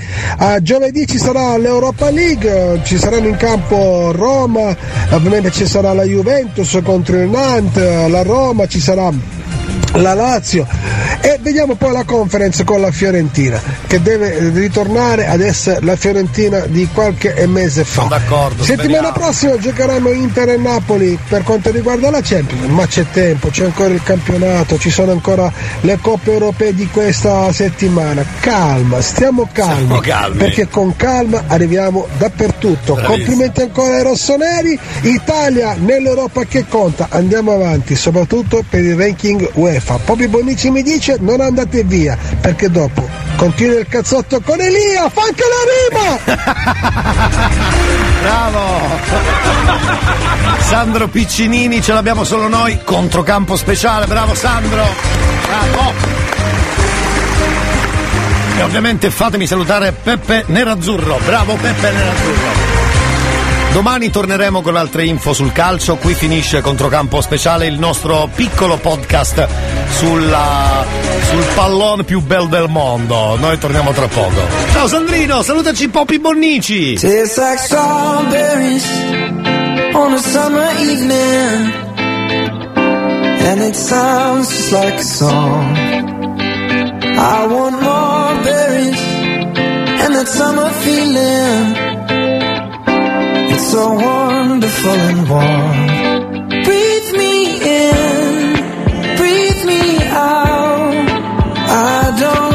giovedì 0.61 1.07
ci 1.07 1.17
sarà 1.17 1.57
l'Europa 1.57 2.09
League, 2.11 2.81
ci 2.83 2.97
saranno 2.97 3.27
in 3.27 3.37
campo 3.37 4.11
Roma, 4.11 4.75
ovviamente 5.09 5.51
ci 5.51 5.65
sarà 5.65 5.93
la 5.93 6.03
Juventus 6.03 6.79
contro 6.83 7.17
il 7.17 7.27
Nantes, 7.63 8.09
la 8.09 8.23
Roma, 8.23 8.67
ci 8.67 8.81
sarà 8.81 9.09
la 9.93 10.13
Lazio 10.13 10.67
e 11.21 11.39
vediamo 11.41 11.75
poi 11.75 11.93
la 11.93 12.03
conference 12.03 12.63
con 12.63 12.81
la 12.81 12.91
Fiorentina 12.91 13.61
che 13.87 14.01
deve 14.01 14.49
ritornare 14.49 15.27
ad 15.27 15.41
essere 15.41 15.79
la 15.81 15.95
Fiorentina 15.95 16.59
di 16.61 16.87
qualche 16.91 17.45
mese 17.47 17.83
fa. 17.83 18.03
d'accordo, 18.03 18.63
Settimana 18.63 19.11
prossima 19.11 19.57
giocheranno 19.57 20.11
Inter 20.11 20.49
e 20.49 20.57
Napoli 20.57 21.17
per 21.27 21.43
quanto 21.43 21.71
riguarda 21.71 22.09
la 22.09 22.21
Champions, 22.21 22.65
ma 22.67 22.87
c'è 22.87 23.05
tempo, 23.11 23.49
c'è 23.49 23.65
ancora 23.65 23.93
il 23.93 24.01
campionato, 24.03 24.77
ci 24.77 24.89
sono 24.89 25.11
ancora 25.11 25.51
le 25.81 25.97
coppe 26.01 26.31
europee 26.31 26.73
di 26.73 26.87
questa 26.87 27.51
settimana. 27.51 28.25
Calma, 28.39 29.01
stiamo 29.01 29.47
calmi, 29.51 30.01
calmi. 30.01 30.37
perché 30.37 30.67
con 30.67 30.95
calma 30.95 31.43
arriviamo 31.47 32.07
dappertutto. 32.17 32.93
Bravissimo. 32.93 33.07
Complimenti 33.07 33.61
ancora 33.61 33.95
ai 33.95 34.03
rossoneri, 34.03 34.79
Italia 35.01 35.75
nell'Europa 35.77 36.43
che 36.45 36.65
conta, 36.67 37.07
andiamo 37.09 37.51
avanti, 37.53 37.95
soprattutto 37.95 38.63
per 38.67 38.83
il 38.83 38.95
ranking 38.95 39.49
UEFA. 39.53 39.82
Popi 40.05 40.27
Bonici 40.27 40.69
mi 40.69 40.81
dice 40.81 41.17
non 41.19 41.41
andate 41.41 41.83
via, 41.83 42.17
perché 42.41 42.69
dopo 42.69 43.07
continua 43.35 43.79
il 43.79 43.87
cazzotto 43.87 44.41
con 44.41 44.59
Elia, 44.59 45.09
fa 45.09 45.21
anche 45.21 45.43
la 45.49 46.35
rima! 46.35 46.41
Bravo! 48.21 48.61
Sandro 50.59 51.07
Piccinini, 51.07 51.81
ce 51.81 51.93
l'abbiamo 51.93 52.23
solo 52.23 52.47
noi, 52.47 52.79
controcampo 52.83 53.55
speciale, 53.55 54.05
bravo 54.05 54.33
Sandro! 54.33 54.85
Bravo! 55.47 55.93
E 58.57 58.61
ovviamente 58.61 59.09
fatemi 59.09 59.47
salutare 59.47 59.91
Peppe 59.91 60.43
Nerazzurro, 60.47 61.19
bravo 61.25 61.55
Peppe 61.55 61.91
Nerazzurro! 61.91 62.62
Domani 63.73 64.11
torneremo 64.11 64.61
con 64.61 64.75
altre 64.75 65.03
info 65.03 65.33
sul 65.33 65.51
calcio, 65.51 65.95
qui 65.95 66.13
finisce 66.13 66.61
Controcampo 66.61 67.21
Speciale, 67.21 67.65
il 67.65 67.79
nostro 67.79 68.29
piccolo 68.35 68.77
podcast 68.77 69.47
sulla, 69.89 70.85
sul 71.27 71.43
pallone 71.55 72.03
più 72.03 72.21
bel 72.21 72.49
del 72.49 72.67
mondo. 72.69 73.35
Noi 73.35 73.57
torniamo 73.57 73.91
tra 73.91 74.07
poco. 74.07 74.41
Ciao 74.71 74.87
Sandrino, 74.87 75.41
salutaci 75.41 75.89
Popi 75.89 76.19
Bonnici! 76.19 76.99
On 79.95 80.13
a 80.13 80.17
summer 80.17 80.69
evening, 80.79 81.71
and 83.41 83.61
it 83.61 83.75
sounds 83.75 84.49
just 84.49 84.71
like 84.71 84.99
a 84.99 85.03
song. 85.03 85.77
I 87.15 87.47
want 87.47 87.81
more 87.81 88.35
berries 88.43 89.01
and 89.99 90.15
that 90.15 90.27
summer 90.27 90.69
feeling. 90.81 91.92
So 93.71 93.91
wonderful 93.93 94.91
and 94.91 95.29
warm. 95.29 96.63
Breathe 96.63 97.11
me 97.21 97.33
in, 97.63 98.53
breathe 99.17 99.65
me 99.65 99.97
out. 100.09 100.93
I 101.69 102.15
don't 102.19 102.52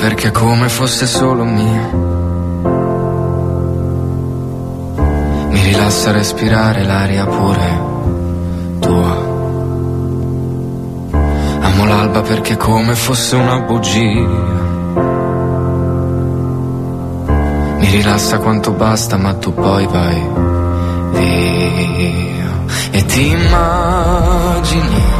perché 0.00 0.30
come 0.30 0.68
fosse 0.68 1.06
solo 1.06 1.44
mia. 1.44 2.10
lascia 5.90 6.12
respirare 6.12 6.84
l'aria 6.84 7.26
pure 7.26 7.80
tua. 8.80 9.16
Amo 11.60 11.84
l'alba 11.84 12.22
perché 12.22 12.56
come 12.56 12.94
fosse 12.94 13.34
una 13.34 13.60
bugia. 13.60 13.98
Mi 17.78 17.90
rilassa 17.90 18.38
quanto 18.38 18.70
basta, 18.72 19.16
ma 19.16 19.34
tu 19.34 19.52
poi 19.52 19.86
vai 19.86 20.28
via. 21.12 22.64
E 22.92 23.04
ti 23.04 23.30
immagini 23.30 25.19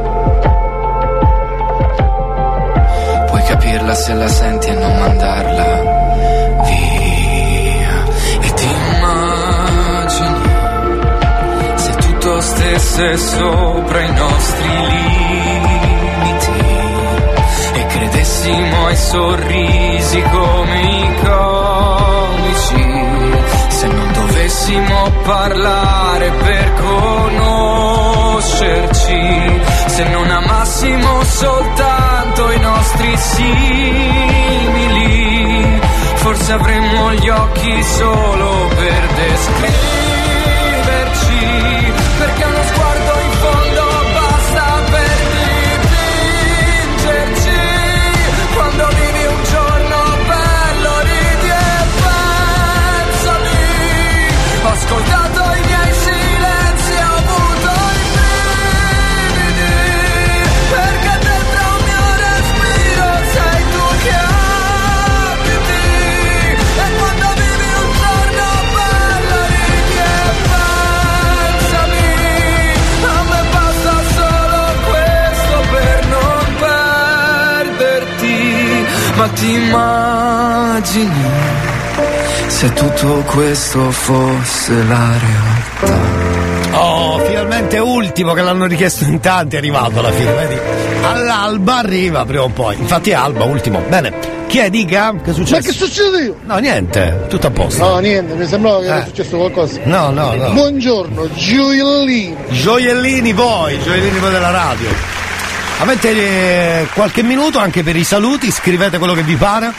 Capirla 3.91 3.95
se 3.95 4.13
la 4.13 4.27
senti 4.27 4.67
e 4.67 4.73
non 4.73 4.97
mandarla 4.97 5.65
via. 6.63 8.05
E 8.39 8.53
ti 8.53 8.65
immagini 8.65 10.41
se 11.75 11.91
tutto 11.95 12.39
stesse 12.41 13.17
sopra 13.17 14.01
i 14.01 14.13
nostri 14.13 14.69
limiti 14.87 16.51
e 17.73 17.85
credessimo 17.87 18.85
ai 18.85 18.95
sorrisi 18.95 20.21
come 20.21 20.81
i 20.81 21.15
comici. 21.23 21.70
Dovessimo 24.51 25.09
parlare 25.23 26.29
per 26.29 26.73
conoscerci, 26.73 29.61
se 29.87 30.03
non 30.09 30.29
amassimo 30.29 31.23
soltanto 31.23 32.51
i 32.51 32.59
nostri 32.59 33.17
simili, 33.17 34.19
forse 36.15 36.51
avremmo 36.51 37.13
gli 37.13 37.29
occhi 37.29 37.81
solo 37.81 38.67
per 38.75 39.07
descriverci, 39.15 41.93
perché 42.17 42.43
uno 42.43 42.63
sguardo 42.73 42.90
ascoltato 54.91 55.41
i 55.55 55.61
miei 55.67 55.93
silenzi, 55.93 56.91
ho 56.91 57.15
avuto 57.15 57.71
i 57.95 58.05
brividi, 59.31 59.71
perché 60.69 61.13
dentro 61.27 61.61
un 61.71 61.81
mio 61.87 62.07
respiro 62.25 63.07
sei 63.31 63.61
tu 63.71 63.85
che 64.03 64.15
abiti, 65.31 65.85
e 66.75 66.87
quando 66.99 67.27
vivi 67.39 67.69
un 67.81 67.89
giorno 68.01 68.47
bello 68.75 69.39
ridi 69.47 69.95
e 69.95 70.19
pensami, 71.71 72.07
a 73.05 73.17
me 73.29 73.41
basta 73.53 73.95
solo 74.17 74.61
questo 74.89 75.55
per 75.71 75.99
non 76.07 76.43
perderti, 77.69 78.35
ma 79.15 79.25
ti 79.29 79.49
immagini 79.53 81.23
se 82.61 82.73
tutto 82.73 83.23
questo 83.25 83.89
fosse 83.89 84.83
la 84.83 85.09
realtà. 85.17 86.79
Oh, 86.79 87.17
finalmente 87.25 87.79
ultimo 87.79 88.33
che 88.33 88.43
l'hanno 88.43 88.67
richiesto 88.67 89.03
in 89.03 89.19
tanti 89.19 89.55
è 89.55 89.57
arrivato 89.57 89.97
alla 89.97 90.11
fine, 90.11 90.31
vedi? 90.31 90.59
All'alba 91.01 91.77
arriva 91.77 92.23
prima 92.23 92.43
o 92.43 92.49
poi. 92.49 92.75
Infatti 92.77 93.09
è 93.09 93.13
alba, 93.15 93.45
ultimo. 93.45 93.81
Bene. 93.89 94.13
Chi 94.45 94.59
è, 94.59 94.69
dica? 94.69 95.11
Che 95.23 95.31
è 95.31 95.33
successo? 95.33 95.55
Ma 95.55 95.61
che 95.61 95.71
succede 95.71 96.21
io? 96.21 96.35
No, 96.45 96.57
niente, 96.57 97.25
tutto 97.29 97.47
a 97.47 97.49
posto. 97.49 97.83
No, 97.83 97.97
niente, 97.97 98.35
mi 98.35 98.45
sembrava 98.45 98.79
che 98.79 98.85
era 98.85 99.01
Eh. 99.01 99.05
successo 99.07 99.37
qualcosa. 99.37 99.79
No, 99.85 100.11
no, 100.11 100.35
no. 100.35 100.51
Buongiorno, 100.51 101.29
gioiellini. 101.33 102.35
Gioiellini 102.49 103.33
voi, 103.33 103.79
gioiellini 103.81 104.19
voi 104.19 104.29
della 104.29 104.51
radio. 104.51 104.87
Avete 105.79 106.09
eh, 106.11 106.87
qualche 106.93 107.23
minuto 107.23 107.57
anche 107.57 107.81
per 107.81 107.95
i 107.95 108.03
saluti, 108.03 108.51
scrivete 108.51 108.99
quello 108.99 109.15
che 109.15 109.23
vi 109.23 109.35
pare. 109.35 109.73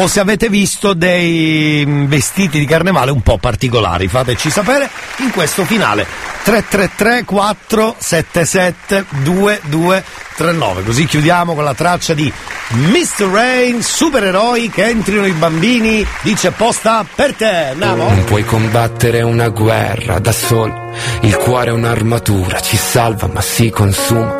O 0.00 0.06
se 0.06 0.18
avete 0.18 0.48
visto 0.48 0.94
dei 0.94 1.84
mm, 1.86 2.06
vestiti 2.06 2.58
di 2.58 2.64
carnevale 2.64 3.10
un 3.10 3.20
po' 3.20 3.36
particolari, 3.36 4.08
fateci 4.08 4.48
sapere 4.48 4.88
in 5.18 5.30
questo 5.30 5.66
finale 5.66 6.06
333 6.42 7.24
477 7.26 9.04
2239. 9.22 10.84
Così 10.84 11.04
chiudiamo 11.04 11.54
con 11.54 11.64
la 11.64 11.74
traccia 11.74 12.14
di 12.14 12.32
Mr. 12.68 13.26
Rain, 13.30 13.82
supereroi 13.82 14.70
che 14.70 14.86
entrino 14.86 15.26
i 15.26 15.32
bambini, 15.32 16.06
dice 16.22 16.50
posta 16.52 17.04
per 17.14 17.34
te. 17.34 17.66
Andiamo. 17.72 18.08
Non 18.08 18.24
puoi 18.24 18.44
combattere 18.46 19.20
una 19.20 19.48
guerra 19.48 20.18
da 20.18 20.32
solo, 20.32 20.92
il 21.20 21.36
cuore 21.36 21.68
è 21.68 21.72
un'armatura, 21.74 22.58
ci 22.60 22.78
salva 22.78 23.26
ma 23.26 23.42
si 23.42 23.68
consuma. 23.68 24.39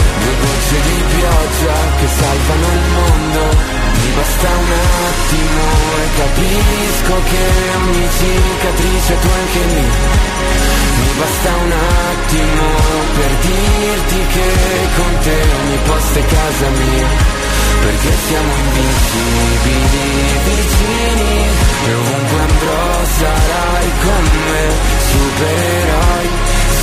due 0.19 0.35
gocce 0.41 0.81
di 0.81 1.03
pioggia 1.15 1.75
che 1.99 2.07
salvano 2.07 2.67
il 2.71 2.85
mondo. 2.95 3.41
Mi 4.01 4.11
basta 4.15 4.47
un 4.47 4.71
attimo 5.11 5.63
e 6.01 6.07
capisco 6.21 7.13
che 7.29 7.43
ogni 7.81 8.07
cicatrice 8.17 9.19
tu 9.19 9.27
anche 9.27 9.61
lì. 9.73 9.85
Mi 11.01 11.11
basta 11.17 11.49
un 11.63 11.71
attimo 11.71 12.65
per 13.15 13.31
dirti 13.41 14.19
che 14.33 14.47
con 14.95 15.17
te 15.21 15.37
ogni 15.61 15.77
posto 15.85 16.19
è 16.19 16.25
casa 16.25 16.69
mia. 16.69 17.40
Perché 17.79 18.11
siamo 18.27 18.51
invincibili 18.65 20.09
vicini 20.45 21.33
e 21.87 21.89
ovunque 21.93 22.39
andrò 22.39 22.83
sarai 23.17 23.87
con 24.03 24.23
me, 24.45 24.63
supereroi 25.09 26.27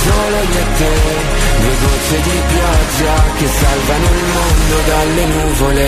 solo 0.03 0.37
io 0.51 0.59
e 0.59 0.61
te, 0.77 0.95
due 1.59 1.75
gocce 1.81 2.17
di 2.21 2.37
pioggia 2.47 3.15
che 3.37 3.47
salvano 3.47 4.05
il 4.05 4.23
mondo 4.33 4.75
dalle 4.87 5.25
nuvole. 5.25 5.87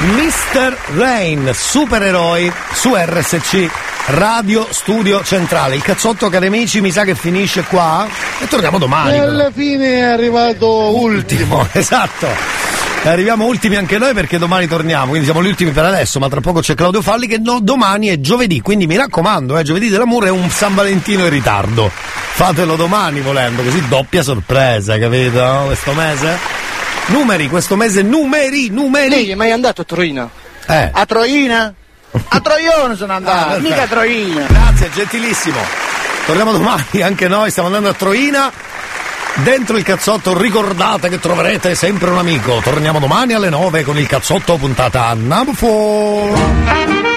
Mr. 0.00 0.76
Rain, 0.94 1.50
supereroi 1.52 2.52
su 2.72 2.94
RSC. 2.94 3.68
Radio 4.06 4.68
Studio 4.70 5.24
Centrale. 5.24 5.74
Il 5.74 5.82
cazzotto, 5.82 6.28
cari 6.28 6.46
amici, 6.46 6.80
mi 6.80 6.92
sa 6.92 7.02
che 7.02 7.16
finisce 7.16 7.64
qua. 7.64 8.06
E 8.38 8.46
torniamo 8.46 8.78
domani. 8.78 9.16
E 9.16 9.18
però. 9.18 9.24
alla 9.24 9.50
fine 9.50 9.94
è 9.94 10.02
arrivato 10.02 10.96
ultimo. 10.96 11.66
esatto. 11.74 12.28
Arriviamo 13.02 13.46
ultimi 13.46 13.74
anche 13.74 13.98
noi 13.98 14.14
perché 14.14 14.38
domani 14.38 14.68
torniamo, 14.68 15.08
quindi 15.08 15.24
siamo 15.24 15.42
gli 15.42 15.48
ultimi 15.48 15.72
per 15.72 15.84
adesso, 15.84 16.20
ma 16.20 16.28
tra 16.28 16.40
poco 16.40 16.60
c'è 16.60 16.74
Claudio 16.74 17.02
Falli 17.02 17.26
che 17.26 17.38
no, 17.38 17.58
domani 17.60 18.08
è 18.08 18.20
giovedì, 18.20 18.60
quindi 18.60 18.86
mi 18.86 18.96
raccomando, 18.96 19.56
eh, 19.56 19.62
giovedì 19.62 19.88
dell'amore 19.88 20.28
è 20.28 20.30
un 20.30 20.48
San 20.50 20.74
Valentino 20.74 21.24
in 21.24 21.30
ritardo. 21.30 21.90
Fatelo 21.92 22.76
domani 22.76 23.20
volendo, 23.20 23.62
così 23.62 23.86
doppia 23.88 24.22
sorpresa, 24.22 24.98
capito? 24.98 25.62
Questo 25.66 25.92
mese? 25.92 26.57
Numeri, 27.08 27.48
questo 27.48 27.76
mese 27.76 28.02
numeri, 28.02 28.68
numeri. 28.70 29.08
Lei 29.08 29.30
è 29.30 29.34
mai 29.34 29.50
andato 29.50 29.80
a 29.80 29.84
Troina? 29.84 30.28
Eh. 30.66 30.90
A 30.92 31.06
Troina? 31.06 31.72
A 32.28 32.40
Troione 32.40 32.96
sono 32.96 33.12
andato, 33.14 33.54
Ah, 33.54 33.58
mica 33.58 33.82
a. 33.82 33.86
Troina. 33.86 34.46
Grazie, 34.46 34.90
gentilissimo. 34.90 35.58
Torniamo 36.26 36.52
domani, 36.52 37.00
anche 37.02 37.28
noi 37.28 37.50
stiamo 37.50 37.68
andando 37.68 37.88
a 37.88 37.94
Troina. 37.94 38.52
Dentro 39.36 39.76
il 39.76 39.84
cazzotto 39.84 40.36
ricordate 40.36 41.08
che 41.08 41.20
troverete 41.20 41.74
sempre 41.74 42.10
un 42.10 42.18
amico. 42.18 42.60
Torniamo 42.62 42.98
domani 42.98 43.34
alle 43.34 43.50
9 43.50 43.84
con 43.84 43.96
il 43.98 44.06
cazzotto 44.06 44.56
puntata 44.56 45.14
Nabufo. 45.14 47.07